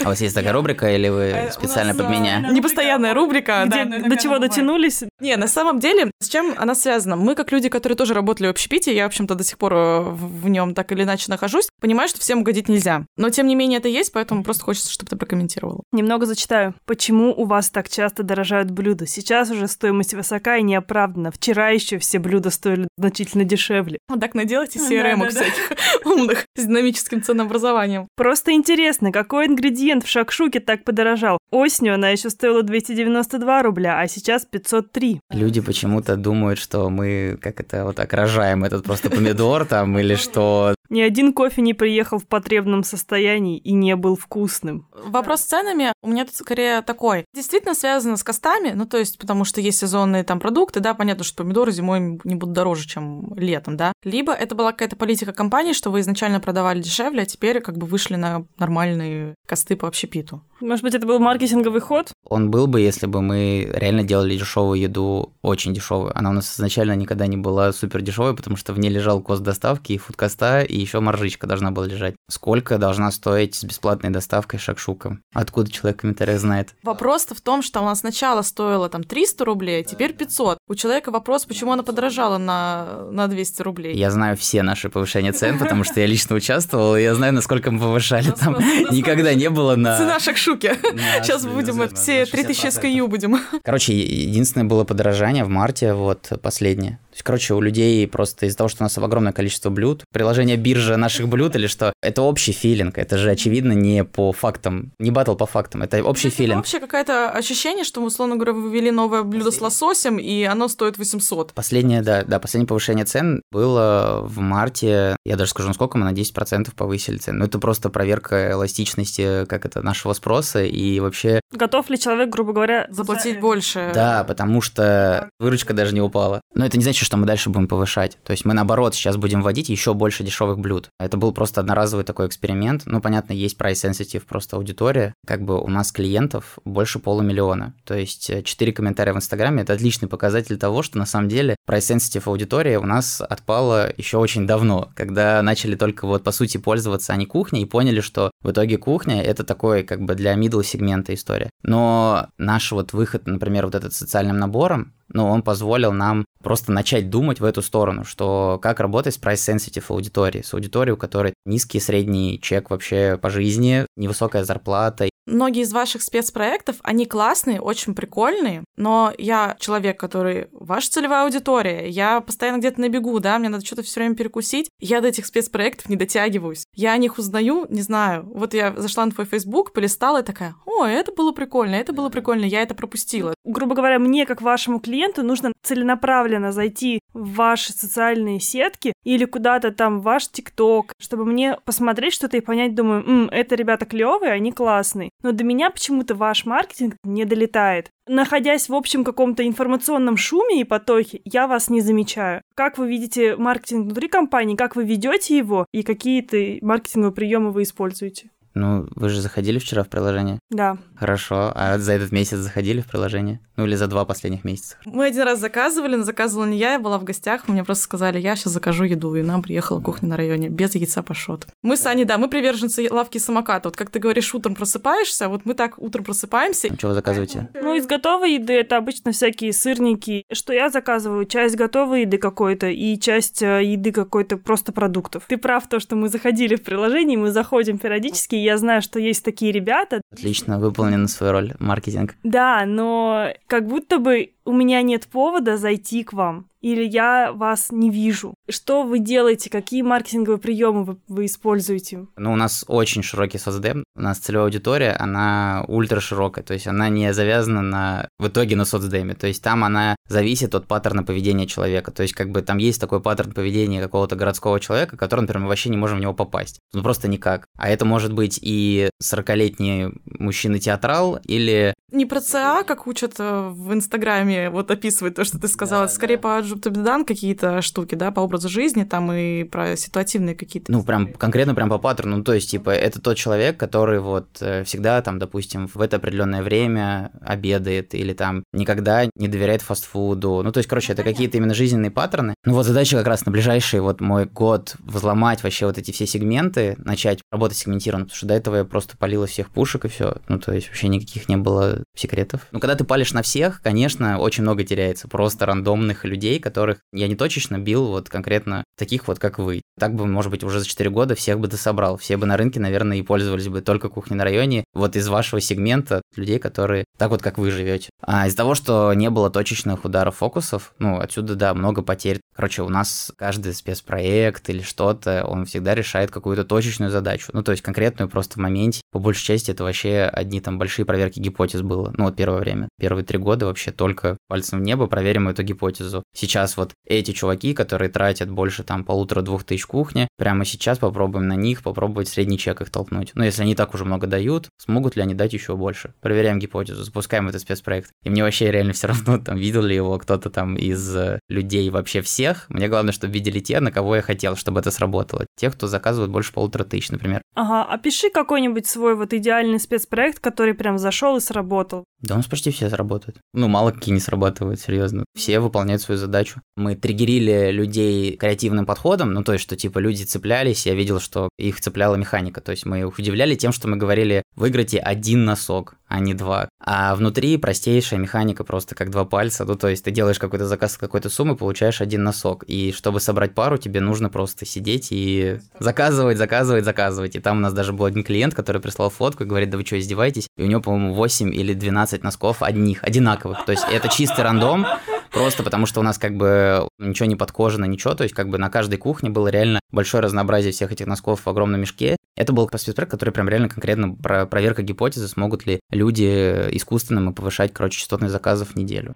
А 0.00 0.08
у 0.08 0.08
вас 0.08 0.20
есть 0.20 0.34
такая 0.34 0.52
рубрика, 0.52 0.94
или 0.94 1.08
вы 1.08 1.22
э, 1.22 1.50
специально 1.50 1.94
под 1.94 2.10
меня? 2.10 2.40
Непостоянная 2.50 3.14
рубрика, 3.14 3.64
Где, 3.66 3.84
да. 3.86 4.00
До 4.00 4.16
чего 4.18 4.38
дотянулись? 4.38 5.04
Не, 5.20 5.36
на 5.36 5.48
самом 5.48 5.78
деле, 5.80 6.10
с 6.20 6.28
чем 6.28 6.54
она 6.58 6.74
связана? 6.74 7.16
Мы, 7.16 7.34
как 7.34 7.50
люди, 7.52 7.70
которые 7.70 7.96
тоже 7.96 8.12
работали 8.12 8.48
в 8.48 8.50
общепите, 8.50 8.94
я, 8.94 9.04
в 9.04 9.06
общем-то, 9.06 9.34
до 9.34 9.44
сих 9.44 9.56
пор 9.56 9.72
э, 9.72 10.00
в 10.02 10.48
нем 10.48 10.74
так 10.74 10.92
или 10.92 11.03
иначе 11.04 11.26
нахожусь, 11.28 11.68
понимаю, 11.80 12.08
что 12.08 12.20
всем 12.20 12.40
угодить 12.40 12.68
нельзя. 12.68 13.06
Но, 13.16 13.30
тем 13.30 13.46
не 13.46 13.54
менее, 13.54 13.78
это 13.78 13.88
есть, 13.88 14.12
поэтому 14.12 14.42
просто 14.42 14.64
хочется, 14.64 14.90
чтобы 14.90 15.10
ты 15.10 15.16
прокомментировала. 15.16 15.82
Немного 15.92 16.26
зачитаю. 16.26 16.74
Почему 16.86 17.32
у 17.34 17.44
вас 17.44 17.70
так 17.70 17.88
часто 17.88 18.22
дорожают 18.22 18.70
блюда? 18.70 19.06
Сейчас 19.06 19.50
уже 19.50 19.68
стоимость 19.68 20.14
высока 20.14 20.56
и 20.56 20.62
неоправданна. 20.62 21.30
Вчера 21.30 21.68
еще 21.68 21.98
все 21.98 22.18
блюда 22.18 22.50
стоили 22.50 22.88
значительно 22.96 23.44
дешевле. 23.44 23.98
Вот 24.08 24.20
так 24.20 24.34
наделайте 24.34 24.78
CRM 24.78 25.28
всяких 25.28 25.72
умных 26.04 26.46
с 26.56 26.64
динамическим 26.64 27.22
ценообразованием. 27.22 28.08
Просто 28.16 28.52
интересно, 28.52 29.12
какой 29.12 29.46
ингредиент 29.46 30.04
в 30.04 30.08
шакшуке 30.08 30.60
так 30.60 30.84
подорожал? 30.84 31.38
Осенью 31.50 31.94
она 31.94 32.10
еще 32.10 32.30
стоила 32.30 32.62
292 32.62 33.62
рубля, 33.62 34.00
а 34.00 34.08
сейчас 34.08 34.44
503. 34.44 35.20
Люди 35.30 35.60
почему-то 35.60 36.16
думают, 36.16 36.58
что 36.58 36.88
мы, 36.90 37.38
как 37.40 37.60
это, 37.60 37.84
вот 37.84 37.96
так 37.96 38.12
рожаем 38.12 38.64
этот 38.64 38.84
просто 38.84 39.10
помидор 39.10 39.64
там, 39.64 39.98
или 39.98 40.14
что 40.14 40.74
Ни 40.94 41.00
один 41.00 41.32
кофе 41.32 41.60
не 41.60 41.74
приехал 41.74 42.20
в 42.20 42.28
потребном 42.28 42.84
состоянии 42.84 43.58
и 43.58 43.72
не 43.72 43.96
был 43.96 44.14
вкусным. 44.14 44.86
Вопрос 44.92 45.40
с 45.40 45.46
ценами 45.46 45.92
у 46.02 46.08
меня 46.08 46.24
тут 46.24 46.36
скорее 46.36 46.82
такой. 46.82 47.24
Действительно 47.34 47.74
связано 47.74 48.16
с 48.16 48.22
костами, 48.22 48.74
ну 48.76 48.86
то 48.86 48.98
есть 48.98 49.18
потому 49.18 49.44
что 49.44 49.60
есть 49.60 49.80
сезонные 49.80 50.22
там 50.22 50.38
продукты, 50.38 50.78
да, 50.78 50.94
понятно, 50.94 51.24
что 51.24 51.42
помидоры 51.42 51.72
зимой 51.72 52.20
не 52.22 52.36
будут 52.36 52.54
дороже, 52.54 52.86
чем 52.86 53.34
летом, 53.34 53.76
да. 53.76 53.92
Либо 54.04 54.32
это 54.32 54.54
была 54.54 54.70
какая-то 54.70 54.94
политика 54.94 55.32
компании, 55.32 55.72
что 55.72 55.90
вы 55.90 55.98
изначально 55.98 56.38
продавали 56.38 56.80
дешевле, 56.80 57.22
а 57.22 57.26
теперь 57.26 57.60
как 57.60 57.76
бы 57.76 57.88
вышли 57.88 58.14
на 58.14 58.44
нормальные 58.56 59.34
косты 59.48 59.74
по 59.74 59.88
общепиту. 59.88 60.44
Может 60.60 60.84
быть, 60.84 60.94
это 60.94 61.06
был 61.06 61.18
маркетинговый 61.18 61.80
ход? 61.80 62.12
Он 62.28 62.50
был 62.50 62.68
бы, 62.68 62.80
если 62.80 63.06
бы 63.06 63.20
мы 63.20 63.68
реально 63.74 64.04
делали 64.04 64.36
дешевую 64.36 64.80
еду, 64.80 65.32
очень 65.42 65.74
дешевую. 65.74 66.16
Она 66.16 66.30
у 66.30 66.32
нас 66.32 66.54
изначально 66.54 66.94
никогда 66.94 67.26
не 67.26 67.36
была 67.36 67.72
супер 67.72 68.00
дешевой, 68.00 68.36
потому 68.36 68.56
что 68.56 68.72
в 68.72 68.78
ней 68.78 68.88
лежал 68.88 69.20
кост 69.20 69.42
доставки 69.42 69.92
и 69.92 69.98
фудкоста, 69.98 70.62
и 70.62 70.83
еще 70.84 71.00
моржичка 71.00 71.46
должна 71.46 71.70
была 71.70 71.86
лежать. 71.86 72.14
Сколько 72.30 72.78
должна 72.78 73.10
стоить 73.10 73.54
с 73.54 73.64
бесплатной 73.64 74.10
доставкой 74.10 74.58
шакшука? 74.58 75.18
Откуда 75.32 75.70
человек 75.70 75.98
в 75.98 76.00
комментариях 76.02 76.40
знает? 76.40 76.74
Вопрос-то 76.82 77.34
в 77.34 77.40
том, 77.40 77.62
что 77.62 77.80
она 77.80 77.94
сначала 77.94 78.42
стоила 78.42 78.88
там 78.88 79.02
300 79.04 79.44
рублей, 79.44 79.80
а 79.80 79.84
теперь 79.84 80.12
500. 80.12 80.58
У 80.68 80.74
человека 80.74 81.10
вопрос, 81.10 81.44
почему 81.44 81.72
она 81.72 81.82
подорожала 81.82 82.38
на, 82.38 83.06
на 83.10 83.28
200 83.28 83.62
рублей. 83.62 83.96
Я 83.96 84.10
знаю 84.10 84.36
все 84.36 84.62
наши 84.62 84.88
повышения 84.88 85.32
цен, 85.32 85.58
потому 85.58 85.84
что 85.84 86.00
я 86.00 86.06
лично 86.06 86.36
участвовал, 86.36 86.96
и 86.96 87.02
я 87.02 87.14
знаю, 87.14 87.32
насколько 87.32 87.70
мы 87.70 87.80
повышали. 87.80 88.30
Там 88.30 88.56
никогда 88.90 89.34
не 89.34 89.50
было 89.50 89.76
на... 89.76 89.98
Цена 89.98 90.20
шакшуки. 90.20 90.72
Сейчас 91.22 91.46
будем 91.46 91.94
все 91.94 92.26
3000 92.26 92.66
SKU 92.66 93.06
будем. 93.06 93.40
Короче, 93.62 93.94
единственное 93.94 94.66
было 94.66 94.84
подорожание 94.84 95.44
в 95.44 95.48
марте, 95.48 95.94
вот 95.94 96.32
последнее. 96.42 96.98
То 97.14 97.18
есть, 97.18 97.22
короче, 97.22 97.54
у 97.54 97.60
людей 97.60 98.08
просто 98.08 98.46
из-за 98.46 98.58
того, 98.58 98.66
что 98.66 98.82
у 98.82 98.86
нас 98.86 98.98
огромное 98.98 99.32
количество 99.32 99.70
блюд, 99.70 100.02
приложение 100.12 100.56
биржа 100.56 100.96
наших 100.96 101.28
блюд 101.28 101.54
или 101.54 101.68
что, 101.68 101.92
это 102.02 102.22
общий 102.22 102.50
филинг, 102.50 102.98
это 102.98 103.18
же, 103.18 103.30
очевидно, 103.30 103.70
не 103.70 104.02
по 104.02 104.32
фактам, 104.32 104.90
не 104.98 105.12
батл 105.12 105.36
по 105.36 105.46
фактам, 105.46 105.82
это 105.82 106.02
общий 106.02 106.26
это 106.26 106.36
филинг. 106.36 106.56
Вообще 106.56 106.80
какое-то 106.80 107.30
ощущение, 107.30 107.84
что, 107.84 108.02
условно 108.02 108.34
говоря, 108.34 108.52
вы 108.52 108.68
ввели 108.68 108.90
новое 108.90 109.22
блюдо 109.22 109.52
с 109.52 109.60
лососем, 109.60 110.18
и 110.18 110.42
оно 110.42 110.66
стоит 110.66 110.98
800. 110.98 111.52
Последнее, 111.52 112.02
да, 112.02 112.24
да, 112.24 112.40
последнее 112.40 112.66
повышение 112.66 113.04
цен 113.04 113.42
было 113.52 114.22
в 114.24 114.40
марте, 114.40 115.14
я 115.24 115.36
даже 115.36 115.52
скажу, 115.52 115.68
насколько 115.68 115.96
мы 115.96 116.10
на 116.10 116.12
10% 116.12 116.74
повысили 116.74 117.18
цены. 117.18 117.38
Ну, 117.38 117.44
это 117.44 117.60
просто 117.60 117.90
проверка 117.90 118.50
эластичности, 118.50 119.44
как 119.44 119.66
это, 119.66 119.82
нашего 119.82 120.14
спроса 120.14 120.64
и 120.64 120.98
вообще... 120.98 121.40
Готов 121.52 121.90
ли 121.90 121.98
человек, 122.00 122.30
грубо 122.30 122.52
говоря, 122.52 122.88
заплатить 122.90 123.38
больше? 123.38 123.92
Да, 123.94 124.24
потому 124.24 124.60
что 124.60 125.28
выручка 125.38 125.74
даже 125.74 125.94
не 125.94 126.00
упала. 126.00 126.40
Но 126.54 126.66
это 126.66 126.76
не 126.76 126.82
значит, 126.82 127.03
что 127.04 127.16
мы 127.16 127.26
дальше 127.26 127.50
будем 127.50 127.68
повышать. 127.68 128.18
То 128.24 128.32
есть 128.32 128.44
мы, 128.44 128.54
наоборот, 128.54 128.94
сейчас 128.94 129.16
будем 129.16 129.42
вводить 129.42 129.68
еще 129.68 129.94
больше 129.94 130.24
дешевых 130.24 130.58
блюд. 130.58 130.88
Это 130.98 131.16
был 131.16 131.32
просто 131.32 131.60
одноразовый 131.60 132.04
такой 132.04 132.26
эксперимент. 132.26 132.82
Ну, 132.86 133.00
понятно, 133.00 133.32
есть 133.32 133.58
price 133.58 133.74
sensitive 133.74 134.22
просто 134.26 134.56
аудитория. 134.56 135.14
Как 135.26 135.42
бы 135.42 135.60
у 135.60 135.68
нас 135.68 135.92
клиентов 135.92 136.58
больше 136.64 136.98
полумиллиона. 136.98 137.74
То 137.84 137.94
есть 137.94 138.30
4 138.44 138.70
э, 138.70 138.74
комментария 138.74 139.12
в 139.12 139.16
Инстаграме– 139.16 139.62
это 139.64 139.72
отличный 139.72 140.08
показатель 140.08 140.56
того, 140.56 140.82
что 140.82 140.98
на 140.98 141.06
самом 141.06 141.28
деле 141.28 141.56
price 141.68 141.96
sensitive 141.96 142.22
аудитория 142.26 142.78
у 142.78 142.86
нас 142.86 143.20
отпала 143.20 143.92
еще 143.96 144.18
очень 144.18 144.46
давно, 144.46 144.90
когда 144.94 145.42
начали 145.42 145.76
только 145.76 146.06
вот 146.06 146.24
по 146.24 146.32
сути 146.32 146.58
пользоваться 146.58 147.12
они 147.12 147.26
кухней 147.26 147.62
и 147.62 147.66
поняли, 147.66 148.00
что 148.00 148.30
в 148.44 148.50
итоге 148.50 148.76
кухня– 148.76 149.22
это 149.24 149.42
такой 149.42 149.82
как 149.82 150.02
бы 150.02 150.14
для 150.14 150.34
middle 150.34 150.62
сегмента 150.62 151.14
история. 151.14 151.50
Но 151.62 152.28
наш 152.38 152.70
вот 152.72 152.92
выход, 152.92 153.26
например, 153.26 153.64
вот 153.64 153.74
этот 153.74 153.94
социальным 153.94 154.38
набором, 154.38 154.92
но 155.08 155.30
он 155.30 155.42
позволил 155.42 155.92
нам 155.92 156.24
просто 156.42 156.70
начать 156.70 157.08
думать 157.10 157.40
в 157.40 157.44
эту 157.44 157.62
сторону, 157.62 158.04
что 158.04 158.58
как 158.62 158.80
работать 158.80 159.14
с 159.14 159.18
price-sensitive 159.18 159.84
аудиторией, 159.88 160.44
с 160.44 160.52
аудиторией, 160.52 160.94
у 160.94 160.98
которой 160.98 161.32
низкий 161.46 161.80
средний 161.80 162.38
чек 162.40 162.70
вообще 162.70 163.18
по 163.20 163.30
жизни, 163.30 163.86
невысокая 163.96 164.44
зарплата, 164.44 165.08
Многие 165.26 165.62
из 165.62 165.72
ваших 165.72 166.02
спецпроектов, 166.02 166.76
они 166.82 167.06
классные, 167.06 167.60
очень 167.60 167.94
прикольные, 167.94 168.64
но 168.76 169.12
я 169.16 169.56
человек, 169.58 169.98
который 169.98 170.48
ваша 170.52 170.90
целевая 170.90 171.24
аудитория, 171.24 171.88
я 171.88 172.20
постоянно 172.20 172.58
где-то 172.58 172.80
набегу, 172.80 173.18
да, 173.20 173.38
мне 173.38 173.48
надо 173.48 173.64
что-то 173.64 173.82
все 173.82 174.00
время 174.00 174.14
перекусить, 174.16 174.68
я 174.80 175.00
до 175.00 175.08
этих 175.08 175.24
спецпроектов 175.24 175.88
не 175.88 175.96
дотягиваюсь. 175.96 176.66
Я 176.74 176.92
о 176.92 176.98
них 176.98 177.18
узнаю, 177.18 177.66
не 177.70 177.80
знаю. 177.80 178.24
Вот 178.34 178.52
я 178.52 178.74
зашла 178.76 179.06
на 179.06 179.12
твой 179.12 179.26
Facebook, 179.26 179.72
полистала 179.72 180.20
и 180.20 180.24
такая, 180.24 180.56
о, 180.66 180.84
это 180.84 181.12
было 181.12 181.32
прикольно, 181.32 181.74
это 181.74 181.92
было 181.92 182.10
прикольно, 182.10 182.44
я 182.44 182.62
это 182.62 182.74
пропустила. 182.74 183.34
Грубо 183.44 183.74
говоря, 183.74 183.98
мне, 183.98 184.26
как 184.26 184.42
вашему 184.42 184.78
клиенту, 184.78 185.22
нужно 185.22 185.52
целенаправленно 185.62 186.52
зайти 186.52 187.00
в 187.14 187.34
ваши 187.34 187.72
социальные 187.72 188.40
сетки 188.40 188.92
или 189.04 189.24
куда-то 189.24 189.70
там 189.70 190.00
в 190.00 190.02
ваш 190.02 190.28
ТикТок, 190.28 190.92
чтобы 191.00 191.24
мне 191.24 191.56
посмотреть 191.64 192.12
что-то 192.12 192.36
и 192.36 192.40
понять, 192.40 192.74
думаю, 192.74 193.04
М, 193.06 193.28
это 193.30 193.54
ребята 193.54 193.86
клевые, 193.86 194.32
они 194.32 194.52
классные 194.52 195.10
но 195.24 195.32
до 195.32 195.42
меня 195.42 195.70
почему-то 195.70 196.14
ваш 196.14 196.44
маркетинг 196.44 196.96
не 197.02 197.24
долетает. 197.24 197.90
Находясь 198.06 198.68
в 198.68 198.74
общем 198.74 199.02
каком-то 199.02 199.44
информационном 199.44 200.16
шуме 200.18 200.60
и 200.60 200.64
потоке, 200.64 201.22
я 201.24 201.48
вас 201.48 201.70
не 201.70 201.80
замечаю. 201.80 202.42
Как 202.54 202.76
вы 202.76 202.86
видите 202.88 203.34
маркетинг 203.34 203.86
внутри 203.86 204.08
компании, 204.08 204.54
как 204.54 204.76
вы 204.76 204.84
ведете 204.84 205.36
его 205.36 205.66
и 205.72 205.82
какие-то 205.82 206.36
маркетинговые 206.60 207.14
приемы 207.14 207.50
вы 207.50 207.62
используете? 207.62 208.30
Ну, 208.54 208.86
вы 208.94 209.08
же 209.08 209.20
заходили 209.20 209.58
вчера 209.58 209.82
в 209.82 209.88
приложение? 209.88 210.38
Да. 210.50 210.78
Хорошо. 210.96 211.52
А 211.54 211.78
за 211.78 211.92
этот 211.92 212.12
месяц 212.12 212.38
заходили 212.38 212.80
в 212.80 212.86
приложение? 212.86 213.40
Ну, 213.56 213.66
или 213.66 213.74
за 213.74 213.86
два 213.86 214.04
последних 214.04 214.44
месяца? 214.44 214.76
Мы 214.84 215.06
один 215.06 215.22
раз 215.22 215.40
заказывали, 215.40 215.96
но 215.96 216.04
заказывала 216.04 216.46
не 216.46 216.58
я, 216.58 216.72
я 216.72 216.78
была 216.78 216.98
в 216.98 217.04
гостях. 217.04 217.48
Мне 217.48 217.64
просто 217.64 217.84
сказали, 217.84 218.18
я 218.18 218.36
сейчас 218.36 218.52
закажу 218.52 218.84
еду, 218.84 219.14
и 219.14 219.22
нам 219.22 219.42
приехала 219.42 219.80
кухня 219.80 220.08
на 220.08 220.16
районе 220.16 220.48
без 220.48 220.74
яйца 220.74 221.02
пашот. 221.02 221.46
Мы 221.62 221.76
с 221.76 221.86
Аней, 221.86 222.04
да, 222.04 222.18
мы 222.18 222.28
приверженцы 222.28 222.88
лавки 222.90 223.18
самоката. 223.18 223.68
Вот 223.68 223.76
как 223.76 223.90
ты 223.90 223.98
говоришь, 223.98 224.34
утром 224.34 224.54
просыпаешься, 224.54 225.28
вот 225.28 225.42
мы 225.44 225.54
так 225.54 225.78
утром 225.78 226.04
просыпаемся. 226.04 226.68
А 226.70 226.74
что 226.74 226.88
вы 226.88 226.94
заказываете? 226.94 227.48
Ну, 227.54 227.74
из 227.74 227.86
готовой 227.86 228.34
еды 228.34 228.54
это 228.54 228.76
обычно 228.76 229.12
всякие 229.12 229.52
сырники. 229.52 230.24
Что 230.32 230.52
я 230.52 230.70
заказываю? 230.70 231.24
Часть 231.26 231.56
готовой 231.56 232.02
еды 232.02 232.18
какой-то 232.18 232.68
и 232.68 232.98
часть 232.98 233.42
э, 233.42 233.64
еды 233.64 233.92
какой-то 233.92 234.36
просто 234.36 234.72
продуктов. 234.72 235.24
Ты 235.28 235.36
прав, 235.36 235.68
то, 235.68 235.80
что 235.80 235.96
мы 235.96 236.08
заходили 236.08 236.56
в 236.56 236.62
приложение, 236.62 237.18
мы 237.18 237.30
заходим 237.30 237.78
периодически, 237.78 238.34
я 238.44 238.58
знаю, 238.58 238.82
что 238.82 238.98
есть 238.98 239.24
такие 239.24 239.52
ребята. 239.52 240.00
Отлично, 240.12 240.58
выполнена 240.58 241.08
свою 241.08 241.32
роль, 241.32 241.52
маркетинг. 241.58 242.14
Да, 242.22 242.64
но 242.66 243.32
как 243.46 243.66
будто 243.66 243.98
бы 243.98 244.33
у 244.44 244.52
меня 244.52 244.82
нет 244.82 245.06
повода 245.06 245.56
зайти 245.56 246.04
к 246.04 246.12
вам 246.12 246.46
или 246.64 246.82
я 246.82 247.30
вас 247.30 247.70
не 247.70 247.90
вижу. 247.90 248.32
Что 248.48 248.84
вы 248.84 248.98
делаете? 248.98 249.50
Какие 249.50 249.82
маркетинговые 249.82 250.38
приемы 250.38 250.84
вы, 250.84 250.96
вы 251.08 251.26
используете? 251.26 252.06
Ну, 252.16 252.32
у 252.32 252.36
нас 252.36 252.64
очень 252.68 253.02
широкий 253.02 253.36
соцдем. 253.36 253.84
У 253.94 254.00
нас 254.00 254.16
целевая 254.16 254.46
аудитория, 254.46 254.92
она 254.92 255.66
ультра 255.68 256.00
широкая. 256.00 256.42
То 256.42 256.54
есть 256.54 256.66
она 256.66 256.88
не 256.88 257.12
завязана 257.12 257.60
на 257.60 258.08
в 258.18 258.28
итоге 258.28 258.56
на 258.56 258.64
соцдеме. 258.64 259.12
То 259.14 259.26
есть 259.26 259.42
там 259.42 259.62
она 259.62 259.94
зависит 260.08 260.54
от 260.54 260.66
паттерна 260.66 261.02
поведения 261.02 261.46
человека. 261.46 261.90
То 261.90 262.02
есть 262.02 262.14
как 262.14 262.30
бы 262.30 262.40
там 262.40 262.56
есть 262.56 262.80
такой 262.80 263.02
паттерн 263.02 263.32
поведения 263.32 263.82
какого-то 263.82 264.16
городского 264.16 264.58
человека, 264.58 264.96
который, 264.96 265.20
например, 265.20 265.42
мы 265.42 265.48
вообще 265.48 265.68
не 265.68 265.76
можем 265.76 265.98
в 265.98 266.00
него 266.00 266.14
попасть. 266.14 266.60
Ну 266.72 266.82
просто 266.82 267.08
никак. 267.08 267.44
А 267.58 267.68
это 267.68 267.84
может 267.84 268.14
быть 268.14 268.38
и 268.40 268.88
40-летний 269.02 269.88
мужчина-театрал 270.06 271.18
или... 271.24 271.74
Не 271.92 272.06
про 272.06 272.22
ЦА, 272.22 272.64
как 272.64 272.86
учат 272.86 273.16
э, 273.18 273.48
в 273.50 273.72
Инстаграме, 273.74 274.33
вот 274.50 274.70
описывать 274.70 275.14
то, 275.14 275.24
что 275.24 275.38
ты 275.38 275.48
сказала, 275.48 275.86
да, 275.86 275.92
скорее 275.92 276.16
да. 276.16 276.22
по 276.22 276.40
Джубтабидан 276.40 277.04
какие-то 277.04 277.62
штуки, 277.62 277.94
да, 277.94 278.10
по 278.10 278.20
образу 278.20 278.48
жизни, 278.48 278.84
там 278.84 279.12
и 279.12 279.44
про 279.44 279.76
ситуативные 279.76 280.34
какие-то. 280.34 280.70
Ну, 280.70 280.82
прям 280.82 281.12
конкретно 281.12 281.54
прям 281.54 281.68
по 281.68 281.78
паттерну, 281.78 282.18
ну, 282.18 282.24
то 282.24 282.34
есть, 282.34 282.50
типа, 282.50 282.70
это 282.70 283.00
тот 283.00 283.16
человек, 283.16 283.56
который 283.56 284.00
вот 284.00 284.26
э, 284.40 284.64
всегда 284.64 285.00
там, 285.02 285.18
допустим, 285.18 285.68
в 285.72 285.80
это 285.80 285.96
определенное 285.96 286.42
время 286.42 287.10
обедает 287.20 287.94
или 287.94 288.12
там 288.12 288.44
никогда 288.52 289.08
не 289.16 289.28
доверяет 289.28 289.62
фастфуду. 289.62 290.42
Ну, 290.42 290.52
то 290.52 290.58
есть, 290.58 290.68
короче, 290.68 290.92
это 290.92 291.02
какие-то 291.02 291.36
именно 291.36 291.54
жизненные 291.54 291.90
паттерны. 291.90 292.34
Ну, 292.44 292.54
вот 292.54 292.66
задача 292.66 292.96
как 292.96 293.06
раз 293.06 293.26
на 293.26 293.32
ближайший 293.32 293.80
вот 293.80 294.00
мой 294.00 294.26
год 294.26 294.76
взломать 294.78 295.42
вообще 295.42 295.66
вот 295.66 295.78
эти 295.78 295.90
все 295.90 296.06
сегменты, 296.06 296.76
начать 296.78 297.20
работать 297.30 297.58
сегментированно, 297.58 298.06
потому 298.06 298.16
что 298.16 298.26
до 298.26 298.34
этого 298.34 298.56
я 298.56 298.64
просто 298.64 298.96
полила 298.96 299.26
всех 299.26 299.50
пушек 299.50 299.84
и 299.84 299.88
все. 299.88 300.16
Ну, 300.28 300.38
то 300.38 300.52
есть, 300.52 300.68
вообще 300.68 300.88
никаких 300.88 301.28
не 301.28 301.36
было 301.36 301.82
секретов. 301.94 302.46
Ну, 302.52 302.60
когда 302.60 302.74
ты 302.74 302.84
палишь 302.84 303.12
на 303.12 303.22
всех, 303.22 303.60
конечно, 303.62 304.18
очень 304.24 304.42
много 304.42 304.64
теряется. 304.64 305.06
Просто 305.06 305.46
рандомных 305.46 306.04
людей, 306.04 306.40
которых 306.40 306.80
я 306.92 307.06
не 307.08 307.14
точечно 307.14 307.58
бил, 307.58 307.86
вот 307.86 308.08
конкретно 308.08 308.64
таких 308.76 309.06
вот, 309.06 309.18
как 309.18 309.38
вы. 309.38 309.62
Так 309.78 309.94
бы, 309.94 310.06
может 310.06 310.30
быть, 310.30 310.42
уже 310.42 310.60
за 310.60 310.66
4 310.66 310.90
года 310.90 311.14
всех 311.14 311.38
бы 311.38 311.48
ты 311.48 311.56
собрал. 311.56 311.96
Все 311.96 312.16
бы 312.16 312.26
на 312.26 312.36
рынке, 312.36 312.58
наверное, 312.58 312.96
и 312.96 313.02
пользовались 313.02 313.48
бы 313.48 313.60
только 313.60 313.88
кухней 313.88 314.16
на 314.16 314.24
районе. 314.24 314.64
Вот 314.74 314.96
из 314.96 315.06
вашего 315.08 315.40
сегмента 315.40 316.02
людей, 316.16 316.38
которые 316.38 316.84
так 316.98 317.10
вот, 317.10 317.22
как 317.22 317.38
вы 317.38 317.50
живете. 317.50 317.90
А 318.02 318.26
из-за 318.26 318.36
того, 318.36 318.54
что 318.54 318.92
не 318.94 319.10
было 319.10 319.30
точечных 319.30 319.84
ударов 319.84 320.16
фокусов, 320.16 320.74
ну, 320.78 320.98
отсюда, 320.98 321.34
да, 321.34 321.54
много 321.54 321.82
потерь. 321.82 322.20
Короче, 322.34 322.62
у 322.62 322.68
нас 322.68 323.12
каждый 323.16 323.54
спецпроект 323.54 324.48
или 324.48 324.62
что-то, 324.62 325.24
он 325.26 325.44
всегда 325.44 325.74
решает 325.74 326.10
какую-то 326.10 326.44
точечную 326.44 326.90
задачу. 326.90 327.30
Ну, 327.32 327.42
то 327.42 327.52
есть 327.52 327.62
конкретную 327.62 328.08
просто 328.08 328.34
в 328.34 328.36
моменте. 328.42 328.80
По 328.92 328.98
большей 328.98 329.24
части 329.24 329.50
это 329.50 329.64
вообще 329.64 330.10
одни 330.12 330.40
там 330.40 330.58
большие 330.58 330.84
проверки 330.84 331.20
гипотез 331.20 331.62
было. 331.62 331.92
Ну, 331.96 332.04
вот 332.04 332.16
первое 332.16 332.38
время. 332.40 332.68
Первые 332.78 333.04
три 333.04 333.18
года 333.18 333.46
вообще 333.46 333.70
только 333.70 334.16
пальцем 334.28 334.60
в 334.60 334.62
небо 334.62 334.86
проверим 334.86 335.28
эту 335.28 335.42
гипотезу. 335.42 336.02
Сейчас 336.14 336.56
вот 336.56 336.72
эти 336.86 337.12
чуваки, 337.12 337.54
которые 337.54 337.90
тратят 337.90 338.30
больше 338.30 338.62
там 338.62 338.84
полутора-двух 338.84 339.44
тысяч 339.44 339.66
кухни, 339.66 340.08
прямо 340.16 340.44
сейчас 340.44 340.78
попробуем 340.78 341.28
на 341.28 341.36
них 341.36 341.62
попробовать 341.62 342.08
средний 342.08 342.38
чек 342.38 342.60
их 342.60 342.70
толкнуть. 342.70 343.12
Ну, 343.14 343.24
если 343.24 343.42
они 343.42 343.54
так 343.54 343.74
уже 343.74 343.84
много 343.84 344.06
дают, 344.06 344.48
смогут 344.58 344.96
ли 344.96 345.02
они 345.02 345.14
дать 345.14 345.32
еще 345.32 345.56
больше? 345.56 345.94
проверяем 346.00 346.38
гипотезу, 346.38 346.84
запускаем 346.84 347.28
этот 347.28 347.40
спецпроект. 347.42 347.90
И 348.02 348.10
мне 348.10 348.22
вообще 348.22 348.50
реально 348.50 348.72
все 348.72 348.88
равно, 348.88 349.18
там, 349.18 349.36
видел 349.36 349.62
ли 349.62 349.74
его 349.74 349.98
кто-то 349.98 350.30
там 350.30 350.56
из 350.56 350.94
э, 350.94 351.18
людей 351.28 351.68
вообще 351.70 352.02
всех. 352.24 352.46
Мне 352.48 352.68
главное, 352.68 352.92
чтобы 352.92 353.12
видели 353.12 353.40
те, 353.40 353.60
на 353.60 353.70
кого 353.70 353.96
я 353.96 354.02
хотел, 354.02 354.36
чтобы 354.36 354.60
это 354.60 354.70
сработало. 354.70 355.26
Те, 355.36 355.50
кто 355.50 355.66
заказывает 355.66 356.10
больше 356.10 356.32
полутора 356.32 356.64
тысяч, 356.64 356.90
например. 356.90 357.20
Ага, 357.34 357.64
опиши 357.64 358.10
какой-нибудь 358.10 358.66
свой 358.66 358.94
вот 358.94 359.12
идеальный 359.12 359.60
спецпроект, 359.60 360.20
который 360.20 360.54
прям 360.54 360.78
зашел 360.78 361.16
и 361.16 361.20
сработал. 361.20 361.84
Да 362.00 362.14
у 362.14 362.16
нас 362.18 362.26
почти 362.26 362.50
все 362.50 362.70
сработают. 362.70 363.18
Ну, 363.32 363.48
мало 363.48 363.72
какие 363.72 363.94
не 363.94 364.00
срабатывают, 364.00 364.60
серьезно. 364.60 365.04
Все 365.16 365.40
выполняют 365.40 365.82
свою 365.82 365.98
задачу. 365.98 366.40
Мы 366.56 366.76
триггерили 366.76 367.50
людей 367.50 368.16
креативным 368.16 368.66
подходом, 368.66 369.12
ну, 369.12 369.22
то 369.22 369.32
есть, 369.32 369.42
что, 369.42 369.56
типа, 369.56 369.78
люди 369.78 370.04
цеплялись, 370.04 370.66
я 370.66 370.74
видел, 370.74 371.00
что 371.00 371.28
их 371.38 371.60
цепляла 371.60 371.96
механика. 371.96 372.40
То 372.40 372.52
есть, 372.52 372.66
мы 372.66 372.80
их 372.80 372.98
удивляли 372.98 373.34
тем, 373.34 373.52
что 373.52 373.68
мы 373.68 373.76
говорили, 373.76 374.22
выиграйте 374.36 374.78
один 374.78 375.24
носок, 375.24 375.76
а 375.94 376.00
не 376.00 376.12
два. 376.12 376.48
А 376.58 376.96
внутри 376.96 377.36
простейшая 377.36 378.00
механика 378.00 378.42
просто 378.42 378.74
как 378.74 378.90
два 378.90 379.04
пальца. 379.04 379.44
Ну, 379.44 379.54
то 379.54 379.68
есть, 379.68 379.84
ты 379.84 379.92
делаешь 379.92 380.18
какой-то 380.18 380.44
заказ 380.44 380.76
какой-то 380.76 381.08
суммы, 381.08 381.36
получаешь 381.36 381.80
один 381.80 382.02
носок. 382.02 382.42
И 382.48 382.72
чтобы 382.72 382.98
собрать 382.98 383.32
пару, 383.32 383.58
тебе 383.58 383.80
нужно 383.80 384.10
просто 384.10 384.44
сидеть 384.44 384.88
и 384.90 385.38
заказывать, 385.60 386.18
заказывать, 386.18 386.64
заказывать. 386.64 387.14
И 387.14 387.20
там 387.20 387.36
у 387.36 387.40
нас 387.40 387.52
даже 387.52 387.72
был 387.72 387.84
один 387.84 388.02
клиент, 388.02 388.34
который 388.34 388.60
прислал 388.60 388.90
фотку 388.90 389.22
и 389.22 389.26
говорит, 389.26 389.50
да 389.50 389.56
вы 389.56 389.64
что, 389.64 389.78
издеваетесь? 389.78 390.26
И 390.36 390.42
у 390.42 390.46
него, 390.46 390.60
по-моему, 390.60 390.94
8 390.94 391.32
или 391.32 391.54
12 391.54 392.02
носков 392.02 392.42
одних, 392.42 392.82
одинаковых. 392.82 393.44
То 393.44 393.52
есть, 393.52 393.64
это 393.70 393.88
чистый 393.88 394.22
рандом, 394.22 394.66
просто 395.14 395.42
потому 395.44 395.64
что 395.66 395.80
у 395.80 395.82
нас 395.82 395.96
как 395.96 396.16
бы 396.16 396.68
ничего 396.78 397.06
не 397.06 397.16
подкожено, 397.16 397.64
ничего, 397.64 397.94
то 397.94 398.02
есть 398.02 398.14
как 398.14 398.28
бы 398.28 398.36
на 398.36 398.50
каждой 398.50 398.76
кухне 398.76 399.10
было 399.10 399.28
реально 399.28 399.60
большое 399.70 400.02
разнообразие 400.02 400.52
всех 400.52 400.72
этих 400.72 400.86
носков 400.86 401.24
в 401.24 401.28
огромном 401.28 401.60
мешке. 401.60 401.96
Это 402.16 402.32
был 402.32 402.48
спецпроект, 402.48 402.90
который 402.90 403.10
прям 403.10 403.28
реально 403.28 403.48
конкретно 403.48 403.94
про 403.94 404.26
проверка 404.26 404.62
гипотезы, 404.62 405.08
смогут 405.08 405.46
ли 405.46 405.60
люди 405.70 406.48
искусственно 406.50 407.12
повышать, 407.12 407.52
короче, 407.52 407.78
частотность 407.78 408.12
заказов 408.12 408.50
в 408.50 408.56
неделю. 408.56 408.94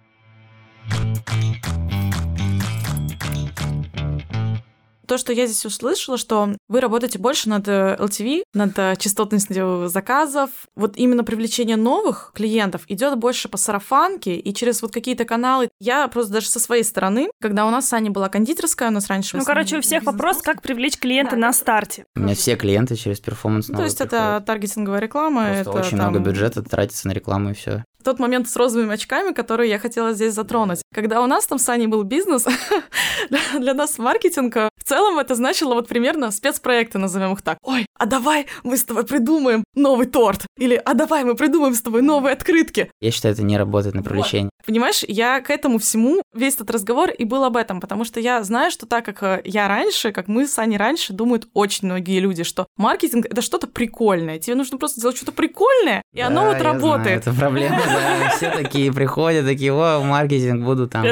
То, 5.08 5.16
что 5.16 5.32
я 5.32 5.46
здесь 5.46 5.64
услышала, 5.64 6.18
что 6.18 6.50
вы 6.68 6.80
работаете 6.80 7.18
больше 7.18 7.48
над 7.48 7.66
LTV, 7.66 8.42
над 8.52 8.78
э, 8.78 8.94
частотностью 8.98 9.88
заказов. 9.88 10.50
Вот 10.76 10.98
именно 10.98 11.24
привлечение 11.24 11.76
новых 11.76 12.32
клиентов 12.34 12.82
идет 12.88 13.16
больше 13.16 13.48
по 13.48 13.56
сарафанке 13.56 14.36
и 14.36 14.52
через 14.52 14.82
вот 14.82 14.92
какие-то 14.92 15.24
каналы. 15.24 15.70
Я 15.80 16.06
просто 16.08 16.34
даже 16.34 16.48
со 16.48 16.60
своей 16.60 16.84
стороны, 16.84 17.30
когда 17.40 17.64
у 17.64 17.70
нас 17.70 17.88
с 17.88 17.92
Аней 17.94 18.10
была 18.10 18.28
кондитерская, 18.28 18.90
у 18.90 18.92
нас 18.92 19.06
раньше... 19.06 19.38
Ну, 19.38 19.44
короче, 19.44 19.78
у 19.78 19.80
всех 19.80 20.02
вопрос, 20.04 20.42
как 20.42 20.60
привлечь 20.60 20.98
клиента 20.98 21.36
да, 21.36 21.38
на 21.38 21.52
старте. 21.54 22.04
У 22.14 22.20
меня 22.20 22.34
все 22.34 22.56
клиенты 22.56 22.94
через 22.94 23.18
перформанс 23.18 23.68
ну, 23.68 23.78
То 23.78 23.84
есть 23.84 23.96
приходят. 23.96 24.22
это 24.22 24.44
таргетинговая 24.46 25.00
реклама. 25.00 25.46
Просто 25.46 25.60
это 25.60 25.70
очень 25.70 25.96
там... 25.96 26.10
много 26.10 26.18
бюджета 26.18 26.62
тратится 26.62 27.08
на 27.08 27.12
рекламу 27.12 27.50
и 27.50 27.54
все 27.54 27.82
тот 28.08 28.18
момент 28.18 28.48
с 28.48 28.56
розовыми 28.56 28.94
очками, 28.94 29.34
который 29.34 29.68
я 29.68 29.78
хотела 29.78 30.14
здесь 30.14 30.32
затронуть. 30.32 30.80
Когда 30.94 31.20
у 31.20 31.26
нас 31.26 31.46
там 31.46 31.58
с 31.58 31.68
Аней 31.68 31.88
был 31.88 32.04
бизнес, 32.04 32.46
для 33.58 33.74
нас 33.74 33.98
маркетинг 33.98 34.54
в 34.54 34.77
целом 34.88 35.18
это 35.18 35.34
значило 35.34 35.74
вот 35.74 35.86
примерно 35.86 36.30
спецпроекты, 36.30 36.98
назовем 36.98 37.32
их 37.32 37.42
так. 37.42 37.58
Ой, 37.62 37.86
а 37.98 38.06
давай 38.06 38.46
мы 38.64 38.76
с 38.76 38.84
тобой 38.84 39.04
придумаем 39.04 39.64
новый 39.74 40.06
торт. 40.06 40.46
Или 40.58 40.80
а 40.84 40.94
давай 40.94 41.24
мы 41.24 41.34
придумаем 41.34 41.74
с 41.74 41.82
тобой 41.82 42.02
новые 42.02 42.32
открытки. 42.32 42.90
Я 43.00 43.10
считаю, 43.10 43.34
это 43.34 43.42
не 43.42 43.58
работает 43.58 43.94
на 43.94 44.02
привлечение. 44.02 44.50
Вот. 44.58 44.66
Понимаешь, 44.66 45.04
я 45.06 45.40
к 45.40 45.50
этому 45.50 45.78
всему, 45.78 46.22
весь 46.34 46.54
этот 46.54 46.70
разговор 46.70 47.10
и 47.10 47.24
был 47.24 47.44
об 47.44 47.56
этом, 47.56 47.80
потому 47.80 48.04
что 48.04 48.20
я 48.20 48.42
знаю, 48.42 48.70
что 48.70 48.86
так 48.86 49.04
как 49.04 49.22
э, 49.22 49.42
я 49.44 49.68
раньше, 49.68 50.12
как 50.12 50.28
мы 50.28 50.46
с 50.46 50.58
Аней 50.58 50.76
раньше, 50.76 51.12
думают 51.12 51.48
очень 51.54 51.86
многие 51.88 52.20
люди, 52.20 52.42
что 52.42 52.66
маркетинг— 52.76 53.26
это 53.30 53.42
что-то 53.42 53.66
прикольное. 53.66 54.38
Тебе 54.38 54.56
нужно 54.56 54.78
просто 54.78 55.00
сделать 55.00 55.16
что-то 55.16 55.32
прикольное, 55.32 56.02
и 56.12 56.18
да, 56.18 56.26
оно 56.26 56.46
вот 56.46 56.60
работает. 56.60 57.22
Знаю, 57.24 57.36
это 57.36 57.40
проблема, 57.40 57.80
да. 57.86 58.30
Все 58.36 58.50
такие 58.50 58.92
приходят, 58.92 59.46
такие, 59.46 59.72
о, 59.72 60.02
маркетинг, 60.02 60.64
буду 60.64 60.88
там 60.88 61.04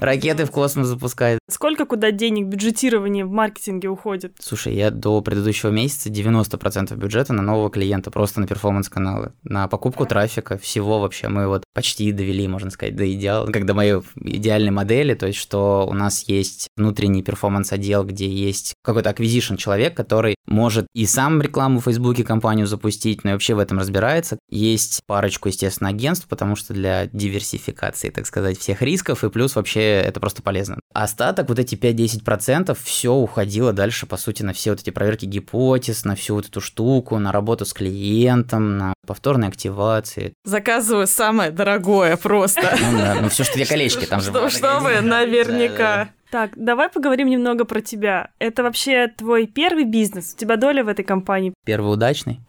ракеты 0.00 0.44
в 0.46 0.50
космос 0.50 0.88
запускать. 0.88 1.38
Сколько 1.48 1.84
куда 1.84 2.10
денег, 2.10 2.46
бюджетирование 2.46 3.13
в 3.22 3.30
маркетинге 3.30 3.88
уходит? 3.88 4.36
Слушай, 4.40 4.74
я 4.74 4.90
до 4.90 5.20
предыдущего 5.20 5.70
месяца 5.70 6.10
90% 6.10 6.96
бюджета 6.96 7.32
на 7.32 7.42
нового 7.42 7.70
клиента, 7.70 8.10
просто 8.10 8.40
на 8.40 8.46
перформанс-каналы, 8.46 9.32
на 9.42 9.68
покупку 9.68 10.06
трафика, 10.06 10.58
всего 10.58 11.00
вообще. 11.00 11.28
Мы 11.28 11.46
вот 11.46 11.64
почти 11.74 12.10
довели, 12.12 12.48
можно 12.48 12.70
сказать, 12.70 12.96
до 12.96 13.10
идеала, 13.12 13.46
когда 13.46 13.74
мои 13.74 14.00
идеальной 14.16 14.70
модели, 14.70 15.14
то 15.14 15.26
есть 15.26 15.38
что 15.38 15.86
у 15.88 15.92
нас 15.92 16.24
есть 16.28 16.68
внутренний 16.76 17.22
перформанс-отдел, 17.22 18.04
где 18.04 18.28
есть 18.28 18.74
какой-то 18.82 19.10
acquisition 19.10 19.56
человек, 19.56 19.96
который 19.96 20.34
может 20.46 20.86
и 20.94 21.06
сам 21.06 21.40
рекламу 21.40 21.80
в 21.80 21.84
Фейсбуке 21.84 22.24
компанию 22.24 22.66
запустить, 22.66 23.24
но 23.24 23.30
и 23.30 23.32
вообще 23.32 23.54
в 23.54 23.58
этом 23.58 23.78
разбирается. 23.78 24.38
Есть 24.50 25.02
парочку, 25.06 25.48
естественно, 25.48 25.90
агентств, 25.90 26.26
потому 26.28 26.56
что 26.56 26.74
для 26.74 27.06
диверсификации, 27.06 28.10
так 28.10 28.26
сказать, 28.26 28.58
всех 28.58 28.82
рисков, 28.82 29.24
и 29.24 29.30
плюс 29.30 29.56
вообще 29.56 29.80
это 29.80 30.20
просто 30.20 30.42
полезно. 30.42 30.78
Остаток, 30.92 31.48
вот 31.48 31.58
эти 31.58 31.74
5-10%, 31.74 32.76
все 32.82 33.03
уходило 33.12 33.72
дальше, 33.72 34.06
по 34.06 34.16
сути, 34.16 34.42
на 34.42 34.52
все 34.52 34.70
вот 34.70 34.80
эти 34.80 34.90
проверки 34.90 35.24
гипотез, 35.26 36.04
на 36.04 36.14
всю 36.14 36.34
вот 36.34 36.46
эту 36.46 36.60
штуку, 36.60 37.18
на 37.18 37.32
работу 37.32 37.64
с 37.64 37.72
клиентом, 37.72 38.78
на 38.78 38.94
повторной 39.06 39.48
активации. 39.48 40.32
Заказываю 40.44 41.06
самое 41.06 41.50
дорогое 41.50 42.16
просто. 42.16 42.76
Ну 42.80 42.98
да, 42.98 43.16
ну 43.20 43.28
все, 43.28 43.44
что 43.44 43.54
две 43.54 43.66
колечки 43.66 44.04
там 44.06 44.20
же. 44.20 44.32
Чтобы 44.50 45.00
наверняка. 45.00 46.10
Так, 46.34 46.50
давай 46.56 46.88
поговорим 46.88 47.28
немного 47.28 47.64
про 47.64 47.80
тебя. 47.80 48.30
Это 48.40 48.64
вообще 48.64 49.06
твой 49.06 49.46
первый 49.46 49.84
бизнес? 49.84 50.34
У 50.34 50.36
тебя 50.36 50.56
доля 50.56 50.82
в 50.82 50.88
этой 50.88 51.04
компании? 51.04 51.54
Первый 51.64 51.92
удачный. 51.92 52.40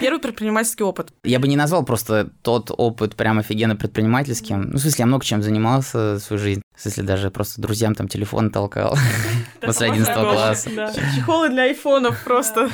Первый 0.00 0.18
предпринимательский 0.18 0.84
опыт. 0.84 1.12
Я 1.24 1.38
бы 1.38 1.48
не 1.48 1.56
назвал 1.56 1.84
просто 1.84 2.30
тот 2.42 2.70
опыт 2.76 3.16
прям 3.16 3.38
офигенно 3.38 3.76
предпринимательским. 3.76 4.70
Ну, 4.70 4.78
в 4.78 4.80
смысле, 4.80 5.02
я 5.02 5.06
много 5.06 5.24
чем 5.24 5.42
занимался 5.42 6.18
свою 6.18 6.40
жизнь. 6.40 6.62
В 6.74 6.80
смысле, 6.80 7.02
даже 7.02 7.30
просто 7.30 7.60
друзьям 7.60 7.94
там 7.94 8.08
телефон 8.08 8.50
толкал 8.50 8.96
после 9.60 9.90
11 9.90 10.14
класса. 10.14 10.70
Чехолы 11.16 11.50
для 11.50 11.64
айфонов 11.64 12.24
просто. 12.24 12.70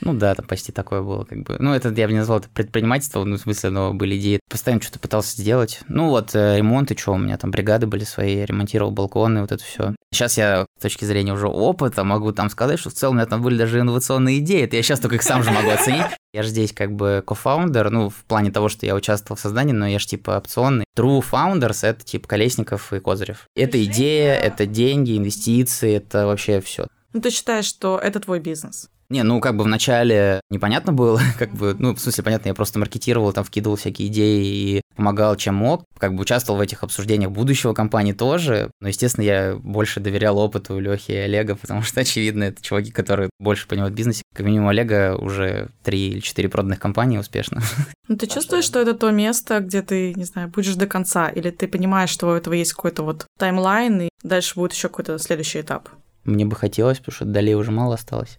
Ну 0.00 0.14
да, 0.14 0.34
там 0.34 0.46
почти 0.46 0.72
такое 0.72 1.02
было, 1.02 1.24
как 1.24 1.42
бы. 1.42 1.56
Ну, 1.58 1.74
это 1.74 1.90
я 1.90 2.06
бы 2.06 2.12
не 2.12 2.20
назвал 2.20 2.38
это 2.38 2.48
предпринимательство, 2.48 3.22
ну, 3.24 3.36
в 3.36 3.40
смысле, 3.40 3.70
но 3.70 3.92
были 3.92 4.16
идеи. 4.18 4.40
Постоянно 4.48 4.80
что-то 4.80 4.98
пытался 4.98 5.36
сделать. 5.36 5.80
Ну, 5.88 6.08
вот 6.08 6.34
э, 6.34 6.56
ремонт 6.56 6.90
и 6.90 6.96
что, 6.96 7.12
у 7.12 7.18
меня 7.18 7.36
там 7.36 7.50
бригады 7.50 7.86
были 7.86 8.04
свои, 8.04 8.36
я 8.36 8.46
ремонтировал 8.46 8.92
балконы, 8.92 9.42
вот 9.42 9.52
это 9.52 9.62
все. 9.62 9.94
Сейчас 10.12 10.36
я 10.36 10.66
с 10.78 10.82
точки 10.82 11.04
зрения 11.04 11.32
уже 11.32 11.46
опыта 11.46 12.02
могу 12.02 12.32
там 12.32 12.50
сказать, 12.50 12.80
что 12.80 12.90
в 12.90 12.94
целом 12.94 13.14
у 13.14 13.18
меня 13.18 13.26
там 13.26 13.42
были 13.42 13.56
даже 13.56 13.78
инновационные 13.78 14.40
идеи. 14.40 14.64
Это 14.64 14.76
я 14.76 14.82
сейчас 14.82 14.98
только 14.98 15.16
их 15.16 15.22
сам 15.22 15.44
же 15.44 15.50
могу 15.52 15.70
оценить. 15.70 16.06
Я 16.32 16.42
же 16.42 16.48
здесь 16.48 16.72
как 16.72 16.92
бы 16.92 17.22
кофаундер, 17.24 17.90
ну, 17.90 18.08
в 18.08 18.24
плане 18.24 18.50
того, 18.50 18.68
что 18.68 18.86
я 18.86 18.94
участвовал 18.94 19.36
в 19.36 19.40
создании, 19.40 19.72
но 19.72 19.86
я 19.86 19.98
же 19.98 20.06
типа 20.06 20.32
опционный. 20.32 20.84
True 20.96 21.24
Founders— 21.30 21.78
это 21.86 22.04
типа 22.04 22.28
Колесников 22.28 22.92
и 22.92 22.98
Козырев. 22.98 23.46
Это 23.54 23.82
идея, 23.84 24.34
это 24.34 24.66
деньги, 24.66 25.16
инвестиции, 25.16 25.94
это 25.94 26.26
вообще 26.26 26.60
все. 26.60 26.88
Ну, 27.12 27.20
ты 27.20 27.30
считаешь, 27.30 27.66
что 27.66 27.98
это 27.98 28.20
твой 28.20 28.40
бизнес? 28.40 28.88
Не, 29.10 29.24
ну 29.24 29.40
как 29.40 29.56
бы 29.56 29.64
вначале 29.64 30.40
непонятно 30.50 30.92
было, 30.92 31.20
как 31.38 31.52
бы, 31.52 31.74
ну, 31.78 31.94
в 31.94 32.00
смысле, 32.00 32.24
понятно, 32.24 32.48
я 32.48 32.54
просто 32.54 32.78
маркетировал, 32.78 33.32
там 33.32 33.44
вкидывал 33.44 33.76
всякие 33.76 34.08
идеи 34.08 34.46
и 34.46 34.80
помогал, 34.94 35.36
чем 35.36 35.56
мог, 35.56 35.84
как 35.98 36.14
бы 36.14 36.22
участвовал 36.22 36.58
в 36.58 36.62
этих 36.62 36.84
обсуждениях 36.84 37.32
будущего 37.32 37.74
компании 37.74 38.12
тоже, 38.12 38.70
но, 38.80 38.88
естественно, 38.88 39.24
я 39.24 39.56
больше 39.56 39.98
доверял 39.98 40.38
опыту 40.38 40.78
Лехи 40.78 41.10
и 41.10 41.16
Олега, 41.16 41.56
потому 41.56 41.82
что, 41.82 42.00
очевидно, 42.02 42.44
это 42.44 42.62
чуваки, 42.62 42.92
которые 42.92 43.30
больше 43.40 43.66
понимают 43.66 43.94
в 43.94 43.96
бизнесе. 43.96 44.22
Как 44.34 44.46
минимум, 44.46 44.68
Олега 44.68 45.16
уже 45.16 45.70
три 45.82 46.10
или 46.10 46.20
четыре 46.20 46.48
проданных 46.48 46.78
компании 46.78 47.18
успешно. 47.18 47.60
Ну, 48.08 48.16
ты 48.16 48.26
чувствуешь, 48.26 48.64
что 48.64 48.80
это 48.80 48.94
то 48.94 49.12
место, 49.12 49.60
где 49.60 49.82
ты, 49.82 50.14
не 50.14 50.24
знаю, 50.24 50.48
будешь 50.48 50.74
до 50.74 50.88
конца, 50.88 51.28
или 51.28 51.50
ты 51.50 51.68
понимаешь, 51.68 52.10
что 52.10 52.26
у 52.26 52.32
этого 52.32 52.54
есть 52.54 52.72
какой-то 52.72 53.04
вот 53.04 53.26
таймлайн, 53.38 54.00
и 54.00 54.08
дальше 54.24 54.56
будет 54.56 54.72
еще 54.72 54.88
какой-то 54.88 55.16
следующий 55.20 55.60
этап? 55.60 55.88
Мне 56.24 56.44
бы 56.44 56.56
хотелось, 56.56 56.98
потому 56.98 57.14
что 57.14 57.24
долей 57.24 57.54
уже 57.54 57.70
мало 57.70 57.94
осталось 57.94 58.36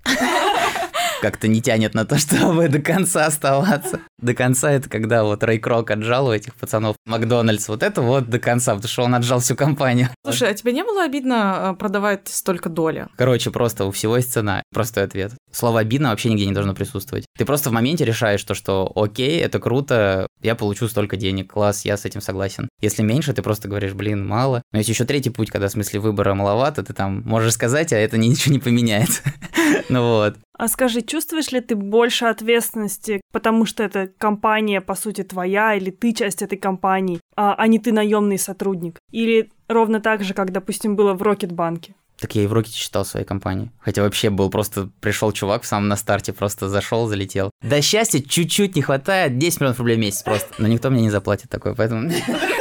как-то 1.22 1.48
не 1.48 1.62
тянет 1.62 1.94
на 1.94 2.06
то, 2.06 2.18
чтобы 2.18 2.68
до 2.68 2.80
конца 2.80 3.28
оставаться. 3.28 4.02
До 4.22 4.34
конца 4.34 4.72
это 4.72 4.90
когда 4.90 5.24
вот 5.24 5.44
Рэй 5.44 5.60
Крок 5.60 5.92
отжал 5.92 6.28
у 6.28 6.34
этих 6.34 6.56
пацанов 6.56 6.96
Макдональдс. 7.06 7.70
Вот 7.70 7.84
это 7.84 8.02
вот 8.02 8.30
до 8.30 8.40
конца, 8.40 8.76
потому 8.76 8.90
что 8.90 9.04
он 9.04 9.16
отжал 9.16 9.40
всю 9.40 9.56
компанию. 9.56 10.10
Слушай, 10.26 10.50
а 10.50 10.54
тебе 10.54 10.74
не 10.74 10.84
было 10.84 11.04
обидно 11.04 11.70
а, 11.70 11.74
продавать 11.74 12.28
столько 12.28 12.70
доли? 12.70 13.08
Короче, 13.16 13.52
просто 13.52 13.86
у 13.86 13.92
всего 13.92 14.18
есть 14.18 14.34
цена. 14.34 14.62
Простой 14.74 15.04
ответ. 15.04 15.32
Слово 15.52 15.80
обидно 15.80 16.10
вообще 16.10 16.30
нигде 16.30 16.46
не 16.46 16.54
должно 16.54 16.74
присутствовать. 16.74 17.26
Ты 17.38 17.46
просто 17.46 17.70
в 17.70 17.74
моменте 17.74 18.06
решаешь 18.06 18.44
то, 18.44 18.54
что 18.54 18.92
окей, 18.96 19.40
это 19.40 19.60
круто, 19.60 20.28
я 20.42 20.56
получу 20.56 20.88
столько 20.88 21.18
денег, 21.18 21.52
класс, 21.52 21.86
я 21.86 21.98
с 21.98 22.06
этим 22.06 22.22
согласен. 22.22 22.70
Если 22.82 23.04
меньше, 23.04 23.34
ты 23.34 23.42
просто 23.42 23.68
говоришь, 23.68 23.94
блин, 23.94 24.28
мало. 24.28 24.62
Но 24.72 24.80
есть 24.80 24.90
еще 24.90 25.06
третий 25.06 25.30
путь, 25.30 25.52
когда 25.52 25.68
в 25.68 25.72
смысле 25.72 26.00
выбора 26.00 26.34
маловато, 26.34 26.84
ты 26.84 26.94
там 26.94 27.22
можешь 27.26 27.54
сказать, 27.54 27.94
а 27.94 27.98
это 27.98 28.18
ничего 28.18 28.54
не 28.54 28.60
поменяет. 28.60 29.22
ну 29.90 30.04
вот. 30.04 30.38
А 30.58 30.68
скажи, 30.68 31.02
чувствуешь 31.12 31.52
ли 31.52 31.60
ты 31.60 31.76
больше 31.76 32.26
ответственности, 32.26 33.20
потому 33.34 33.66
что 33.66 33.84
эта 33.84 34.08
компания, 34.18 34.80
по 34.80 34.96
сути, 34.96 35.24
твоя, 35.24 35.76
или 35.76 35.90
ты 35.90 36.14
часть 36.14 36.42
этой 36.42 36.58
компании, 36.58 37.20
а, 37.36 37.54
а 37.54 37.68
не 37.68 37.80
ты 37.80 37.92
наемный 37.92 38.38
сотрудник? 38.38 38.98
Или 39.12 39.52
ровно 39.68 40.00
так 40.00 40.24
же, 40.24 40.34
как, 40.34 40.54
допустим, 40.54 40.96
было 40.96 41.14
в 41.14 41.22
Рокетбанке? 41.22 41.96
Так 42.18 42.36
я 42.36 42.44
и 42.44 42.48
в 42.48 42.54
Рокете 42.54 42.78
читал 42.78 43.04
в 43.04 43.08
своей 43.08 43.26
компании. 43.26 43.72
Хотя 43.80 44.04
вообще 44.04 44.30
был 44.30 44.50
просто, 44.50 44.90
пришел 45.02 45.34
чувак 45.34 45.64
в 45.64 45.66
самом 45.66 45.90
на 45.90 45.98
старте, 45.98 46.32
просто 46.32 46.70
зашел, 46.70 47.08
залетел. 47.08 47.50
До 47.62 47.82
счастья 47.82 48.22
чуть-чуть 48.22 48.76
не 48.76 48.82
хватает, 48.82 49.38
10 49.38 49.60
миллионов 49.60 49.80
рублей 49.80 49.98
в 49.98 50.00
месяц 50.00 50.22
просто. 50.22 50.48
Но 50.60 50.68
никто 50.68 50.90
мне 50.92 51.02
не 51.02 51.10
заплатит 51.10 51.50
такое, 51.50 51.74
поэтому... 51.74 52.10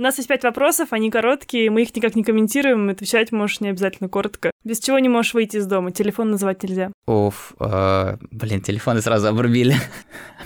У 0.00 0.02
нас 0.02 0.16
есть 0.16 0.30
пять 0.30 0.44
вопросов, 0.44 0.94
они 0.94 1.10
короткие, 1.10 1.70
мы 1.70 1.82
их 1.82 1.94
никак 1.94 2.16
не 2.16 2.24
комментируем, 2.24 2.88
отвечать 2.88 3.32
можешь 3.32 3.60
не 3.60 3.68
обязательно 3.68 4.08
коротко. 4.08 4.50
Без 4.64 4.80
чего 4.80 4.98
не 4.98 5.10
можешь 5.10 5.34
выйти 5.34 5.58
из 5.58 5.66
дома, 5.66 5.92
телефон 5.92 6.30
называть 6.30 6.62
нельзя. 6.62 6.90
Оф, 7.06 7.52
э, 7.60 8.16
блин, 8.30 8.62
телефоны 8.62 9.02
сразу 9.02 9.28
обрубили. 9.28 9.74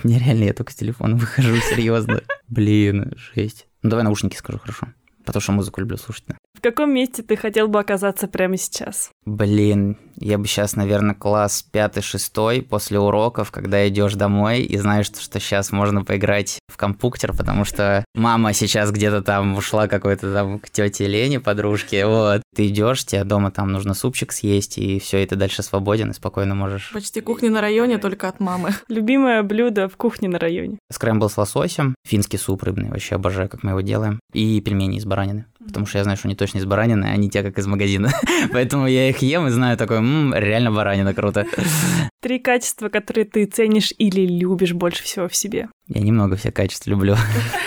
Мне 0.02 0.18
реально, 0.18 0.42
я 0.42 0.54
только 0.54 0.72
с 0.72 0.74
телефона 0.74 1.14
выхожу, 1.14 1.54
серьезно. 1.70 2.22
Блин, 2.48 3.12
жесть. 3.14 3.68
Ну 3.82 3.90
давай 3.90 4.02
наушники 4.02 4.34
скажу, 4.34 4.58
хорошо. 4.58 4.88
Потому 5.24 5.40
что 5.40 5.52
музыку 5.52 5.80
люблю 5.80 5.96
слушать. 5.96 6.24
Да. 6.28 6.36
В 6.54 6.60
каком 6.60 6.92
месте 6.92 7.22
ты 7.22 7.36
хотел 7.36 7.68
бы 7.68 7.80
оказаться 7.80 8.28
прямо 8.28 8.56
сейчас? 8.56 9.10
Блин, 9.26 9.98
я 10.16 10.38
бы 10.38 10.46
сейчас, 10.46 10.76
наверное, 10.76 11.14
класс 11.14 11.62
пятый-шестой 11.62 12.62
после 12.62 12.98
уроков, 12.98 13.50
когда 13.50 13.86
идешь 13.88 14.14
домой 14.14 14.62
и 14.62 14.76
знаешь, 14.78 15.06
что 15.06 15.40
сейчас 15.40 15.72
можно 15.72 16.04
поиграть 16.04 16.58
в 16.72 16.76
компьютер, 16.76 17.32
потому 17.36 17.64
что 17.64 18.04
мама 18.14 18.52
сейчас 18.52 18.90
где-то 18.90 19.22
там 19.22 19.56
ушла 19.56 19.88
какой-то 19.88 20.32
там 20.32 20.58
к 20.58 20.70
тете 20.70 21.06
Лене, 21.06 21.40
подружке, 21.40 22.06
вот. 22.06 22.42
Ты 22.54 22.68
идешь, 22.68 23.04
тебе 23.04 23.24
дома 23.24 23.50
там 23.50 23.72
нужно 23.72 23.94
супчик 23.94 24.32
съесть, 24.32 24.78
и 24.78 25.00
все, 25.00 25.22
и 25.22 25.26
ты 25.26 25.36
дальше 25.36 25.62
свободен 25.62 26.10
и 26.10 26.14
спокойно 26.14 26.54
можешь. 26.54 26.92
Почти 26.92 27.20
кухня 27.20 27.50
на 27.50 27.60
районе, 27.60 27.98
только 27.98 28.28
от 28.28 28.40
мамы. 28.40 28.70
Любимое 28.88 29.42
блюдо 29.42 29.88
в 29.88 29.96
кухне 29.96 30.28
на 30.28 30.38
районе? 30.38 30.78
Скрэмбл 30.90 31.28
с 31.28 31.36
лососем, 31.36 31.94
финский 32.06 32.38
суп 32.38 32.62
рыбный, 32.62 32.90
вообще 32.90 33.16
обожаю, 33.16 33.48
как 33.48 33.62
мы 33.62 33.70
его 33.70 33.80
делаем, 33.80 34.20
и 34.32 34.60
пельмени 34.60 34.98
из 34.98 35.04
баранины, 35.14 35.46
потому 35.64 35.86
что 35.86 35.98
я 35.98 36.04
знаю, 36.04 36.16
что 36.16 36.26
они 36.26 36.34
точно 36.34 36.58
из 36.58 36.64
баранины, 36.64 37.04
а 37.04 37.16
не 37.16 37.30
те, 37.30 37.42
как 37.42 37.56
из 37.56 37.66
магазина. 37.68 38.10
Поэтому 38.52 38.88
я 38.88 39.08
их 39.08 39.18
ем 39.18 39.46
и 39.46 39.50
знаю 39.50 39.76
такой, 39.76 40.00
ммм, 40.00 40.34
реально 40.34 40.72
баранина 40.72 41.14
круто. 41.14 41.46
Три 42.20 42.40
качества, 42.40 42.88
которые 42.88 43.24
ты 43.24 43.44
ценишь 43.46 43.92
или 43.96 44.26
любишь 44.26 44.72
больше 44.72 45.04
всего 45.04 45.28
в 45.28 45.36
себе. 45.36 45.68
Я 45.86 46.00
немного 46.00 46.36
всех 46.36 46.52
качеств 46.52 46.88
люблю. 46.88 47.14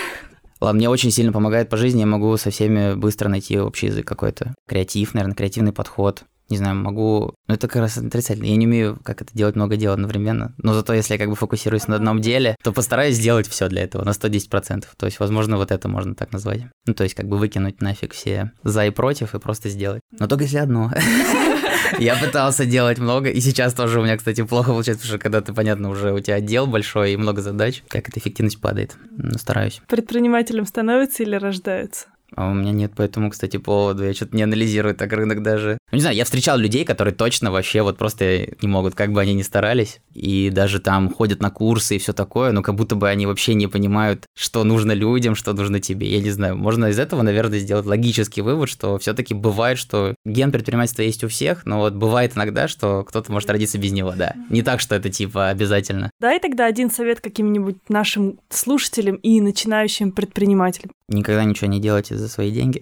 Ладно, 0.59 0.77
мне 0.79 0.89
очень 0.89 1.11
сильно 1.11 1.31
помогает 1.31 1.69
по 1.69 1.77
жизни, 1.77 2.01
я 2.01 2.05
могу 2.05 2.35
со 2.35 2.49
всеми 2.49 2.95
быстро 2.95 3.29
найти 3.29 3.59
общий 3.59 3.87
язык 3.87 4.05
какой-то. 4.05 4.55
Креатив, 4.67 5.13
наверное, 5.13 5.35
креативный 5.35 5.71
подход. 5.71 6.23
Не 6.49 6.57
знаю, 6.57 6.75
могу... 6.75 7.33
Ну, 7.47 7.53
это 7.53 7.67
как 7.67 7.81
раз 7.81 7.97
отрицательно. 7.97 8.45
Я 8.45 8.55
не 8.55 8.67
умею, 8.67 8.99
как 9.03 9.21
это 9.21 9.33
делать 9.33 9.55
много 9.55 9.75
дел 9.75 9.93
одновременно. 9.93 10.53
Но 10.57 10.73
зато, 10.73 10.93
если 10.93 11.13
я 11.13 11.19
как 11.19 11.29
бы 11.29 11.35
фокусируюсь 11.35 11.87
на 11.87 11.95
одном 11.95 12.21
деле, 12.21 12.55
то 12.63 12.71
постараюсь 12.71 13.15
сделать 13.15 13.47
все 13.47 13.67
для 13.67 13.83
этого 13.83 14.03
на 14.03 14.11
110%. 14.11 14.85
То 14.95 15.05
есть, 15.05 15.19
возможно, 15.19 15.57
вот 15.57 15.71
это 15.71 15.87
можно 15.87 16.15
так 16.15 16.31
назвать. 16.31 16.61
Ну, 16.85 16.93
то 16.93 17.03
есть, 17.03 17.15
как 17.15 17.27
бы 17.27 17.37
выкинуть 17.37 17.81
нафиг 17.81 18.13
все 18.13 18.51
за 18.63 18.85
и 18.85 18.89
против 18.89 19.35
и 19.35 19.39
просто 19.39 19.69
сделать. 19.69 20.01
Но 20.11 20.27
только 20.27 20.45
если 20.45 20.57
одно. 20.57 20.91
Я 21.99 22.15
пытался 22.15 22.65
делать 22.65 22.97
много, 22.99 23.29
и 23.29 23.39
сейчас 23.39 23.73
тоже 23.73 23.99
у 23.99 24.03
меня, 24.03 24.17
кстати, 24.17 24.43
плохо 24.43 24.71
получается, 24.71 25.03
потому 25.03 25.17
что 25.17 25.23
когда 25.23 25.41
ты, 25.41 25.53
понятно, 25.53 25.89
уже 25.89 26.13
у 26.13 26.19
тебя 26.19 26.35
отдел 26.35 26.67
большой 26.67 27.13
и 27.13 27.17
много 27.17 27.41
задач, 27.41 27.83
как 27.87 28.09
эта 28.09 28.19
эффективность 28.19 28.59
падает. 28.59 28.97
Но 29.11 29.37
стараюсь. 29.37 29.81
Предпринимателем 29.87 30.65
становится 30.65 31.23
или 31.23 31.35
рождаются? 31.35 32.07
А 32.35 32.49
у 32.49 32.53
меня 32.53 32.71
нет 32.71 32.93
по 32.93 33.01
этому, 33.01 33.29
кстати, 33.29 33.57
поводу. 33.57 34.03
Я 34.03 34.13
что-то 34.13 34.35
не 34.35 34.43
анализирую 34.43 34.95
так 34.95 35.11
рынок 35.13 35.41
даже. 35.41 35.77
Ну, 35.91 35.95
не 35.95 36.01
знаю, 36.01 36.15
я 36.15 36.25
встречал 36.25 36.57
людей, 36.57 36.83
которые 36.83 37.13
точно 37.13 37.51
вообще 37.51 37.81
вот 37.81 37.97
просто 37.97 38.47
не 38.61 38.67
могут, 38.67 38.95
как 38.95 39.13
бы 39.13 39.21
они 39.21 39.33
ни 39.33 39.41
старались. 39.41 40.01
И 40.13 40.49
даже 40.49 40.79
там 40.79 41.13
ходят 41.13 41.41
на 41.41 41.49
курсы 41.49 41.95
и 41.95 41.99
все 41.99 42.13
такое, 42.13 42.51
но 42.51 42.61
как 42.61 42.75
будто 42.75 42.95
бы 42.95 43.07
они 43.07 43.25
вообще 43.25 43.53
не 43.53 43.67
понимают, 43.67 44.25
что 44.37 44.63
нужно 44.63 44.91
людям, 44.91 45.35
что 45.35 45.53
нужно 45.53 45.79
тебе. 45.79 46.09
Я 46.09 46.21
не 46.21 46.31
знаю, 46.31 46.57
можно 46.57 46.87
из 46.87 46.99
этого, 46.99 47.21
наверное, 47.21 47.59
сделать 47.59 47.85
логический 47.85 48.41
вывод, 48.41 48.69
что 48.69 48.97
все-таки 48.97 49.33
бывает, 49.33 49.77
что 49.77 50.15
ген 50.25 50.51
предпринимательства 50.51 51.03
есть 51.03 51.23
у 51.23 51.29
всех, 51.29 51.65
но 51.65 51.79
вот 51.79 51.93
бывает 51.93 52.35
иногда, 52.35 52.67
что 52.67 53.03
кто-то 53.03 53.31
может 53.31 53.49
родиться 53.49 53.77
без 53.77 53.91
него, 53.91 54.13
да. 54.15 54.33
Не 54.49 54.63
так, 54.63 54.81
что 54.81 54.95
это 54.95 55.09
типа 55.09 55.49
обязательно. 55.49 56.11
Дай 56.19 56.39
тогда 56.39 56.65
один 56.65 56.91
совет 56.91 57.21
каким-нибудь 57.21 57.77
нашим 57.89 58.39
слушателям 58.49 59.15
и 59.15 59.39
начинающим 59.39 60.11
предпринимателям. 60.11 60.91
Никогда 61.09 61.45
ничего 61.45 61.67
не 61.69 61.79
делайте 61.79 62.17
за 62.17 62.27
свои 62.27 62.51
деньги. 62.51 62.81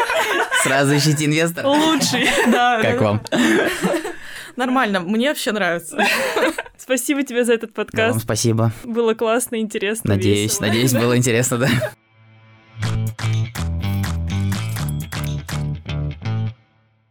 Сразу 0.62 0.94
ищите 0.96 1.24
инвестора. 1.24 1.66
Лучший, 1.68 2.26
да. 2.50 2.80
Как 2.82 3.00
вам? 3.00 3.22
Нормально, 4.56 5.00
мне 5.00 5.28
вообще 5.30 5.52
нравится. 5.52 5.98
Спасибо 6.76 7.22
тебе 7.22 7.42
за 7.44 7.54
этот 7.54 7.70
Да, 7.70 7.74
подкаст. 7.84 8.12
вам 8.12 8.20
спасибо. 8.20 8.72
Было 8.84 9.14
классно, 9.14 9.56
интересно, 9.60 10.14
Надеюсь, 10.16 10.52
весело. 10.52 10.66
надеюсь, 10.66 10.92
было 10.92 11.16
интересно, 11.16 11.56
да. 11.58 11.68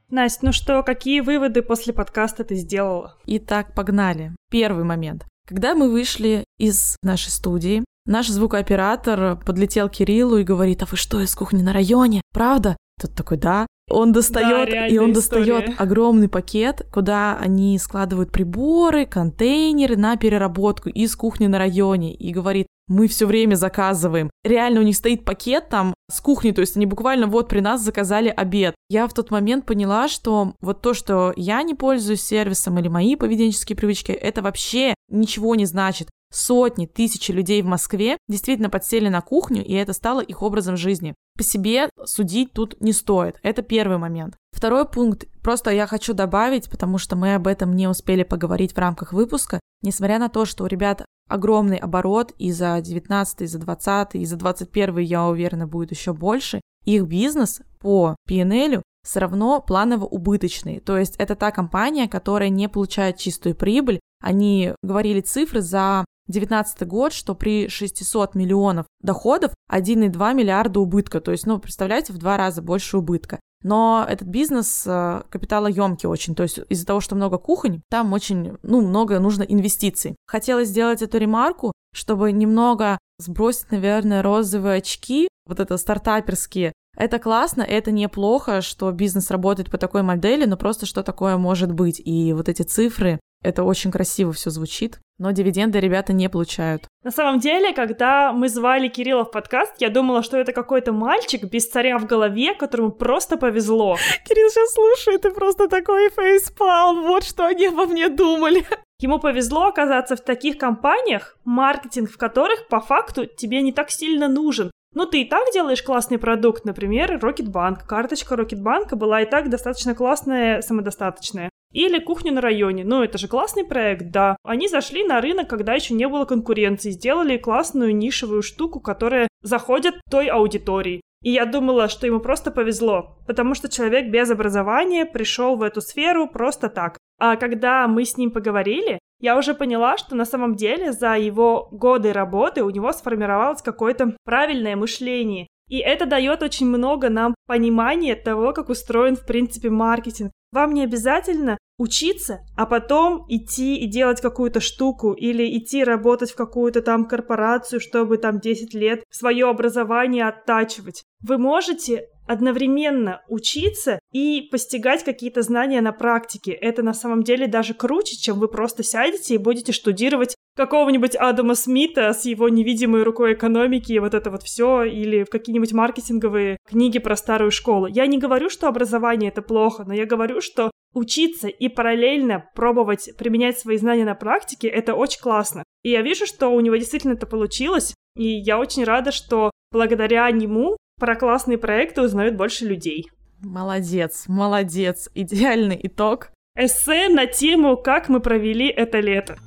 Настя, 0.10 0.46
ну 0.46 0.52
что, 0.52 0.84
какие 0.84 1.22
выводы 1.22 1.64
после 1.64 1.94
подкаста 1.94 2.44
ты 2.44 2.56
сделала? 2.56 3.18
Итак, 3.26 3.74
погнали. 3.74 4.36
Первый 4.52 4.84
момент. 4.84 5.26
Когда 5.48 5.74
мы 5.74 5.90
вышли 5.92 6.46
из 6.60 6.96
нашей 7.02 7.30
студии, 7.30 7.84
наш 8.06 8.28
звукооператор 8.28 9.38
подлетел 9.38 9.90
к 9.90 9.94
Кириллу 9.94 10.38
и 10.38 10.44
говорит, 10.44 10.84
а 10.84 10.86
вы 10.86 10.98
что, 10.98 11.20
из 11.22 11.34
кухни 11.36 11.62
на 11.62 11.74
районе? 11.74 12.22
Правда? 12.34 12.78
Тот 13.02 13.16
такой, 13.16 13.38
да. 13.38 13.66
Он 13.90 14.14
достает, 14.14 14.70
и 14.70 14.72
реальная 14.72 15.02
он 15.02 15.12
история. 15.12 15.54
достает 15.54 15.82
огромный 15.82 16.30
пакет, 16.30 16.88
куда 16.92 17.38
они 17.38 17.78
складывают 17.78 18.32
приборы, 18.32 19.06
контейнеры 19.06 19.98
на 19.98 20.16
переработку 20.16 20.90
из 20.90 21.16
кухни 21.16 21.48
на 21.48 21.60
районе. 21.60 22.14
И 22.14 22.32
говорит, 22.32 22.68
мы 22.88 23.08
все 23.08 23.26
время 23.26 23.56
заказываем. 23.56 24.30
Реально 24.44 24.82
у 24.82 24.84
них 24.84 24.96
стоит 24.96 25.26
пакет 25.26 25.70
там 25.70 25.94
с 26.10 26.22
кухни, 26.22 26.52
то 26.52 26.62
есть 26.62 26.76
они 26.76 26.86
буквально 26.86 27.28
вот 27.28 27.50
при 27.50 27.60
нас 27.60 27.82
заказали 27.82 28.30
обед. 28.30 28.76
Я 28.90 29.08
в 29.08 29.14
тот 29.14 29.32
момент 29.32 29.66
поняла, 29.66 30.08
что 30.08 30.54
вот 30.62 30.82
то, 30.82 30.94
что 30.94 31.34
я 31.36 31.64
не 31.64 31.76
пользуюсь 31.76 32.22
сервисом 32.22 32.78
или 32.80 32.88
мои 32.88 33.16
поведенческие 33.16 33.76
привычки, 33.76 34.12
это 34.12 34.42
вообще 34.42 34.94
ничего 35.10 35.56
не 35.56 35.66
значит. 35.66 36.10
Сотни, 36.34 36.88
тысячи 36.88 37.32
людей 37.32 37.62
в 37.62 37.68
Москве 37.68 38.18
действительно 38.28 38.72
подсели 38.72 39.08
на 39.08 39.22
кухню, 39.22 39.64
и 39.64 39.74
это 39.74 39.94
стало 39.94 40.20
их 40.20 40.42
образом 40.42 40.78
жизни. 40.78 41.14
По 41.38 41.44
себе 41.44 41.90
судить 42.06 42.54
тут 42.54 42.82
не 42.82 42.92
стоит. 42.92 43.40
Это 43.44 43.62
первый 43.62 44.00
момент. 44.00 44.36
Второй 44.52 44.86
пункт. 44.86 45.26
Просто 45.44 45.70
я 45.70 45.86
хочу 45.86 46.16
добавить, 46.16 46.72
потому 46.72 46.98
что 46.98 47.16
мы 47.16 47.36
об 47.36 47.46
этом 47.46 47.76
не 47.76 47.88
успели 47.88 48.24
поговорить 48.24 48.74
в 48.74 48.80
рамках 48.80 49.14
выпуска. 49.14 49.60
Несмотря 49.84 50.18
на 50.18 50.28
то, 50.28 50.46
что 50.46 50.64
у 50.64 50.68
ребят 50.68 51.06
огромный 51.30 51.78
оборот 51.78 52.34
и 52.40 52.52
за 52.52 52.82
19, 52.82 53.42
и 53.42 53.46
за 53.46 53.60
20, 53.60 54.16
и 54.16 54.26
за 54.26 54.36
21, 54.36 54.98
я 54.98 55.26
уверена, 55.26 55.68
будет 55.68 55.92
еще 55.92 56.14
больше, 56.14 56.62
их 56.84 57.06
бизнес 57.06 57.62
по 57.80 58.16
PNL 58.28 58.82
все 59.06 59.20
равно 59.20 59.62
планово 59.62 60.06
убыточный. 60.06 60.80
То 60.80 60.98
есть 60.98 61.16
это 61.18 61.36
та 61.36 61.52
компания, 61.52 62.08
которая 62.08 62.50
не 62.50 62.70
получает 62.70 63.18
чистую 63.18 63.54
прибыль. 63.54 64.00
Они 64.22 64.74
говорили 64.82 65.20
цифры 65.20 65.62
за 65.62 66.06
2019 66.28 66.88
год, 66.88 67.14
что 67.14 67.36
при 67.36 67.68
600 67.68 68.36
миллионов 68.36 68.86
доходов 69.02 69.54
1,2 69.72 70.34
миллиарда 70.34 70.80
убытка. 70.80 71.22
То 71.22 71.32
есть, 71.32 71.46
ну, 71.46 71.60
представляете, 71.60 72.14
в 72.14 72.18
два 72.18 72.38
раза 72.38 72.62
больше 72.62 72.98
убытка. 72.98 73.40
Но 73.64 74.06
этот 74.08 74.28
бизнес 74.28 74.84
э, 74.86 75.24
капиталоемкий 75.30 76.08
очень, 76.08 76.36
то 76.36 76.44
есть 76.44 76.60
из-за 76.68 76.86
того, 76.86 77.00
что 77.00 77.16
много 77.16 77.38
кухонь, 77.38 77.82
там 77.90 78.12
очень, 78.12 78.58
ну, 78.62 78.82
много 78.82 79.20
нужно 79.20 79.44
инвестиций. 79.44 80.16
Хотела 80.28 80.66
сделать 80.66 81.02
эту 81.02 81.18
ремарку, 81.18 81.72
чтобы 81.94 82.34
немного 82.34 83.00
сбросить, 83.20 83.72
наверное, 83.72 84.22
розовые 84.22 84.78
очки, 84.78 85.30
вот 85.46 85.62
это 85.62 85.78
стартаперские. 85.78 86.74
Это 86.96 87.20
классно, 87.20 87.62
это 87.64 87.92
неплохо, 87.92 88.62
что 88.62 88.92
бизнес 88.92 89.32
работает 89.32 89.72
по 89.72 89.78
такой 89.78 90.04
модели, 90.04 90.46
но 90.46 90.58
просто 90.58 90.86
что 90.86 91.02
такое 91.02 91.38
может 91.38 91.72
быть. 91.72 92.02
И 92.04 92.34
вот 92.34 92.50
эти 92.50 92.62
цифры, 92.62 93.20
это 93.44 93.64
очень 93.64 93.92
красиво 93.92 94.32
все 94.34 94.50
звучит, 94.50 95.00
но 95.20 95.32
дивиденды 95.32 95.80
ребята 95.80 96.14
не 96.14 96.30
получают. 96.30 96.88
На 97.04 97.12
самом 97.12 97.40
деле, 97.40 97.74
когда 97.74 98.32
мы 98.32 98.50
звали 98.50 98.88
Кирилла 98.88 99.26
в 99.26 99.32
подкаст, 99.32 99.74
я 99.80 99.90
думала, 99.90 100.24
что 100.24 100.38
это 100.38 100.54
какой-то 100.54 100.92
мальчик 100.94 101.44
без 101.44 101.70
царя 101.70 101.98
в 101.98 102.06
голове, 102.06 102.56
которому 102.56 102.92
просто 102.92 103.38
повезло. 103.38 103.98
Кирилл 104.26 104.50
сейчас 104.50 104.74
слушает 104.74 105.26
и 105.26 105.32
просто 105.32 105.68
такой 105.68 106.10
фейспалм, 106.10 107.04
вот 107.04 107.24
что 107.24 107.46
они 107.46 107.68
обо 107.68 107.86
мне 107.86 108.10
думали. 108.10 108.66
Ему 109.00 109.20
повезло 109.20 109.68
оказаться 109.68 110.16
в 110.16 110.22
таких 110.22 110.58
компаниях, 110.58 111.38
маркетинг 111.44 112.10
в 112.10 112.18
которых 112.18 112.68
по 112.70 112.80
факту 112.80 113.26
тебе 113.26 113.62
не 113.62 113.74
так 113.74 113.92
сильно 113.92 114.30
нужен. 114.30 114.72
Ну, 114.96 115.08
ты 115.08 115.22
и 115.22 115.26
так 115.26 115.52
делаешь 115.52 115.82
классный 115.82 116.20
продукт, 116.20 116.66
например, 116.66 117.20
Рокетбанк. 117.20 117.86
Карточка 117.86 118.36
Рокетбанка 118.36 118.96
была 118.96 119.22
и 119.22 119.26
так 119.26 119.50
достаточно 119.50 119.96
классная, 119.96 120.62
самодостаточная. 120.62 121.50
Или 121.74 122.00
кухня 122.00 122.32
на 122.32 122.42
районе. 122.42 122.84
Ну, 122.86 123.04
это 123.04 123.18
же 123.18 123.28
классный 123.28 123.66
проект, 123.66 124.12
да. 124.12 124.38
Они 124.44 124.68
зашли 124.68 125.04
на 125.04 125.20
рынок, 125.20 125.50
когда 125.50 125.74
еще 125.74 125.94
не 125.94 126.08
было 126.08 126.26
конкуренции, 126.26 126.92
сделали 126.92 127.38
классную 127.38 127.96
нишевую 127.96 128.44
штуку, 128.44 128.80
которая 128.80 129.28
заходит 129.42 129.96
той 130.10 130.28
аудитории. 130.28 131.02
И 131.24 131.32
я 131.32 131.46
думала, 131.46 131.88
что 131.88 132.06
ему 132.06 132.20
просто 132.20 132.52
повезло, 132.52 133.18
потому 133.26 133.56
что 133.56 133.70
человек 133.70 134.10
без 134.10 134.30
образования 134.30 135.06
пришел 135.06 135.56
в 135.56 135.62
эту 135.62 135.82
сферу 135.82 136.28
просто 136.28 136.70
так. 136.70 136.98
А 137.18 137.38
когда 137.38 137.88
мы 137.88 138.04
с 138.04 138.18
ним 138.18 138.30
поговорили, 138.30 139.00
я 139.22 139.38
уже 139.38 139.54
поняла, 139.54 139.98
что 139.98 140.16
на 140.16 140.26
самом 140.26 140.56
деле 140.56 140.92
за 140.92 141.16
его 141.16 141.70
годы 141.72 142.12
работы 142.12 142.62
у 142.62 142.70
него 142.70 142.92
сформировалось 142.92 143.62
какое-то 143.62 144.18
правильное 144.26 144.76
мышление. 144.76 145.48
И 145.74 145.80
это 145.80 146.06
дает 146.06 146.44
очень 146.44 146.68
много 146.68 147.10
нам 147.10 147.34
понимания 147.48 148.16
того, 148.16 148.54
как 148.54 148.70
устроен, 148.70 149.16
в 149.16 149.26
принципе, 149.26 149.72
маркетинг. 149.72 150.32
Вам 150.52 150.76
не 150.76 150.84
обязательно 150.84 151.58
учиться, 151.80 152.42
а 152.56 152.68
потом 152.68 153.26
идти 153.28 153.78
и 153.78 153.88
делать 153.88 154.22
какую-то 154.22 154.60
штуку 154.60 155.14
или 155.14 155.58
идти 155.58 155.84
работать 155.84 156.30
в 156.30 156.36
какую-то 156.36 156.84
там 156.84 157.08
корпорацию, 157.08 157.80
чтобы 157.80 158.20
там 158.20 158.40
10 158.40 158.76
лет 158.76 159.04
свое 159.10 159.50
образование 159.50 160.28
оттачивать. 160.28 161.02
Вы 161.28 161.40
можете 161.40 162.06
одновременно 162.28 163.22
учиться 163.28 163.98
и 164.12 164.48
постигать 164.52 165.04
какие-то 165.04 165.42
знания 165.42 165.82
на 165.82 165.92
практике. 165.92 166.52
Это 166.52 166.84
на 166.84 166.94
самом 166.94 167.24
деле 167.24 167.48
даже 167.48 167.74
круче, 167.74 168.16
чем 168.16 168.38
вы 168.38 168.48
просто 168.48 168.84
сядете 168.84 169.34
и 169.34 169.40
будете 169.40 169.72
штудировать 169.72 170.36
какого-нибудь 170.56 171.16
Адама 171.16 171.56
Смита 171.56 172.14
с 172.14 172.26
его 172.26 172.50
невидимой 172.50 173.04
рукой 173.04 173.34
экономики 173.34 173.94
и 173.94 174.00
вот 174.00 174.14
это 174.14 174.30
вот 174.30 174.44
все, 174.44 174.84
или 174.84 175.24
в 175.24 175.30
какие-нибудь 175.30 175.74
маркетинговые 175.74 176.58
книги 176.68 177.00
про 177.00 177.16
старую 177.16 177.52
школу. 177.52 177.88
Я 177.88 178.06
не 178.08 178.18
говорю, 178.18 178.50
что 178.50 178.68
образование 178.68 179.30
это 179.30 179.42
плохо, 179.42 179.84
но 179.86 179.94
я 179.94 180.06
говорю, 180.06 180.42
что 180.42 180.72
учиться 180.94 181.48
и 181.48 181.70
параллельно 181.70 182.46
пробовать 182.56 183.10
применять 183.18 183.58
свои 183.58 183.78
знания 183.78 184.06
на 184.06 184.16
практике, 184.16 184.68
это 184.68 184.94
очень 184.94 185.22
классно. 185.22 185.64
И 185.84 185.90
я 185.90 186.02
вижу, 186.02 186.26
что 186.26 186.50
у 186.50 186.60
него 186.60 186.76
действительно 186.76 187.14
это 187.14 187.26
получилось, 187.26 187.94
и 188.16 188.28
я 188.28 188.60
очень 188.60 188.84
рада, 188.84 189.12
что 189.12 189.52
благодаря 189.72 190.30
нему 190.32 190.78
про 191.00 191.16
классные 191.16 191.58
проекты 191.58 192.02
узнают 192.02 192.36
больше 192.36 192.66
людей. 192.66 193.10
Молодец, 193.42 194.26
молодец. 194.28 195.10
Идеальный 195.14 195.80
итог. 195.84 196.30
Эссе 196.56 197.10
на 197.10 197.26
тему 197.26 197.76
«Как 197.76 198.08
мы 198.08 198.20
провели 198.20 198.68
это 198.68 199.00
лето». 199.00 199.38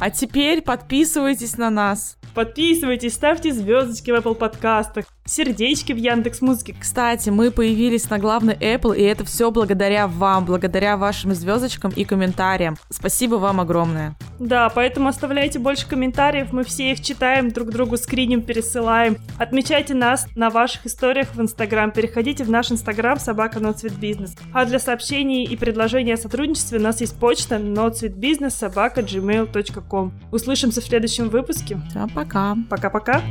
А 0.00 0.08
теперь 0.08 0.62
подписывайтесь 0.62 1.58
на 1.58 1.68
нас. 1.68 2.16
Подписывайтесь, 2.34 3.12
ставьте 3.14 3.52
звездочки 3.52 4.10
в 4.10 4.14
Apple 4.14 4.34
подкастах, 4.34 5.04
сердечки 5.30 5.92
в 5.92 5.96
Яндекс 5.96 6.40
Музыке. 6.40 6.74
Кстати, 6.78 7.30
мы 7.30 7.50
появились 7.50 8.10
на 8.10 8.18
главной 8.18 8.54
Apple, 8.54 8.96
и 8.96 9.02
это 9.02 9.24
все 9.24 9.50
благодаря 9.50 10.06
вам, 10.08 10.44
благодаря 10.44 10.96
вашим 10.96 11.34
звездочкам 11.34 11.92
и 11.94 12.04
комментариям. 12.04 12.76
Спасибо 12.90 13.36
вам 13.36 13.60
огромное. 13.60 14.14
Да, 14.38 14.68
поэтому 14.70 15.08
оставляйте 15.08 15.58
больше 15.58 15.86
комментариев, 15.86 16.52
мы 16.52 16.64
все 16.64 16.92
их 16.92 17.00
читаем, 17.02 17.50
друг 17.50 17.70
другу 17.70 17.96
скриним, 17.96 18.42
пересылаем. 18.42 19.18
Отмечайте 19.38 19.94
нас 19.94 20.26
на 20.34 20.50
ваших 20.50 20.86
историях 20.86 21.28
в 21.34 21.40
Инстаграм, 21.40 21.90
переходите 21.90 22.44
в 22.44 22.50
наш 22.50 22.72
Инстаграм 22.72 23.18
собака 23.18 23.60
Бизнес. 24.00 24.34
А 24.52 24.64
для 24.64 24.78
сообщений 24.78 25.44
и 25.44 25.56
предложений 25.56 26.12
о 26.12 26.16
сотрудничестве 26.16 26.78
у 26.78 26.82
нас 26.82 27.00
есть 27.00 27.18
почта 27.18 27.56
notsweetbusiness 27.56 28.50
собака 28.50 29.00
gmail.com. 29.00 30.12
Услышимся 30.32 30.80
в 30.80 30.84
следующем 30.84 31.28
выпуске. 31.28 31.80
Всем 31.90 32.08
пока. 32.08 32.56
Пока-пока. 32.68 33.22